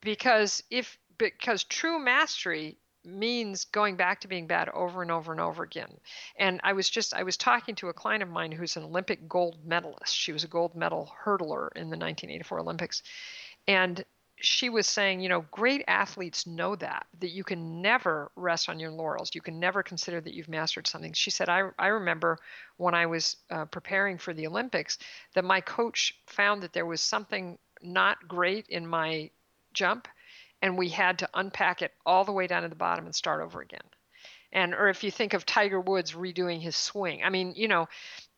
Because 0.00 0.62
if 0.70 0.98
because 1.18 1.64
true 1.64 1.98
mastery 1.98 2.78
means 3.04 3.64
going 3.66 3.96
back 3.96 4.20
to 4.20 4.28
being 4.28 4.46
bad 4.46 4.68
over 4.70 5.02
and 5.02 5.10
over 5.10 5.32
and 5.32 5.40
over 5.40 5.62
again. 5.62 5.90
And 6.36 6.60
I 6.62 6.72
was 6.72 6.88
just 6.88 7.14
I 7.14 7.22
was 7.22 7.36
talking 7.36 7.74
to 7.76 7.88
a 7.88 7.92
client 7.92 8.22
of 8.22 8.28
mine 8.28 8.52
who's 8.52 8.76
an 8.76 8.84
Olympic 8.84 9.28
gold 9.28 9.58
medalist. 9.64 10.14
She 10.14 10.32
was 10.32 10.44
a 10.44 10.48
gold 10.48 10.74
medal 10.74 11.12
hurdler 11.24 11.68
in 11.76 11.90
the 11.90 11.96
1984 11.96 12.60
Olympics. 12.60 13.02
And 13.66 14.04
she 14.42 14.70
was 14.70 14.86
saying, 14.86 15.20
you 15.20 15.28
know, 15.28 15.44
great 15.50 15.84
athletes 15.86 16.46
know 16.46 16.74
that 16.76 17.06
that 17.20 17.30
you 17.30 17.44
can 17.44 17.82
never 17.82 18.30
rest 18.36 18.68
on 18.68 18.80
your 18.80 18.90
laurels. 18.90 19.34
You 19.34 19.40
can 19.40 19.60
never 19.60 19.82
consider 19.82 20.20
that 20.20 20.34
you've 20.34 20.48
mastered 20.48 20.86
something. 20.86 21.12
She 21.12 21.30
said, 21.30 21.48
I 21.48 21.70
I 21.78 21.88
remember 21.88 22.38
when 22.76 22.94
I 22.94 23.06
was 23.06 23.36
uh, 23.50 23.66
preparing 23.66 24.18
for 24.18 24.34
the 24.34 24.46
Olympics 24.46 24.98
that 25.34 25.44
my 25.44 25.60
coach 25.60 26.18
found 26.26 26.62
that 26.62 26.72
there 26.72 26.86
was 26.86 27.00
something 27.00 27.58
not 27.82 28.28
great 28.28 28.66
in 28.68 28.86
my 28.86 29.30
jump 29.72 30.08
and 30.62 30.76
we 30.76 30.88
had 30.88 31.18
to 31.20 31.28
unpack 31.34 31.82
it 31.82 31.92
all 32.04 32.24
the 32.24 32.32
way 32.32 32.46
down 32.46 32.62
to 32.62 32.68
the 32.68 32.74
bottom 32.74 33.06
and 33.06 33.14
start 33.14 33.42
over 33.42 33.60
again. 33.60 33.80
And 34.52 34.74
or 34.74 34.88
if 34.88 35.04
you 35.04 35.10
think 35.10 35.32
of 35.32 35.46
Tiger 35.46 35.80
Woods 35.80 36.12
redoing 36.12 36.60
his 36.60 36.76
swing, 36.76 37.22
I 37.22 37.30
mean, 37.30 37.54
you 37.56 37.68
know, 37.68 37.88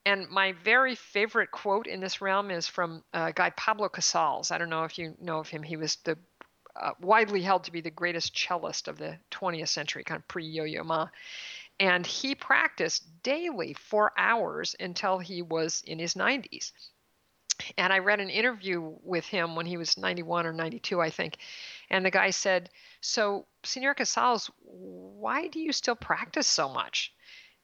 and 0.05 0.29
my 0.29 0.53
very 0.65 0.95
favorite 0.95 1.51
quote 1.51 1.87
in 1.87 2.01
this 2.01 2.21
realm 2.21 2.51
is 2.51 2.67
from 2.67 3.03
a 3.13 3.33
guy 3.33 3.51
Pablo 3.51 3.89
Casals. 3.89 4.51
I 4.51 4.59
don't 4.59 4.69
know 4.69 4.85
if 4.85 4.99
you 4.99 5.15
know 5.21 5.39
of 5.39 5.49
him. 5.49 5.63
He 5.63 5.77
was 5.77 5.97
the 5.97 6.19
uh, 6.75 6.93
widely 7.01 7.43
held 7.43 7.65
to 7.65 7.73
be 7.73 7.81
the 7.81 7.91
greatest 7.91 8.37
cellist 8.37 8.89
of 8.89 8.99
the 8.99 9.19
20th 9.31 9.69
century, 9.69 10.05
kind 10.05 10.19
of 10.19 10.27
pre 10.29 10.45
Yo 10.45 10.65
Yo 10.65 10.83
Ma. 10.83 11.09
And 11.79 12.07
he 12.07 12.35
practiced 12.35 13.05
daily 13.23 13.75
for 13.75 14.13
hours 14.17 14.77
until 14.79 15.19
he 15.19 15.43
was 15.43 15.83
in 15.87 15.99
his 15.99 16.15
90s. 16.15 16.73
And 17.77 17.93
I 17.93 17.99
read 17.99 18.21
an 18.21 18.31
interview 18.31 18.97
with 19.03 19.27
him 19.27 19.55
when 19.55 19.67
he 19.67 19.77
was 19.77 19.97
91 19.97 20.47
or 20.47 20.53
92, 20.53 21.01
I 21.01 21.11
think. 21.11 21.39
And 21.93 22.05
the 22.05 22.11
guy 22.11 22.31
said, 22.31 22.71
So, 23.03 23.47
Senor 23.63 23.95
Casals, 23.95 24.51
why 24.59 25.47
do 25.49 25.61
you 25.61 25.73
still 25.73 25.95
practice 25.95 26.49
so 26.49 26.69
much? 26.69 27.13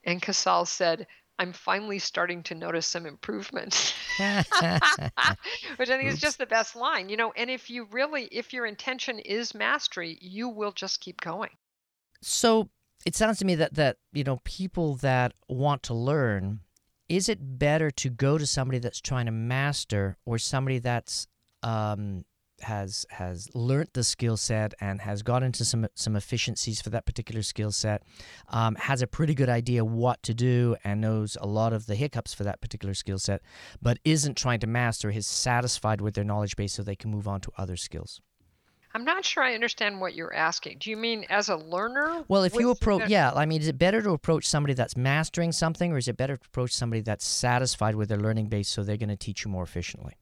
And 0.04 0.22
Casals 0.22 0.70
said, 0.70 1.06
I'm 1.38 1.52
finally 1.52 1.98
starting 1.98 2.42
to 2.44 2.54
notice 2.54 2.86
some 2.86 3.06
improvement, 3.06 3.94
which 4.18 4.28
I 4.60 5.36
think 5.76 6.04
Oops. 6.04 6.14
is 6.14 6.20
just 6.20 6.38
the 6.38 6.46
best 6.46 6.76
line, 6.76 7.08
you 7.08 7.16
know. 7.16 7.32
And 7.32 7.48
if 7.48 7.70
you 7.70 7.86
really, 7.90 8.24
if 8.30 8.52
your 8.52 8.66
intention 8.66 9.18
is 9.20 9.54
mastery, 9.54 10.18
you 10.20 10.48
will 10.48 10.72
just 10.72 11.00
keep 11.00 11.20
going. 11.20 11.50
So 12.20 12.68
it 13.06 13.14
sounds 13.14 13.38
to 13.38 13.44
me 13.44 13.54
that 13.54 13.74
that 13.74 13.96
you 14.12 14.24
know 14.24 14.40
people 14.44 14.96
that 14.96 15.32
want 15.48 15.84
to 15.84 15.94
learn, 15.94 16.60
is 17.08 17.28
it 17.28 17.58
better 17.58 17.90
to 17.92 18.10
go 18.10 18.36
to 18.36 18.46
somebody 18.46 18.78
that's 18.78 19.00
trying 19.00 19.26
to 19.26 19.32
master 19.32 20.16
or 20.26 20.38
somebody 20.38 20.80
that's 20.80 21.28
um, 21.62 22.24
has 22.62 23.06
has 23.10 23.48
learned 23.54 23.90
the 23.92 24.04
skill 24.04 24.36
set 24.36 24.74
and 24.80 25.00
has 25.00 25.22
got 25.22 25.42
into 25.42 25.64
some 25.64 25.86
some 25.94 26.16
efficiencies 26.16 26.80
for 26.80 26.90
that 26.90 27.06
particular 27.06 27.42
skill 27.42 27.70
set, 27.70 28.02
um, 28.48 28.74
has 28.76 29.02
a 29.02 29.06
pretty 29.06 29.34
good 29.34 29.48
idea 29.48 29.84
what 29.84 30.22
to 30.22 30.34
do 30.34 30.76
and 30.84 31.00
knows 31.00 31.36
a 31.40 31.46
lot 31.46 31.72
of 31.72 31.86
the 31.86 31.94
hiccups 31.94 32.34
for 32.34 32.44
that 32.44 32.60
particular 32.60 32.94
skill 32.94 33.18
set, 33.18 33.42
but 33.80 33.98
isn't 34.04 34.36
trying 34.36 34.60
to 34.60 34.66
master, 34.66 35.10
is 35.10 35.26
satisfied 35.26 36.00
with 36.00 36.14
their 36.14 36.24
knowledge 36.24 36.56
base 36.56 36.72
so 36.72 36.82
they 36.82 36.96
can 36.96 37.10
move 37.10 37.28
on 37.28 37.40
to 37.40 37.52
other 37.56 37.76
skills. 37.76 38.20
I'm 38.94 39.04
not 39.04 39.24
sure 39.24 39.42
I 39.42 39.54
understand 39.54 40.00
what 40.00 40.14
you're 40.14 40.34
asking. 40.34 40.78
Do 40.80 40.90
you 40.90 40.96
mean 40.96 41.24
as 41.28 41.50
a 41.50 41.56
learner? 41.56 42.24
Well, 42.26 42.42
if 42.42 42.54
you 42.54 42.70
approach, 42.70 43.08
yeah, 43.08 43.32
I 43.32 43.46
mean, 43.46 43.60
is 43.60 43.68
it 43.68 43.78
better 43.78 44.02
to 44.02 44.10
approach 44.10 44.46
somebody 44.46 44.74
that's 44.74 44.96
mastering 44.96 45.52
something, 45.52 45.92
or 45.92 45.98
is 45.98 46.08
it 46.08 46.16
better 46.16 46.36
to 46.36 46.42
approach 46.44 46.72
somebody 46.72 47.02
that's 47.02 47.26
satisfied 47.26 47.94
with 47.94 48.08
their 48.08 48.18
learning 48.18 48.48
base 48.48 48.68
so 48.68 48.82
they're 48.82 48.96
going 48.96 49.08
to 49.10 49.16
teach 49.16 49.44
you 49.44 49.50
more 49.50 49.62
efficiently? 49.62 50.14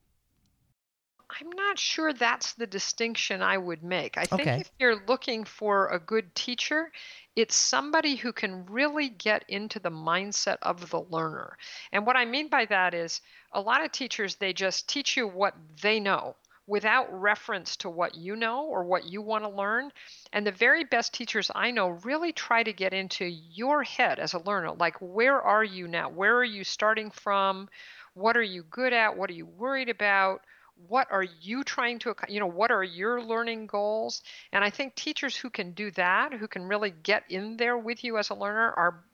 I'm 1.30 1.50
not 1.50 1.78
sure 1.78 2.12
that's 2.12 2.54
the 2.54 2.66
distinction 2.66 3.42
I 3.42 3.58
would 3.58 3.82
make. 3.82 4.16
I 4.16 4.26
think 4.26 4.48
Okay. 4.48 4.56
if 4.58 4.70
you're 4.78 5.04
looking 5.06 5.44
for 5.44 5.88
a 5.88 5.98
good 5.98 6.34
teacher, 6.34 6.90
it's 7.36 7.54
somebody 7.54 8.16
who 8.16 8.32
can 8.32 8.64
really 8.66 9.08
get 9.08 9.44
into 9.48 9.78
the 9.78 9.90
mindset 9.90 10.56
of 10.62 10.90
the 10.90 11.00
learner. 11.02 11.58
And 11.92 12.06
what 12.06 12.16
I 12.16 12.24
mean 12.24 12.48
by 12.48 12.64
that 12.66 12.94
is 12.94 13.20
a 13.52 13.60
lot 13.60 13.84
of 13.84 13.92
teachers, 13.92 14.36
they 14.36 14.52
just 14.52 14.88
teach 14.88 15.16
you 15.16 15.26
what 15.28 15.54
they 15.82 16.00
know 16.00 16.36
without 16.66 17.06
reference 17.12 17.76
to 17.76 17.90
what 17.90 18.14
you 18.14 18.34
know 18.36 18.64
or 18.64 18.84
what 18.84 19.04
you 19.04 19.20
want 19.22 19.44
to 19.44 19.50
learn. 19.50 19.92
And 20.32 20.46
the 20.46 20.52
very 20.52 20.84
best 20.84 21.12
teachers 21.14 21.50
I 21.54 21.70
know 21.70 21.88
really 21.88 22.32
try 22.32 22.62
to 22.62 22.72
get 22.72 22.92
into 22.94 23.24
your 23.26 23.82
head 23.82 24.18
as 24.18 24.32
a 24.34 24.38
learner. 24.40 24.72
Like, 24.72 24.96
where 25.00 25.40
are 25.40 25.64
you 25.64 25.86
now? 25.88 26.08
Where 26.08 26.36
are 26.36 26.44
you 26.44 26.64
starting 26.64 27.10
from? 27.10 27.68
What 28.14 28.36
are 28.36 28.42
you 28.42 28.62
good 28.64 28.92
at? 28.92 29.16
What 29.16 29.30
are 29.30 29.34
you 29.34 29.46
worried 29.46 29.88
about? 29.88 30.42
What 30.88 31.08
are 31.10 31.22
you 31.22 31.64
trying 31.64 31.98
to 31.98 32.14
you 32.28 32.40
know 32.40 32.46
what 32.46 32.70
are 32.70 32.84
your 32.84 33.22
learning 33.22 33.66
goals 33.66 34.22
and 34.52 34.62
i 34.62 34.70
think 34.70 34.94
teachers 34.94 35.36
who 35.36 35.50
can 35.50 35.72
do 35.72 35.90
that 35.92 36.32
who 36.32 36.46
can 36.46 36.62
really 36.64 36.90
get 37.02 37.24
in 37.28 37.56
there 37.56 37.78
with 37.78 38.04
you 38.04 38.18
as 38.18 38.30
a 38.30 38.34
learner 38.34 38.72
are 38.76 39.04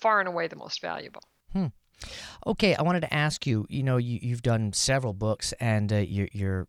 far 0.00 0.20
and 0.20 0.28
away 0.28 0.48
the 0.48 0.56
most 0.56 0.80
valuable 0.80 1.22
Hmm. 1.52 1.66
Okay, 2.46 2.74
I 2.74 2.82
wanted 2.82 3.00
to 3.00 3.14
ask 3.14 3.46
you. 3.46 3.66
You 3.68 3.82
know, 3.82 3.98
you, 3.98 4.18
you've 4.22 4.42
done 4.42 4.72
several 4.72 5.12
books, 5.12 5.52
and 5.60 5.92
uh, 5.92 5.96
you're, 5.96 6.28
you're 6.32 6.66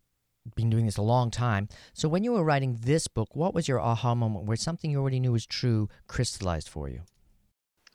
been 0.54 0.68
doing 0.68 0.84
this 0.84 0.98
a 0.98 1.02
long 1.02 1.30
time. 1.30 1.68
So, 1.94 2.06
when 2.06 2.22
you 2.22 2.32
were 2.32 2.44
writing 2.44 2.78
this 2.82 3.08
book, 3.08 3.34
what 3.34 3.54
was 3.54 3.66
your 3.66 3.80
aha 3.80 4.14
moment 4.14 4.44
where 4.44 4.58
something 4.58 4.90
you 4.90 5.00
already 5.00 5.20
knew 5.20 5.32
was 5.32 5.46
true 5.46 5.88
crystallized 6.06 6.68
for 6.68 6.88
you? 6.88 7.00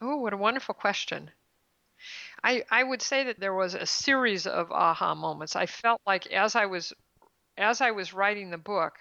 oh 0.02 0.18
what 0.18 0.34
a 0.34 0.38
wonderful 0.38 0.74
question 0.74 1.32
I, 2.44 2.64
I 2.72 2.84
would 2.84 3.02
say 3.02 3.26
that 3.26 3.40
there 3.40 3.54
was 3.54 3.74
a 3.76 3.86
series 3.86 4.48
of 4.48 4.72
aha 4.72 5.16
moments. 5.16 5.56
I 5.56 5.66
felt 5.66 6.02
like 6.06 6.28
as 6.28 6.56
I 6.56 6.66
was 6.66 6.94
as 7.58 7.82
I 7.82 7.92
was 7.92 8.14
writing 8.14 8.50
the 8.50 8.58
book, 8.58 8.94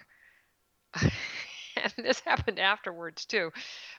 and 1.01 1.93
this 1.97 2.19
happened 2.21 2.59
afterwards 2.59 3.25
too, 3.25 3.51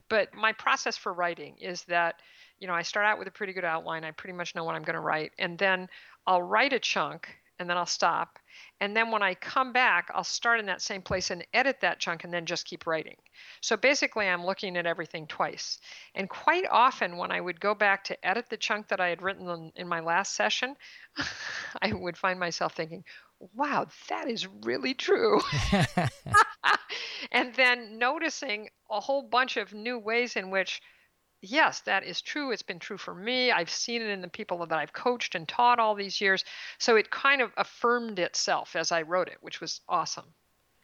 but 0.08 0.34
my 0.34 0.52
process 0.52 0.96
for 0.96 1.12
writing 1.12 1.56
is 1.58 1.84
that 1.84 2.16
you 2.58 2.66
know 2.66 2.74
I 2.74 2.82
start 2.82 3.06
out 3.06 3.18
with 3.18 3.28
a 3.28 3.32
pretty 3.32 3.52
good 3.52 3.64
outline. 3.64 4.04
I 4.04 4.10
pretty 4.12 4.34
much 4.36 4.54
know 4.54 4.64
what 4.64 4.74
I'm 4.74 4.82
going 4.82 4.94
to 4.94 5.00
write, 5.00 5.32
and 5.38 5.58
then 5.58 5.88
I'll 6.26 6.42
write 6.42 6.72
a 6.72 6.78
chunk, 6.78 7.28
and 7.60 7.70
then 7.70 7.76
I'll 7.76 7.86
stop, 7.86 8.40
and 8.80 8.96
then 8.96 9.10
when 9.10 9.22
I 9.22 9.34
come 9.34 9.72
back, 9.72 10.10
I'll 10.14 10.24
start 10.24 10.58
in 10.58 10.66
that 10.66 10.80
same 10.80 11.02
place 11.02 11.30
and 11.30 11.46
edit 11.52 11.80
that 11.82 12.00
chunk 12.00 12.24
and 12.24 12.32
then 12.32 12.46
just 12.46 12.64
keep 12.64 12.86
writing. 12.86 13.16
So 13.60 13.76
basically, 13.76 14.26
I'm 14.26 14.44
looking 14.44 14.76
at 14.76 14.86
everything 14.86 15.26
twice. 15.26 15.78
And 16.14 16.28
quite 16.30 16.64
often, 16.70 17.18
when 17.18 17.30
I 17.30 17.40
would 17.40 17.60
go 17.60 17.74
back 17.74 18.04
to 18.04 18.26
edit 18.26 18.48
the 18.48 18.56
chunk 18.56 18.88
that 18.88 19.00
I 19.00 19.08
had 19.08 19.20
written 19.20 19.70
in 19.76 19.86
my 19.86 20.00
last 20.00 20.34
session, 20.34 20.76
I 21.82 21.92
would 21.92 22.16
find 22.16 22.40
myself 22.40 22.74
thinking, 22.74 23.04
wow, 23.54 23.86
that 24.08 24.28
is 24.28 24.48
really 24.64 24.94
true. 24.94 25.40
and 27.32 27.54
then 27.54 27.98
noticing 27.98 28.70
a 28.90 29.00
whole 29.00 29.22
bunch 29.22 29.58
of 29.58 29.74
new 29.74 29.98
ways 29.98 30.36
in 30.36 30.50
which 30.50 30.80
yes, 31.42 31.80
that 31.82 32.04
is 32.04 32.22
true. 32.22 32.50
It's 32.52 32.62
been 32.62 32.78
true 32.78 32.98
for 32.98 33.14
me. 33.14 33.50
I've 33.50 33.70
seen 33.70 34.02
it 34.02 34.08
in 34.10 34.20
the 34.20 34.28
people 34.28 34.66
that 34.66 34.78
I've 34.78 34.92
coached 34.92 35.34
and 35.34 35.48
taught 35.48 35.78
all 35.78 35.94
these 35.94 36.20
years. 36.20 36.44
So 36.78 36.96
it 36.96 37.10
kind 37.10 37.42
of 37.42 37.52
affirmed 37.56 38.18
itself 38.18 38.76
as 38.76 38.92
I 38.92 39.02
wrote 39.02 39.28
it, 39.28 39.38
which 39.42 39.60
was 39.60 39.80
awesome. 39.88 40.34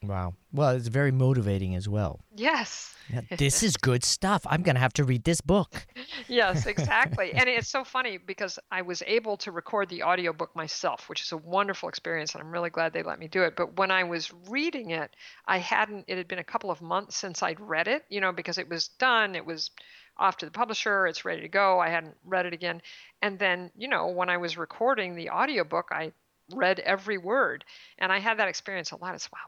Wow. 0.06 0.34
Well, 0.52 0.70
it's 0.70 0.88
very 0.88 1.12
motivating 1.12 1.74
as 1.74 1.88
well. 1.88 2.20
Yes. 2.34 2.94
Yeah, 3.12 3.20
this 3.36 3.62
is 3.62 3.76
good 3.76 4.02
stuff. 4.02 4.42
I'm 4.46 4.62
going 4.62 4.74
to 4.74 4.80
have 4.80 4.92
to 4.94 5.04
read 5.04 5.24
this 5.24 5.40
book. 5.40 5.86
yes, 6.28 6.66
exactly. 6.74 7.32
and 7.32 7.48
it's 7.48 7.68
so 7.68 7.84
funny 7.84 8.18
because 8.18 8.58
I 8.70 8.82
was 8.82 9.02
able 9.06 9.36
to 9.38 9.52
record 9.52 9.88
the 9.88 10.02
audiobook 10.02 10.54
myself, 10.56 11.08
which 11.08 11.22
is 11.22 11.32
a 11.32 11.36
wonderful 11.36 11.88
experience 11.88 12.34
and 12.34 12.42
I'm 12.42 12.50
really 12.50 12.70
glad 12.70 12.92
they 12.92 13.02
let 13.02 13.18
me 13.18 13.28
do 13.28 13.42
it. 13.42 13.54
But 13.56 13.76
when 13.76 13.90
I 13.90 14.04
was 14.04 14.32
reading 14.48 14.90
it, 14.90 15.14
I 15.46 15.58
hadn't 15.58 16.04
it 16.08 16.16
had 16.16 16.28
been 16.28 16.38
a 16.38 16.44
couple 16.44 16.70
of 16.70 16.82
months 16.82 17.16
since 17.16 17.42
I'd 17.42 17.60
read 17.60 17.88
it, 17.88 18.04
you 18.08 18.20
know, 18.20 18.32
because 18.32 18.58
it 18.58 18.68
was 18.68 18.88
done, 18.88 19.34
it 19.34 19.46
was 19.46 19.70
off 20.18 20.38
to 20.38 20.46
the 20.46 20.52
publisher, 20.52 21.06
it's 21.06 21.24
ready 21.24 21.42
to 21.42 21.48
go. 21.48 21.78
I 21.78 21.90
hadn't 21.90 22.16
read 22.24 22.46
it 22.46 22.54
again. 22.54 22.80
And 23.22 23.38
then, 23.38 23.70
you 23.76 23.88
know, 23.88 24.08
when 24.08 24.30
I 24.30 24.38
was 24.38 24.56
recording 24.56 25.14
the 25.14 25.30
audiobook, 25.30 25.88
I 25.90 26.12
read 26.54 26.80
every 26.80 27.18
word. 27.18 27.64
And 27.98 28.12
I 28.12 28.18
had 28.18 28.38
that 28.38 28.48
experience 28.48 28.92
a 28.92 28.96
lot. 28.96 29.14
It's 29.14 29.30
wow. 29.30 29.38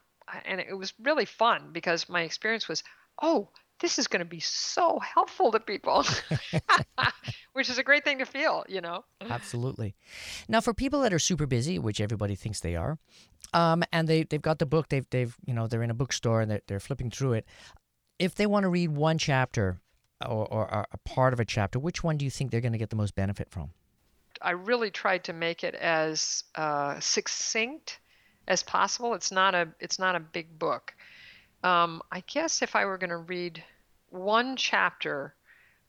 And 0.45 0.61
it 0.61 0.77
was 0.77 0.93
really 1.03 1.25
fun 1.25 1.71
because 1.73 2.09
my 2.09 2.23
experience 2.23 2.69
was, 2.69 2.83
oh, 3.23 3.49
this 3.81 3.99
is 3.99 4.09
going 4.09 4.21
to 4.21 4.27
be 4.27 4.41
so 4.41 4.99
helpful 4.99 5.53
to 5.53 5.61
people, 5.61 6.05
which 7.53 7.71
is 7.71 7.79
a 7.79 7.83
great 7.83 8.05
thing 8.05 8.19
to 8.19 8.25
feel, 8.25 8.65
you 8.69 8.81
know? 8.81 9.05
Absolutely. 9.21 9.95
Now, 10.49 10.61
for 10.61 10.75
people 10.75 11.01
that 11.03 11.13
are 11.13 11.19
super 11.19 11.47
busy, 11.47 11.79
which 11.79 12.01
everybody 12.01 12.35
thinks 12.35 12.61
they 12.61 12.77
are, 12.77 12.99
um, 13.53 13.83
and 13.93 14.09
they, 14.09 14.25
they've 14.25 14.43
got 14.43 14.59
the 14.59 14.67
book, 14.67 14.89
they've, 14.89 15.09
they've, 15.11 15.35
you 15.47 15.55
know, 15.55 15.67
they're 15.67 15.83
in 15.83 15.91
a 15.91 15.95
bookstore 15.95 16.41
and 16.41 16.51
they're, 16.51 16.63
they're 16.67 16.81
flipping 16.81 17.11
through 17.11 17.35
it. 17.35 17.47
If 18.19 18.35
they 18.35 18.47
want 18.47 18.65
to 18.65 18.69
read 18.69 18.91
one 18.91 19.17
chapter 19.19 19.81
or, 20.25 20.53
or, 20.53 20.87
a 20.91 20.99
part 20.99 21.33
of 21.33 21.41
a 21.41 21.45
chapter, 21.45 21.79
which 21.79 22.03
one 22.03 22.17
do 22.17 22.25
you 22.25 22.31
think 22.31 22.51
they're 22.51 22.61
going 22.61 22.73
to 22.73 22.79
get 22.79 22.91
the 22.91 22.97
most 22.97 23.15
benefit 23.15 23.49
from? 23.51 23.71
I 24.43 24.51
really 24.51 24.91
tried 24.91 25.25
to 25.25 25.33
make 25.33 25.65
it 25.65 25.75
as 25.75 26.45
uh, 26.55 26.99
succinct 27.01 28.01
as 28.49 28.63
possible. 28.63 29.15
It's 29.15 29.31
not 29.31 29.55
a 29.55 29.69
it's 29.79 30.01
not 30.01 30.17
a 30.17 30.21
big 30.21 30.59
book. 30.59 30.95
Um, 31.63 32.03
I 32.11 32.25
guess 32.27 32.63
if 32.63 32.75
I 32.75 32.85
were 32.87 32.99
going 32.99 33.11
to 33.11 33.17
read 33.17 33.63
one 34.11 34.57
chapter, 34.57 35.35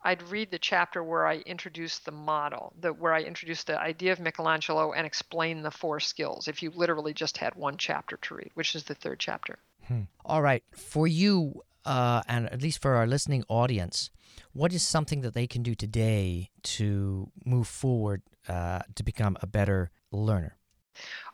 I'd 0.03 0.21
read 0.23 0.51
the 0.51 0.59
chapter 0.59 1.03
where 1.03 1.25
I 1.25 1.37
introduce 1.37 1.99
the 1.99 2.11
model, 2.11 2.73
the, 2.79 2.91
where 2.91 3.13
I 3.13 3.21
introduce 3.21 3.63
the 3.63 3.79
idea 3.79 4.11
of 4.11 4.19
Michelangelo 4.19 4.93
and 4.93 5.05
explain 5.05 5.61
the 5.61 5.71
four 5.71 5.99
skills. 5.99 6.47
If 6.47 6.61
you 6.63 6.71
literally 6.71 7.13
just 7.13 7.37
had 7.37 7.55
one 7.55 7.77
chapter 7.77 8.17
to 8.17 8.35
read, 8.35 8.51
which 8.55 8.75
is 8.75 8.83
the 8.83 8.95
third 8.95 9.19
chapter. 9.19 9.59
Hmm. 9.87 10.03
All 10.25 10.41
right, 10.41 10.63
for 10.71 11.07
you, 11.07 11.63
uh, 11.85 12.21
and 12.27 12.47
at 12.49 12.61
least 12.61 12.81
for 12.81 12.95
our 12.95 13.07
listening 13.07 13.43
audience, 13.47 14.09
what 14.53 14.73
is 14.73 14.83
something 14.83 15.21
that 15.21 15.33
they 15.33 15.47
can 15.47 15.63
do 15.63 15.75
today 15.75 16.49
to 16.63 17.31
move 17.45 17.67
forward 17.67 18.21
uh, 18.47 18.79
to 18.95 19.03
become 19.03 19.37
a 19.41 19.47
better 19.47 19.91
learner? 20.11 20.58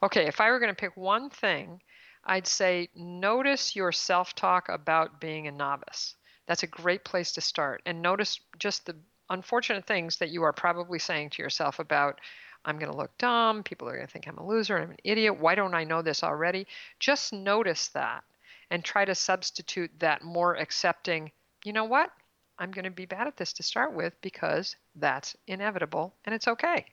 Okay, 0.03 0.27
if 0.27 0.41
I 0.41 0.51
were 0.51 0.59
going 0.59 0.71
to 0.71 0.75
pick 0.75 0.95
one 0.95 1.29
thing, 1.29 1.81
I'd 2.23 2.47
say 2.47 2.89
notice 2.95 3.75
your 3.75 3.91
self 3.91 4.35
talk 4.35 4.69
about 4.69 5.21
being 5.21 5.47
a 5.47 5.51
novice. 5.51 6.15
That's 6.47 6.63
a 6.63 6.67
great 6.67 7.03
place 7.03 7.31
to 7.33 7.41
start. 7.41 7.81
And 7.85 8.01
notice 8.01 8.39
just 8.59 8.85
the 8.85 8.95
unfortunate 9.29 9.85
things 9.85 10.17
that 10.17 10.29
you 10.29 10.43
are 10.43 10.53
probably 10.53 10.99
saying 10.99 11.31
to 11.31 11.41
yourself 11.41 11.79
about, 11.79 12.19
I'm 12.63 12.79
going 12.79 12.91
to 12.91 12.97
look 12.97 13.17
dumb, 13.17 13.63
people 13.63 13.87
are 13.87 13.95
going 13.95 14.07
to 14.07 14.11
think 14.11 14.27
I'm 14.27 14.37
a 14.37 14.45
loser, 14.45 14.77
I'm 14.77 14.91
an 14.91 14.97
idiot, 15.03 15.39
why 15.39 15.55
don't 15.55 15.75
I 15.75 15.83
know 15.83 16.01
this 16.01 16.23
already? 16.23 16.67
Just 16.99 17.31
notice 17.31 17.89
that 17.89 18.23
and 18.71 18.83
try 18.83 19.05
to 19.05 19.13
substitute 19.13 19.91
that 19.99 20.23
more 20.23 20.55
accepting, 20.55 21.31
you 21.63 21.73
know 21.73 21.85
what? 21.85 22.11
I'm 22.57 22.71
going 22.71 22.85
to 22.85 22.91
be 22.91 23.05
bad 23.05 23.27
at 23.27 23.37
this 23.37 23.53
to 23.53 23.63
start 23.63 23.93
with 23.93 24.13
because 24.21 24.75
that's 24.95 25.35
inevitable 25.47 26.15
and 26.25 26.33
it's 26.33 26.47
okay. 26.47 26.85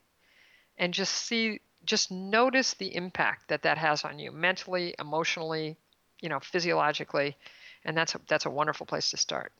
And 0.77 0.93
just 0.93 1.15
see, 1.15 1.61
just 1.85 2.11
notice 2.11 2.75
the 2.75 2.95
impact 2.95 3.49
that 3.49 3.63
that 3.63 3.79
has 3.79 4.05
on 4.05 4.19
you 4.19 4.33
mentally, 4.33 4.95
emotionally, 4.99 5.77
you 6.21 6.29
know, 6.29 6.41
physiologically, 6.41 7.37
and 7.85 7.97
that's 7.97 8.15
a, 8.15 8.21
that's 8.29 8.47
a 8.47 8.51
wonderful 8.51 8.87
place 8.87 9.11
to 9.11 9.17
start. 9.17 9.53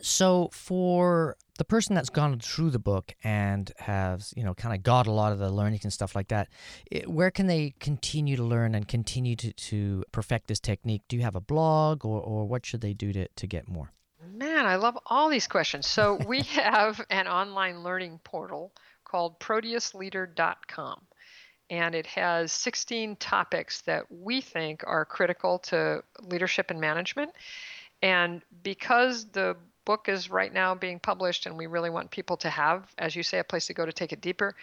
So 0.00 0.48
for 0.52 1.36
the 1.58 1.64
person 1.64 1.94
that's 1.94 2.08
gone 2.08 2.38
through 2.40 2.70
the 2.70 2.78
book 2.78 3.14
and 3.22 3.70
has, 3.78 4.32
you 4.36 4.42
know, 4.42 4.54
kind 4.54 4.74
of 4.74 4.82
got 4.82 5.06
a 5.06 5.12
lot 5.12 5.32
of 5.32 5.38
the 5.38 5.50
learnings 5.50 5.84
and 5.84 5.92
stuff 5.92 6.16
like 6.16 6.28
that, 6.28 6.48
it, 6.90 7.08
where 7.08 7.30
can 7.30 7.46
they 7.46 7.74
continue 7.78 8.36
to 8.36 8.42
learn 8.42 8.74
and 8.74 8.88
continue 8.88 9.36
to, 9.36 9.52
to 9.52 10.04
perfect 10.10 10.48
this 10.48 10.60
technique? 10.60 11.02
Do 11.08 11.16
you 11.16 11.22
have 11.22 11.36
a 11.36 11.40
blog 11.40 12.06
or, 12.06 12.20
or 12.20 12.46
what 12.46 12.64
should 12.64 12.80
they 12.80 12.94
do 12.94 13.12
to, 13.12 13.28
to 13.28 13.46
get 13.46 13.68
more? 13.68 13.92
Man, 14.24 14.64
I 14.64 14.76
love 14.76 14.98
all 15.06 15.28
these 15.28 15.46
questions. 15.46 15.86
So 15.86 16.18
we 16.26 16.40
have 16.42 17.04
an 17.10 17.28
online 17.28 17.82
learning 17.82 18.20
portal 18.24 18.72
called 19.04 19.38
proteusleader.com 19.40 21.02
and 21.70 21.94
it 21.94 22.06
has 22.06 22.52
16 22.52 23.16
topics 23.16 23.80
that 23.82 24.04
we 24.10 24.40
think 24.40 24.82
are 24.86 25.04
critical 25.04 25.58
to 25.58 26.02
leadership 26.20 26.70
and 26.70 26.80
management. 26.80 27.30
And 28.02 28.42
because 28.62 29.26
the 29.26 29.56
book 29.84 30.08
is 30.08 30.30
right 30.30 30.52
now 30.52 30.74
being 30.74 30.98
published 30.98 31.46
and 31.46 31.56
we 31.56 31.66
really 31.66 31.90
want 31.90 32.10
people 32.10 32.36
to 32.36 32.50
have 32.50 32.92
as 32.98 33.16
you 33.16 33.22
say 33.22 33.38
a 33.38 33.44
place 33.44 33.66
to 33.66 33.74
go 33.74 33.84
to 33.84 33.92
take 33.92 34.12
it 34.12 34.20
deeper 34.20 34.54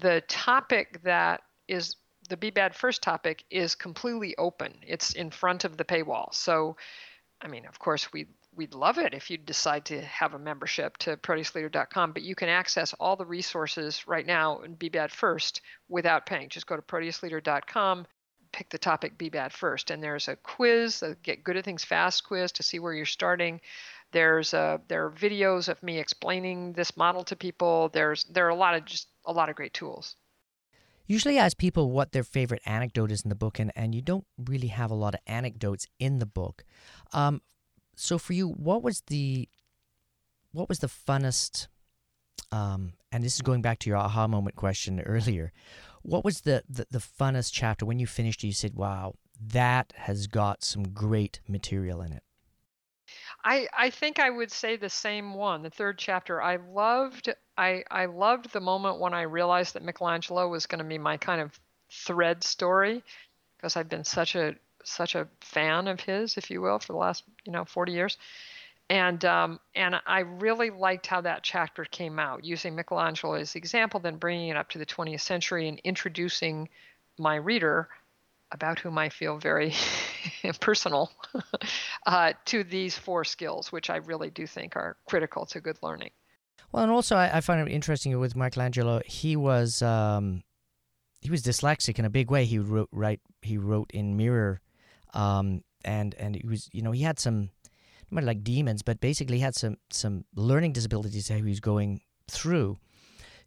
the 0.00 0.22
topic 0.28 1.00
that 1.02 1.42
is 1.68 1.96
the 2.28 2.36
be 2.36 2.50
bad 2.50 2.74
first 2.74 3.02
topic 3.02 3.44
is 3.50 3.74
completely 3.74 4.36
open 4.36 4.74
it's 4.86 5.12
in 5.12 5.30
front 5.30 5.64
of 5.64 5.76
the 5.76 5.84
paywall 5.84 6.32
so 6.34 6.76
i 7.40 7.48
mean 7.48 7.64
of 7.66 7.78
course 7.78 8.12
we 8.12 8.26
we'd 8.56 8.74
love 8.74 8.98
it 8.98 9.14
if 9.14 9.30
you 9.30 9.36
decide 9.36 9.84
to 9.84 10.00
have 10.02 10.34
a 10.34 10.38
membership 10.38 10.96
to 10.96 11.16
proteusleader.com 11.16 12.12
but 12.12 12.22
you 12.22 12.34
can 12.34 12.48
access 12.48 12.94
all 12.94 13.16
the 13.16 13.26
resources 13.26 14.06
right 14.08 14.26
now 14.26 14.60
and 14.60 14.78
be 14.78 14.88
bad 14.88 15.10
first 15.10 15.60
without 15.88 16.26
paying 16.26 16.48
just 16.48 16.66
go 16.66 16.76
to 16.76 16.82
proteusleader.com 16.82 18.06
pick 18.52 18.68
the 18.70 18.78
topic 18.78 19.18
be 19.18 19.28
bad 19.28 19.52
first 19.52 19.90
and 19.90 20.02
there's 20.02 20.28
a 20.28 20.36
quiz 20.36 21.02
a 21.02 21.14
get 21.22 21.44
good 21.44 21.56
at 21.56 21.64
things 21.64 21.84
fast 21.84 22.24
quiz 22.24 22.52
to 22.52 22.62
see 22.62 22.78
where 22.78 22.94
you're 22.94 23.04
starting 23.04 23.60
there's 24.12 24.54
uh, 24.54 24.78
there 24.88 25.04
are 25.04 25.10
videos 25.10 25.68
of 25.68 25.82
me 25.82 25.98
explaining 25.98 26.72
this 26.72 26.96
model 26.96 27.24
to 27.24 27.36
people. 27.36 27.90
There's 27.92 28.24
there 28.24 28.46
are 28.46 28.50
a 28.50 28.54
lot 28.54 28.74
of 28.74 28.84
just 28.84 29.08
a 29.24 29.32
lot 29.32 29.48
of 29.48 29.56
great 29.56 29.74
tools. 29.74 30.16
Usually 31.06 31.38
ask 31.38 31.56
people 31.56 31.90
what 31.90 32.12
their 32.12 32.24
favorite 32.24 32.62
anecdote 32.66 33.12
is 33.12 33.22
in 33.22 33.28
the 33.28 33.36
book, 33.36 33.58
and, 33.58 33.70
and 33.76 33.94
you 33.94 34.02
don't 34.02 34.26
really 34.38 34.68
have 34.68 34.90
a 34.90 34.94
lot 34.94 35.14
of 35.14 35.20
anecdotes 35.26 35.86
in 36.00 36.18
the 36.18 36.26
book. 36.26 36.64
Um, 37.12 37.42
so 37.96 38.18
for 38.18 38.34
you, 38.34 38.48
what 38.48 38.82
was 38.82 39.02
the 39.08 39.48
what 40.52 40.68
was 40.68 40.78
the 40.78 40.86
funnest? 40.86 41.66
Um, 42.52 42.92
and 43.10 43.24
this 43.24 43.34
is 43.34 43.42
going 43.42 43.62
back 43.62 43.78
to 43.80 43.90
your 43.90 43.98
aha 43.98 44.26
moment 44.28 44.56
question 44.56 45.00
earlier. 45.00 45.52
What 46.02 46.24
was 46.24 46.42
the, 46.42 46.62
the, 46.68 46.86
the 46.90 46.98
funnest 46.98 47.50
chapter 47.52 47.84
when 47.84 47.98
you 47.98 48.06
finished? 48.06 48.44
You 48.44 48.52
said, 48.52 48.74
"Wow, 48.74 49.14
that 49.40 49.92
has 49.96 50.26
got 50.26 50.62
some 50.62 50.90
great 50.90 51.40
material 51.48 52.02
in 52.02 52.12
it." 52.12 52.22
I, 53.44 53.68
I 53.76 53.90
think 53.90 54.18
I 54.18 54.30
would 54.30 54.50
say 54.50 54.76
the 54.76 54.88
same 54.88 55.34
one, 55.34 55.62
the 55.62 55.70
third 55.70 55.98
chapter. 55.98 56.42
I 56.42 56.56
loved 56.56 57.32
I, 57.56 57.84
I 57.90 58.06
loved 58.06 58.52
the 58.52 58.60
moment 58.60 59.00
when 59.00 59.14
I 59.14 59.22
realized 59.22 59.74
that 59.74 59.82
Michelangelo 59.82 60.48
was 60.48 60.66
going 60.66 60.80
to 60.80 60.84
be 60.84 60.98
my 60.98 61.16
kind 61.16 61.40
of 61.40 61.58
thread 61.90 62.44
story 62.44 63.02
because 63.56 63.76
I've 63.76 63.88
been 63.88 64.04
such 64.04 64.34
a 64.34 64.54
such 64.86 65.14
a 65.14 65.28
fan 65.40 65.88
of 65.88 66.00
his, 66.00 66.36
if 66.36 66.50
you 66.50 66.60
will, 66.60 66.78
for 66.78 66.92
the 66.92 66.98
last 66.98 67.24
you 67.44 67.52
know 67.52 67.64
40 67.64 67.92
years. 67.92 68.18
And 68.88 69.24
um, 69.24 69.58
and 69.74 69.96
I 70.06 70.20
really 70.20 70.70
liked 70.70 71.06
how 71.06 71.20
that 71.22 71.42
chapter 71.42 71.84
came 71.84 72.18
out, 72.18 72.44
using 72.44 72.76
Michelangelo 72.76 73.34
as 73.34 73.52
the 73.52 73.58
example, 73.58 73.98
then 74.00 74.16
bringing 74.16 74.48
it 74.48 74.56
up 74.56 74.70
to 74.70 74.78
the 74.78 74.86
20th 74.86 75.20
century 75.20 75.68
and 75.68 75.80
introducing 75.82 76.68
my 77.18 77.36
reader 77.36 77.88
about 78.52 78.78
whom 78.78 78.96
I 78.96 79.08
feel 79.08 79.38
very 79.38 79.74
personal 80.60 81.10
uh, 82.06 82.32
to 82.44 82.62
these 82.62 82.96
four 82.96 83.24
skills, 83.24 83.72
which 83.72 83.90
I 83.90 83.96
really 83.96 84.30
do 84.30 84.46
think 84.46 84.76
are 84.76 84.96
critical 85.06 85.46
to 85.46 85.60
good 85.60 85.78
learning. 85.82 86.10
Well, 86.70 86.84
and 86.84 86.92
also 86.92 87.16
I, 87.16 87.38
I 87.38 87.40
find 87.40 87.66
it 87.66 87.72
interesting 87.72 88.16
with 88.18 88.36
Michelangelo. 88.36 89.00
He 89.04 89.34
was 89.34 89.82
um, 89.82 90.42
he 91.20 91.30
was 91.30 91.42
dyslexic 91.42 91.98
in 91.98 92.04
a 92.04 92.10
big 92.10 92.30
way. 92.30 92.44
He 92.44 92.58
wrote 92.58 92.88
right. 92.92 93.20
He 93.42 93.58
wrote 93.58 93.90
in 93.92 94.16
mirror, 94.16 94.60
um, 95.16 95.62
and 95.84 96.14
and 96.14 96.36
he 96.36 96.46
was 96.46 96.68
you 96.72 96.82
know 96.82 96.92
he 96.92 97.02
had 97.02 97.18
some 97.18 97.50
not 98.10 98.24
like 98.24 98.44
demons, 98.44 98.82
but 98.82 99.00
basically 99.00 99.38
he 99.38 99.42
had 99.42 99.54
some 99.54 99.76
some 99.90 100.24
learning 100.34 100.72
disabilities 100.72 101.28
that 101.28 101.38
he 101.38 101.42
was 101.42 101.60
going 101.60 102.00
through. 102.30 102.76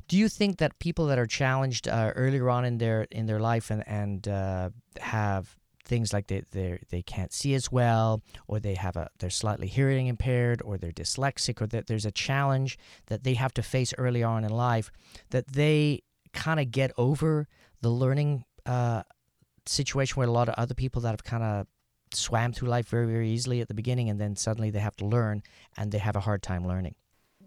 Do 0.08 0.18
you 0.18 0.28
think 0.28 0.58
that 0.58 0.80
people 0.80 1.06
that 1.08 1.20
are 1.20 1.28
challenged 1.28 1.88
uh, 1.88 2.12
earlier 2.16 2.50
on 2.50 2.66
in 2.66 2.78
their 2.80 3.08
in 3.12 3.26
their 3.28 3.40
life 3.40 3.70
and 3.72 3.88
and 3.88 4.28
uh, 4.28 4.70
have 5.00 5.56
things 5.86 6.12
like 6.14 6.28
they 6.28 6.44
they 6.52 6.80
they 6.90 7.02
can't 7.02 7.32
see 7.32 7.54
as 7.54 7.72
well, 7.72 8.22
or 8.48 8.60
they 8.60 8.76
have 8.76 8.98
a 8.98 9.10
they're 9.20 9.30
slightly 9.30 9.68
hearing 9.68 10.08
impaired, 10.08 10.62
or 10.64 10.78
they're 10.78 10.92
dyslexic, 10.92 11.62
or 11.62 11.68
that 11.68 11.88
there's 11.88 12.06
a 12.06 12.12
challenge 12.12 12.78
that 13.06 13.24
they 13.24 13.36
have 13.36 13.54
to 13.54 13.64
face 13.64 13.94
early 13.98 14.24
on 14.24 14.44
in 14.44 14.52
life, 14.52 14.92
that 15.30 15.54
they 15.54 16.02
kind 16.34 16.60
of 16.60 16.72
get 16.72 16.92
over 16.98 17.48
the 17.82 17.90
learning 17.90 18.44
uh, 18.66 19.04
situation 19.70 20.16
where 20.16 20.28
a 20.28 20.32
lot 20.32 20.50
of 20.50 20.56
other 20.56 20.74
people 20.74 21.02
that 21.04 21.12
have 21.12 21.24
kind 21.24 21.44
of 21.44 21.68
swam 22.14 22.52
through 22.52 22.70
life 22.70 22.88
very 22.88 23.06
very 23.06 23.30
easily 23.30 23.62
at 23.62 23.68
the 23.68 23.74
beginning, 23.74 24.10
and 24.10 24.20
then 24.20 24.36
suddenly 24.36 24.70
they 24.70 24.80
have 24.80 24.96
to 24.98 25.06
learn, 25.06 25.44
and 25.78 25.92
they 25.92 26.00
have 26.00 26.16
a 26.16 26.22
hard 26.22 26.42
time 26.42 26.68
learning 26.68 26.96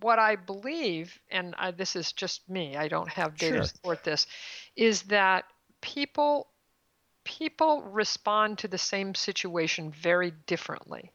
what 0.03 0.19
I 0.19 0.37
believe, 0.37 1.19
and 1.31 1.55
I, 1.57 1.71
this 1.71 1.97
is 1.97 2.13
just 2.13 2.49
me, 2.49 2.77
I 2.77 2.89
don't 2.89 3.09
have 3.09 3.37
data 3.37 3.55
sure. 3.55 3.63
to 3.63 3.69
support 3.69 4.05
this, 4.05 4.27
is 4.77 5.03
that 5.05 5.45
people 5.81 6.49
people 7.25 7.83
respond 7.83 8.59
to 8.59 8.67
the 8.67 8.79
same 8.79 9.15
situation 9.15 9.93
very 9.93 10.33
differently. 10.47 11.13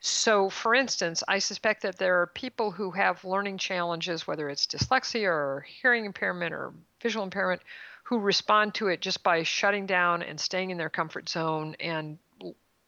So, 0.00 0.50
for 0.50 0.74
instance, 0.74 1.24
I 1.26 1.38
suspect 1.38 1.82
that 1.82 1.98
there 1.98 2.20
are 2.20 2.26
people 2.26 2.70
who 2.70 2.90
have 2.90 3.24
learning 3.24 3.58
challenges, 3.58 4.26
whether 4.26 4.48
it's 4.50 4.66
dyslexia 4.66 5.26
or 5.26 5.66
hearing 5.80 6.04
impairment 6.04 6.52
or 6.52 6.72
visual 7.02 7.24
impairment, 7.24 7.62
who 8.08 8.18
respond 8.18 8.74
to 8.74 8.88
it 8.88 9.02
just 9.02 9.22
by 9.22 9.42
shutting 9.42 9.84
down 9.84 10.22
and 10.22 10.40
staying 10.40 10.70
in 10.70 10.78
their 10.78 10.88
comfort 10.88 11.28
zone 11.28 11.76
and 11.78 12.18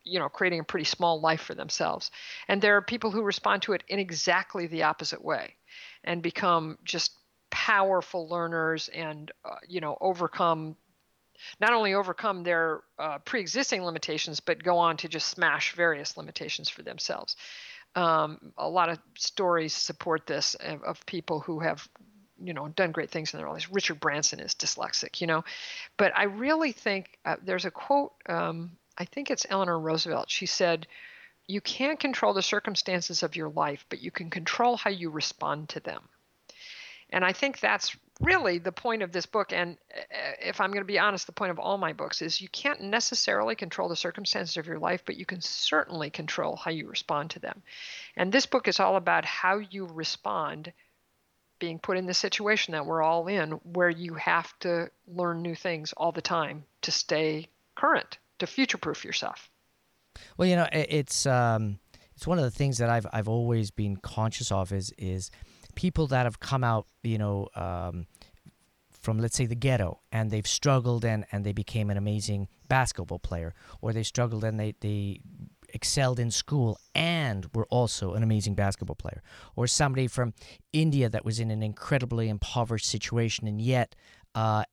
you 0.02 0.18
know 0.18 0.30
creating 0.30 0.60
a 0.60 0.64
pretty 0.64 0.84
small 0.84 1.20
life 1.20 1.42
for 1.42 1.54
themselves. 1.54 2.10
And 2.48 2.62
there 2.62 2.78
are 2.78 2.82
people 2.82 3.10
who 3.10 3.22
respond 3.22 3.60
to 3.62 3.74
it 3.74 3.84
in 3.86 3.98
exactly 3.98 4.66
the 4.66 4.84
opposite 4.84 5.22
way 5.22 5.56
and 6.04 6.22
become 6.22 6.78
just 6.84 7.12
powerful 7.50 8.30
learners 8.30 8.88
and 8.88 9.30
uh, 9.44 9.56
you 9.68 9.82
know 9.82 9.98
overcome 10.00 10.74
not 11.60 11.74
only 11.74 11.92
overcome 11.92 12.42
their 12.42 12.80
uh, 12.98 13.18
pre-existing 13.18 13.82
limitations 13.82 14.40
but 14.40 14.62
go 14.62 14.78
on 14.78 14.96
to 14.96 15.08
just 15.08 15.28
smash 15.28 15.74
various 15.74 16.16
limitations 16.16 16.70
for 16.70 16.82
themselves. 16.82 17.36
Um, 17.94 18.52
a 18.56 18.68
lot 18.68 18.88
of 18.88 18.98
stories 19.18 19.74
support 19.74 20.26
this 20.26 20.54
of, 20.54 20.82
of 20.82 21.04
people 21.04 21.40
who 21.40 21.60
have 21.60 21.86
you 22.42 22.52
know 22.52 22.68
done 22.68 22.92
great 22.92 23.10
things 23.10 23.32
in 23.32 23.38
their 23.38 23.48
lives 23.48 23.70
richard 23.70 24.00
branson 24.00 24.40
is 24.40 24.54
dyslexic 24.54 25.20
you 25.20 25.26
know 25.26 25.44
but 25.96 26.12
i 26.16 26.24
really 26.24 26.72
think 26.72 27.18
uh, 27.24 27.36
there's 27.44 27.64
a 27.64 27.70
quote 27.70 28.12
um, 28.28 28.70
I 29.00 29.06
think 29.06 29.30
it's 29.30 29.46
Eleanor 29.48 29.78
Roosevelt. 29.78 30.30
She 30.30 30.44
said, 30.44 30.86
You 31.46 31.62
can't 31.62 31.98
control 31.98 32.34
the 32.34 32.42
circumstances 32.42 33.22
of 33.22 33.34
your 33.34 33.48
life, 33.48 33.86
but 33.88 34.02
you 34.02 34.10
can 34.10 34.28
control 34.28 34.76
how 34.76 34.90
you 34.90 35.08
respond 35.08 35.70
to 35.70 35.80
them. 35.80 36.06
And 37.08 37.24
I 37.24 37.32
think 37.32 37.60
that's 37.60 37.96
really 38.20 38.58
the 38.58 38.72
point 38.72 39.02
of 39.02 39.10
this 39.10 39.24
book. 39.24 39.54
And 39.54 39.78
uh, 39.96 40.32
if 40.42 40.60
I'm 40.60 40.70
going 40.70 40.82
to 40.82 40.92
be 40.92 40.98
honest, 40.98 41.26
the 41.26 41.32
point 41.32 41.50
of 41.50 41.58
all 41.58 41.78
my 41.78 41.94
books 41.94 42.20
is 42.20 42.42
you 42.42 42.50
can't 42.50 42.82
necessarily 42.82 43.56
control 43.56 43.88
the 43.88 43.96
circumstances 43.96 44.58
of 44.58 44.66
your 44.66 44.78
life, 44.78 45.02
but 45.06 45.16
you 45.16 45.24
can 45.24 45.40
certainly 45.40 46.10
control 46.10 46.56
how 46.56 46.70
you 46.70 46.86
respond 46.86 47.30
to 47.30 47.38
them. 47.38 47.62
And 48.16 48.30
this 48.30 48.44
book 48.44 48.68
is 48.68 48.80
all 48.80 48.96
about 48.96 49.24
how 49.24 49.58
you 49.58 49.86
respond 49.86 50.74
being 51.60 51.78
put 51.78 51.96
in 51.96 52.06
the 52.06 52.14
situation 52.14 52.72
that 52.72 52.84
we're 52.84 53.02
all 53.02 53.28
in, 53.28 53.52
where 53.62 53.90
you 53.90 54.14
have 54.14 54.58
to 54.60 54.90
learn 55.06 55.42
new 55.42 55.54
things 55.54 55.92
all 55.96 56.10
the 56.10 56.22
time 56.22 56.64
to 56.82 56.90
stay 56.90 57.46
current 57.76 58.18
to 58.40 58.46
future 58.46 58.78
proof 58.78 59.04
yourself. 59.04 59.48
Well, 60.36 60.48
you 60.48 60.56
know, 60.56 60.66
it's 60.72 61.26
um, 61.26 61.78
it's 62.16 62.26
one 62.26 62.38
of 62.38 62.44
the 62.44 62.50
things 62.50 62.78
that 62.78 62.90
I've 62.90 63.06
I've 63.12 63.28
always 63.28 63.70
been 63.70 63.96
conscious 63.96 64.50
of 64.50 64.72
is 64.72 64.92
is 64.98 65.30
people 65.74 66.08
that 66.08 66.26
have 66.26 66.40
come 66.40 66.64
out, 66.64 66.86
you 67.02 67.18
know, 67.18 67.48
um, 67.54 68.06
from 68.90 69.18
let's 69.18 69.36
say 69.36 69.46
the 69.46 69.54
ghetto 69.54 70.00
and 70.12 70.30
they've 70.30 70.46
struggled 70.46 71.04
and 71.04 71.24
and 71.32 71.44
they 71.44 71.52
became 71.52 71.90
an 71.90 71.96
amazing 71.96 72.48
basketball 72.68 73.18
player, 73.18 73.54
or 73.80 73.92
they 73.92 74.02
struggled 74.02 74.44
and 74.44 74.58
they 74.58 74.74
they 74.80 75.20
excelled 75.74 76.18
in 76.18 76.30
school 76.30 76.78
and 76.94 77.46
were 77.54 77.66
also 77.66 78.14
an 78.14 78.22
amazing 78.22 78.54
basketball 78.54 78.96
player, 78.96 79.22
or 79.56 79.66
somebody 79.66 80.06
from 80.06 80.34
India 80.72 81.08
that 81.08 81.24
was 81.24 81.40
in 81.40 81.50
an 81.50 81.62
incredibly 81.62 82.28
impoverished 82.28 82.86
situation 82.86 83.46
and 83.46 83.60
yet 83.60 83.94
uh, 84.34 84.64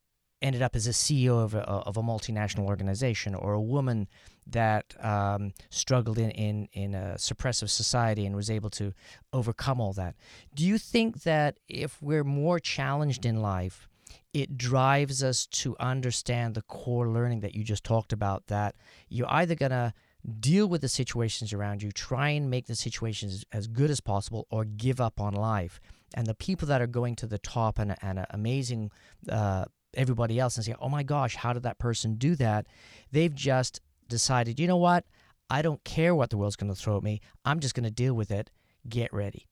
ended 0.41 0.61
up 0.61 0.75
as 0.75 0.87
a 0.87 0.91
CEO 0.91 1.43
of 1.43 1.55
a, 1.55 1.61
of 1.61 1.97
a 1.97 2.03
multinational 2.03 2.65
organization, 2.65 3.33
or 3.33 3.53
a 3.53 3.61
woman 3.61 4.07
that 4.45 4.93
um, 5.03 5.51
struggled 5.69 6.17
in, 6.17 6.31
in, 6.31 6.67
in 6.73 6.93
a 6.93 7.15
suppressive 7.17 7.69
society 7.69 8.25
and 8.25 8.35
was 8.35 8.49
able 8.49 8.69
to 8.69 8.93
overcome 9.33 9.81
all 9.81 9.93
that. 9.93 10.15
Do 10.53 10.65
you 10.65 10.77
think 10.77 11.23
that 11.23 11.57
if 11.67 12.01
we're 12.01 12.23
more 12.23 12.59
challenged 12.59 13.25
in 13.25 13.41
life, 13.41 13.87
it 14.33 14.57
drives 14.57 15.23
us 15.23 15.47
to 15.47 15.75
understand 15.79 16.53
the 16.53 16.61
core 16.61 17.09
learning 17.09 17.39
that 17.39 17.55
you 17.55 17.63
just 17.63 17.83
talked 17.83 18.13
about, 18.13 18.47
that 18.47 18.75
you're 19.09 19.31
either 19.31 19.55
going 19.55 19.71
to 19.71 19.93
deal 20.39 20.67
with 20.67 20.81
the 20.81 20.89
situations 20.89 21.53
around 21.53 21.81
you, 21.81 21.91
try 21.91 22.29
and 22.29 22.49
make 22.49 22.67
the 22.67 22.75
situations 22.75 23.45
as 23.51 23.67
good 23.67 23.89
as 23.89 24.01
possible, 24.01 24.45
or 24.49 24.65
give 24.65 24.99
up 24.99 25.21
on 25.21 25.33
life. 25.33 25.79
And 26.13 26.27
the 26.27 26.35
people 26.35 26.67
that 26.67 26.81
are 26.81 26.87
going 26.87 27.15
to 27.17 27.27
the 27.27 27.37
top 27.37 27.79
and, 27.79 27.95
and 28.01 28.25
amazing 28.29 28.91
uh, 29.29 29.65
everybody 29.93 30.39
else 30.39 30.55
and 30.55 30.65
say, 30.65 30.75
oh 30.79 30.89
my 30.89 31.03
gosh, 31.03 31.35
how 31.35 31.53
did 31.53 31.63
that 31.63 31.79
person 31.79 32.15
do 32.15 32.35
that? 32.35 32.67
They've 33.11 33.33
just 33.33 33.81
decided, 34.07 34.59
you 34.59 34.67
know 34.67 34.77
what? 34.77 35.05
I 35.49 35.61
don't 35.61 35.83
care 35.83 36.13
what 36.13 36.29
the 36.29 36.37
world's 36.37 36.55
going 36.55 36.73
to 36.73 36.79
throw 36.79 36.97
at 36.97 37.03
me. 37.03 37.21
I'm 37.45 37.59
just 37.59 37.73
going 37.73 37.85
to 37.85 37.91
deal 37.91 38.13
with 38.13 38.31
it. 38.31 38.49
Get 38.87 39.13
ready. 39.13 39.47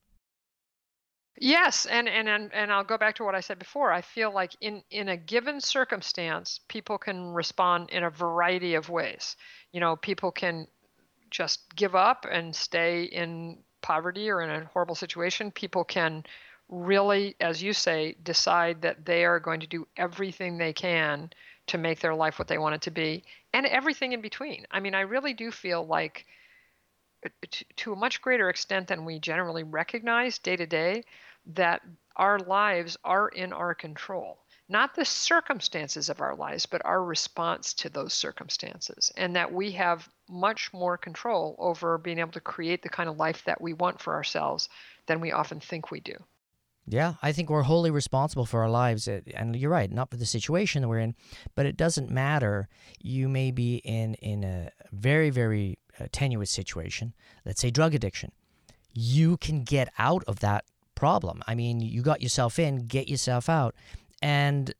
Yes, 1.37 1.85
and, 1.85 2.07
and 2.07 2.29
and 2.29 2.53
and 2.53 2.71
I'll 2.71 2.83
go 2.85 2.97
back 2.97 3.15
to 3.15 3.23
what 3.25 3.35
I 3.35 3.41
said 3.41 3.59
before. 3.59 3.91
I 3.91 4.01
feel 4.01 4.31
like 4.33 4.53
in 4.61 4.83
in 4.89 5.09
a 5.09 5.17
given 5.17 5.59
circumstance, 5.59 6.59
people 6.69 6.97
can 6.97 7.33
respond 7.33 7.89
in 7.89 8.03
a 8.03 8.09
variety 8.09 8.75
of 8.75 8.89
ways. 8.89 9.35
You 9.73 9.81
know, 9.81 9.95
people 9.97 10.31
can 10.31 10.67
just 11.29 11.75
give 11.75 11.95
up 11.95 12.25
and 12.29 12.55
stay 12.55 13.03
in 13.03 13.63
poverty 13.81 14.29
or 14.29 14.41
in 14.41 14.49
a 14.49 14.65
horrible 14.65 14.95
situation. 14.95 15.51
People 15.51 15.83
can 15.83 16.23
really, 16.69 17.35
as 17.41 17.61
you 17.61 17.73
say, 17.73 18.15
decide 18.23 18.81
that 18.81 19.05
they 19.05 19.25
are 19.25 19.39
going 19.39 19.59
to 19.59 19.67
do 19.67 19.87
everything 19.97 20.57
they 20.57 20.73
can 20.73 21.29
to 21.67 21.77
make 21.77 21.99
their 21.99 22.15
life 22.15 22.39
what 22.39 22.47
they 22.47 22.57
want 22.57 22.75
it 22.75 22.81
to 22.83 22.91
be, 22.91 23.23
and 23.53 23.65
everything 23.65 24.13
in 24.13 24.21
between. 24.21 24.65
I 24.71 24.79
mean, 24.79 24.95
I 24.95 25.01
really 25.01 25.33
do 25.33 25.51
feel 25.51 25.85
like 25.85 26.25
to 27.77 27.93
a 27.93 27.95
much 27.95 28.21
greater 28.21 28.49
extent 28.49 28.87
than 28.87 29.05
we 29.05 29.19
generally 29.19 29.63
recognize 29.63 30.39
day 30.39 30.55
to 30.55 30.65
day 30.65 31.03
that 31.45 31.81
our 32.15 32.39
lives 32.39 32.97
are 33.03 33.29
in 33.29 33.53
our 33.53 33.75
control. 33.75 34.39
Not 34.67 34.95
the 34.95 35.05
circumstances 35.05 36.09
of 36.09 36.21
our 36.21 36.35
lives, 36.35 36.65
but 36.65 36.83
our 36.85 37.03
response 37.03 37.73
to 37.75 37.89
those 37.89 38.13
circumstances. 38.13 39.11
And 39.15 39.35
that 39.35 39.51
we 39.51 39.71
have 39.73 40.09
much 40.27 40.73
more 40.73 40.97
control 40.97 41.55
over 41.59 41.99
being 41.99 42.17
able 42.17 42.31
to 42.31 42.39
create 42.39 42.81
the 42.81 42.89
kind 42.89 43.07
of 43.07 43.17
life 43.17 43.43
that 43.43 43.61
we 43.61 43.73
want 43.73 44.01
for 44.01 44.15
ourselves 44.15 44.67
than 45.05 45.21
we 45.21 45.31
often 45.31 45.59
think 45.59 45.91
we 45.91 45.99
do. 45.99 46.15
Yeah, 46.87 47.15
I 47.21 47.31
think 47.31 47.49
we're 47.49 47.63
wholly 47.63 47.91
responsible 47.91 48.45
for 48.45 48.61
our 48.61 48.69
lives. 48.69 49.07
And 49.07 49.55
you're 49.55 49.71
right, 49.71 49.91
not 49.91 50.09
for 50.09 50.17
the 50.17 50.25
situation 50.25 50.81
that 50.81 50.87
we're 50.87 50.99
in, 50.99 51.15
but 51.55 51.65
it 51.65 51.77
doesn't 51.77 52.09
matter. 52.09 52.67
You 52.99 53.27
may 53.27 53.51
be 53.51 53.77
in, 53.77 54.15
in 54.15 54.43
a 54.43 54.71
very, 54.91 55.29
very 55.31 55.77
tenuous 56.11 56.51
situation, 56.51 57.13
let's 57.45 57.61
say 57.61 57.69
drug 57.71 57.93
addiction. 57.93 58.31
You 58.93 59.37
can 59.37 59.63
get 59.63 59.91
out 59.97 60.23
of 60.25 60.39
that 60.39 60.65
problem. 60.95 61.41
I 61.47 61.55
mean, 61.55 61.81
you 61.81 62.01
got 62.01 62.21
yourself 62.21 62.57
in, 62.57 62.87
get 62.87 63.09
yourself 63.09 63.49
out. 63.49 63.75
And 64.21 64.73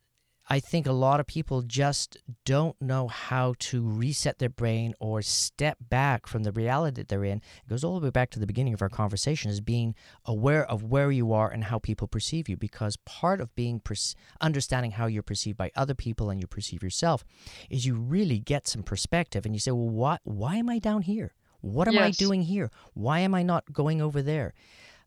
I 0.48 0.60
think 0.60 0.86
a 0.86 0.92
lot 0.92 1.20
of 1.20 1.26
people 1.26 1.64
just 1.64 2.18
don't 2.46 2.80
know 2.80 3.08
how 3.08 3.56
to 3.60 3.82
reset 3.82 4.38
their 4.38 4.50
brain 4.50 4.94
or 5.00 5.24
step 5.24 5.78
back 5.90 6.28
from 6.28 6.44
the 6.44 6.52
reality 6.52 7.02
that 7.02 7.08
they're 7.08 7.24
in. 7.24 7.38
It 7.38 7.70
goes 7.70 7.84
all 7.84 8.00
the 8.00 8.06
way 8.06 8.12
back 8.12 8.30
to 8.32 8.40
the 8.40 8.46
beginning 8.46 8.74
of 8.74 8.82
our 8.82 8.90
conversation 8.90 9.50
is 9.50 9.60
being 9.60 9.96
aware 10.24 10.64
of 10.70 10.84
where 10.84 11.10
you 11.10 11.34
are 11.34 11.50
and 11.50 11.64
how 11.64 11.80
people 11.80 12.08
perceive 12.08 12.48
you 12.48 12.58
because 12.58 12.96
part 13.06 13.42
of 13.42 13.56
being 13.56 13.80
per- 13.80 13.96
understanding 14.40 14.92
how 14.92 15.08
you're 15.08 15.24
perceived 15.24 15.58
by 15.58 15.72
other 15.76 15.96
people 15.96 16.30
and 16.30 16.40
you 16.40 16.46
perceive 16.48 16.84
yourself 16.84 17.24
is 17.70 17.86
you 17.88 17.96
really 17.96 18.38
get 18.38 18.68
some 18.68 18.84
perspective 18.84 19.46
and 19.46 19.56
you 19.56 19.60
say, 19.60 19.72
"Well, 19.72 19.90
why 19.90 20.18
why 20.24 20.58
am 20.58 20.70
I 20.70 20.78
down 20.78 21.02
here? 21.02 21.34
What 21.62 21.88
am 21.88 21.96
yes. 21.96 22.04
I 22.04 22.12
doing 22.12 22.44
here? 22.44 22.70
Why 22.94 23.20
am 23.20 23.34
I 23.34 23.42
not 23.42 23.74
going 23.74 24.00
over 24.00 24.22
there?" 24.22 24.54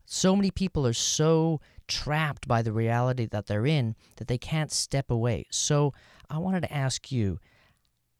So 0.05 0.35
many 0.35 0.51
people 0.51 0.85
are 0.87 0.93
so 0.93 1.61
trapped 1.89 2.47
by 2.47 2.61
the 2.61 2.71
reality 2.71 3.25
that 3.25 3.47
they're 3.47 3.65
in 3.65 3.95
that 4.15 4.27
they 4.27 4.37
can't 4.37 4.71
step 4.71 5.11
away. 5.11 5.45
So 5.49 5.93
I 6.29 6.37
wanted 6.37 6.61
to 6.61 6.73
ask 6.73 7.11
you, 7.11 7.39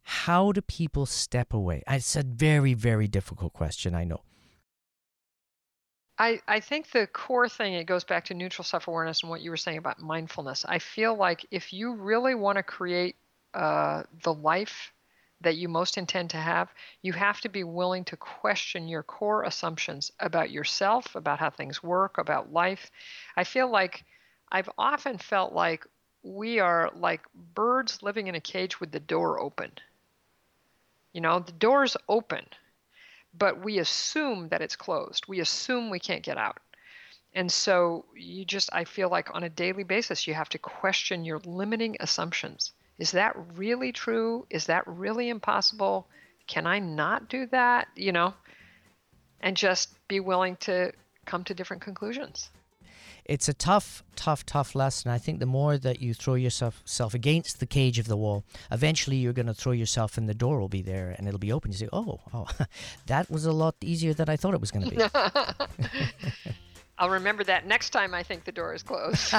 how 0.01 0.51
do 0.51 0.61
people 0.61 1.05
step 1.05 1.53
away? 1.53 1.83
It's 1.87 2.15
a 2.15 2.23
very, 2.23 2.73
very 2.73 3.07
difficult 3.07 3.53
question, 3.53 3.93
I 3.95 4.03
know. 4.03 4.21
I, 6.17 6.41
I 6.47 6.59
think 6.59 6.91
the 6.91 7.07
core 7.07 7.47
thing, 7.47 7.75
it 7.75 7.85
goes 7.85 8.03
back 8.03 8.25
to 8.25 8.33
neutral 8.33 8.65
self 8.65 8.87
awareness 8.87 9.21
and 9.21 9.29
what 9.29 9.41
you 9.41 9.51
were 9.51 9.57
saying 9.57 9.77
about 9.77 9.99
mindfulness. 9.99 10.65
I 10.67 10.79
feel 10.79 11.15
like 11.15 11.45
if 11.49 11.71
you 11.71 11.93
really 11.93 12.35
want 12.35 12.57
to 12.57 12.63
create 12.63 13.15
uh, 13.53 14.03
the 14.23 14.33
life 14.33 14.91
that 15.41 15.55
you 15.55 15.69
most 15.69 15.97
intend 15.97 16.29
to 16.31 16.37
have, 16.37 16.73
you 17.01 17.13
have 17.13 17.39
to 17.41 17.49
be 17.49 17.63
willing 17.63 18.03
to 18.05 18.17
question 18.17 18.87
your 18.87 19.03
core 19.03 19.43
assumptions 19.43 20.11
about 20.19 20.51
yourself, 20.51 21.15
about 21.15 21.39
how 21.39 21.49
things 21.49 21.81
work, 21.81 22.17
about 22.17 22.51
life. 22.51 22.91
I 23.37 23.43
feel 23.43 23.69
like 23.69 24.03
I've 24.51 24.69
often 24.77 25.17
felt 25.17 25.53
like 25.53 25.85
we 26.23 26.59
are 26.59 26.91
like 26.95 27.21
birds 27.55 28.03
living 28.03 28.27
in 28.27 28.35
a 28.35 28.41
cage 28.41 28.79
with 28.79 28.91
the 28.91 28.99
door 28.99 29.39
open. 29.39 29.71
You 31.13 31.21
know, 31.21 31.39
the 31.39 31.53
door's 31.53 31.95
open, 32.07 32.45
but 33.33 33.63
we 33.63 33.79
assume 33.79 34.49
that 34.49 34.61
it's 34.61 34.75
closed. 34.75 35.25
We 35.27 35.39
assume 35.39 35.89
we 35.89 35.99
can't 35.99 36.23
get 36.23 36.37
out. 36.37 36.59
And 37.33 37.51
so 37.51 38.05
you 38.15 38.43
just, 38.43 38.69
I 38.73 38.83
feel 38.83 39.09
like 39.09 39.33
on 39.33 39.43
a 39.43 39.49
daily 39.49 39.83
basis, 39.83 40.27
you 40.27 40.33
have 40.33 40.49
to 40.49 40.57
question 40.57 41.23
your 41.23 41.39
limiting 41.45 41.95
assumptions 41.99 42.73
is 42.99 43.11
that 43.11 43.35
really 43.55 43.91
true? 43.91 44.45
Is 44.49 44.65
that 44.65 44.83
really 44.85 45.29
impossible? 45.29 46.07
Can 46.47 46.67
I 46.67 46.79
not 46.79 47.29
do 47.29 47.45
that? 47.47 47.87
You 47.95 48.11
know, 48.11 48.33
and 49.41 49.55
just 49.55 49.89
be 50.07 50.19
willing 50.19 50.57
to 50.57 50.91
come 51.25 51.43
to 51.45 51.53
different 51.53 51.81
conclusions. 51.81 52.49
It's 53.25 53.47
a 53.47 53.53
tough, 53.53 54.03
tough, 54.15 54.43
tough 54.45 54.73
lesson. 54.73 55.11
I 55.11 55.19
think 55.19 55.39
the 55.39 55.45
more 55.45 55.77
that 55.77 56.01
you 56.01 56.15
throw 56.15 56.33
yourself 56.33 56.81
self 56.83 57.13
against 57.13 57.59
the 57.59 57.67
cage 57.67 57.99
of 57.99 58.07
the 58.07 58.17
wall, 58.17 58.43
eventually 58.71 59.17
you're 59.17 59.33
going 59.33 59.45
to 59.45 59.53
throw 59.53 59.71
yourself 59.71 60.17
and 60.17 60.27
the 60.27 60.33
door 60.33 60.59
will 60.59 60.67
be 60.67 60.81
there 60.81 61.13
and 61.15 61.27
it'll 61.27 61.39
be 61.39 61.51
open. 61.51 61.71
You 61.71 61.77
say, 61.77 61.89
oh, 61.93 62.19
oh 62.33 62.47
that 63.05 63.29
was 63.29 63.45
a 63.45 63.51
lot 63.51 63.75
easier 63.81 64.15
than 64.15 64.29
I 64.29 64.35
thought 64.35 64.55
it 64.55 64.59
was 64.59 64.71
going 64.71 64.89
to 64.89 64.95
be. 64.95 64.97
I'll 66.97 67.11
remember 67.11 67.43
that 67.43 67.67
next 67.67 67.91
time 67.91 68.15
I 68.15 68.23
think 68.23 68.45
the 68.45 68.51
door 68.51 68.73
is 68.73 68.81
closed. 68.81 69.35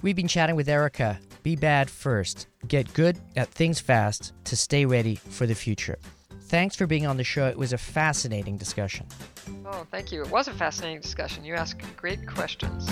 We've 0.00 0.14
been 0.14 0.28
chatting 0.28 0.54
with 0.54 0.68
Erika. 0.68 1.18
Be 1.42 1.56
bad 1.56 1.90
first. 1.90 2.46
Get 2.68 2.94
good 2.94 3.18
at 3.34 3.48
things 3.48 3.80
fast 3.80 4.32
to 4.44 4.56
stay 4.56 4.86
ready 4.86 5.16
for 5.16 5.44
the 5.44 5.56
future. 5.56 5.98
Thanks 6.42 6.76
for 6.76 6.86
being 6.86 7.04
on 7.04 7.16
the 7.16 7.24
show. 7.24 7.48
It 7.48 7.58
was 7.58 7.72
a 7.72 7.78
fascinating 7.78 8.56
discussion. 8.56 9.08
Oh, 9.66 9.84
thank 9.90 10.12
you. 10.12 10.22
It 10.22 10.30
was 10.30 10.46
a 10.46 10.52
fascinating 10.52 11.00
discussion. 11.00 11.44
You 11.44 11.54
asked 11.54 11.82
great 11.96 12.28
questions. 12.28 12.88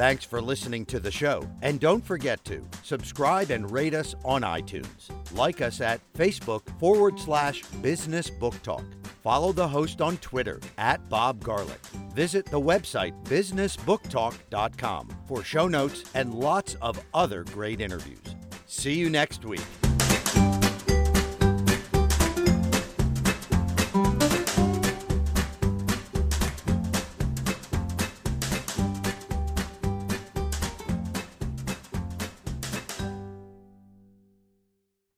Thanks 0.00 0.24
for 0.24 0.40
listening 0.40 0.86
to 0.86 0.98
the 0.98 1.10
show. 1.10 1.46
And 1.60 1.78
don't 1.78 2.02
forget 2.02 2.42
to 2.46 2.66
subscribe 2.82 3.50
and 3.50 3.70
rate 3.70 3.92
us 3.92 4.14
on 4.24 4.40
iTunes. 4.40 5.10
Like 5.36 5.60
us 5.60 5.82
at 5.82 6.00
Facebook 6.14 6.62
forward 6.80 7.20
slash 7.20 7.60
Business 7.82 8.30
Book 8.30 8.54
Talk. 8.62 8.86
Follow 9.22 9.52
the 9.52 9.68
host 9.68 10.00
on 10.00 10.16
Twitter 10.16 10.58
at 10.78 11.06
Bob 11.10 11.44
Garlick. 11.44 11.84
Visit 12.14 12.46
the 12.46 12.58
website 12.58 13.12
businessbooktalk.com 13.24 15.08
for 15.28 15.44
show 15.44 15.68
notes 15.68 16.04
and 16.14 16.32
lots 16.32 16.76
of 16.76 16.98
other 17.12 17.44
great 17.44 17.82
interviews. 17.82 18.24
See 18.64 18.94
you 18.94 19.10
next 19.10 19.44
week. 19.44 19.60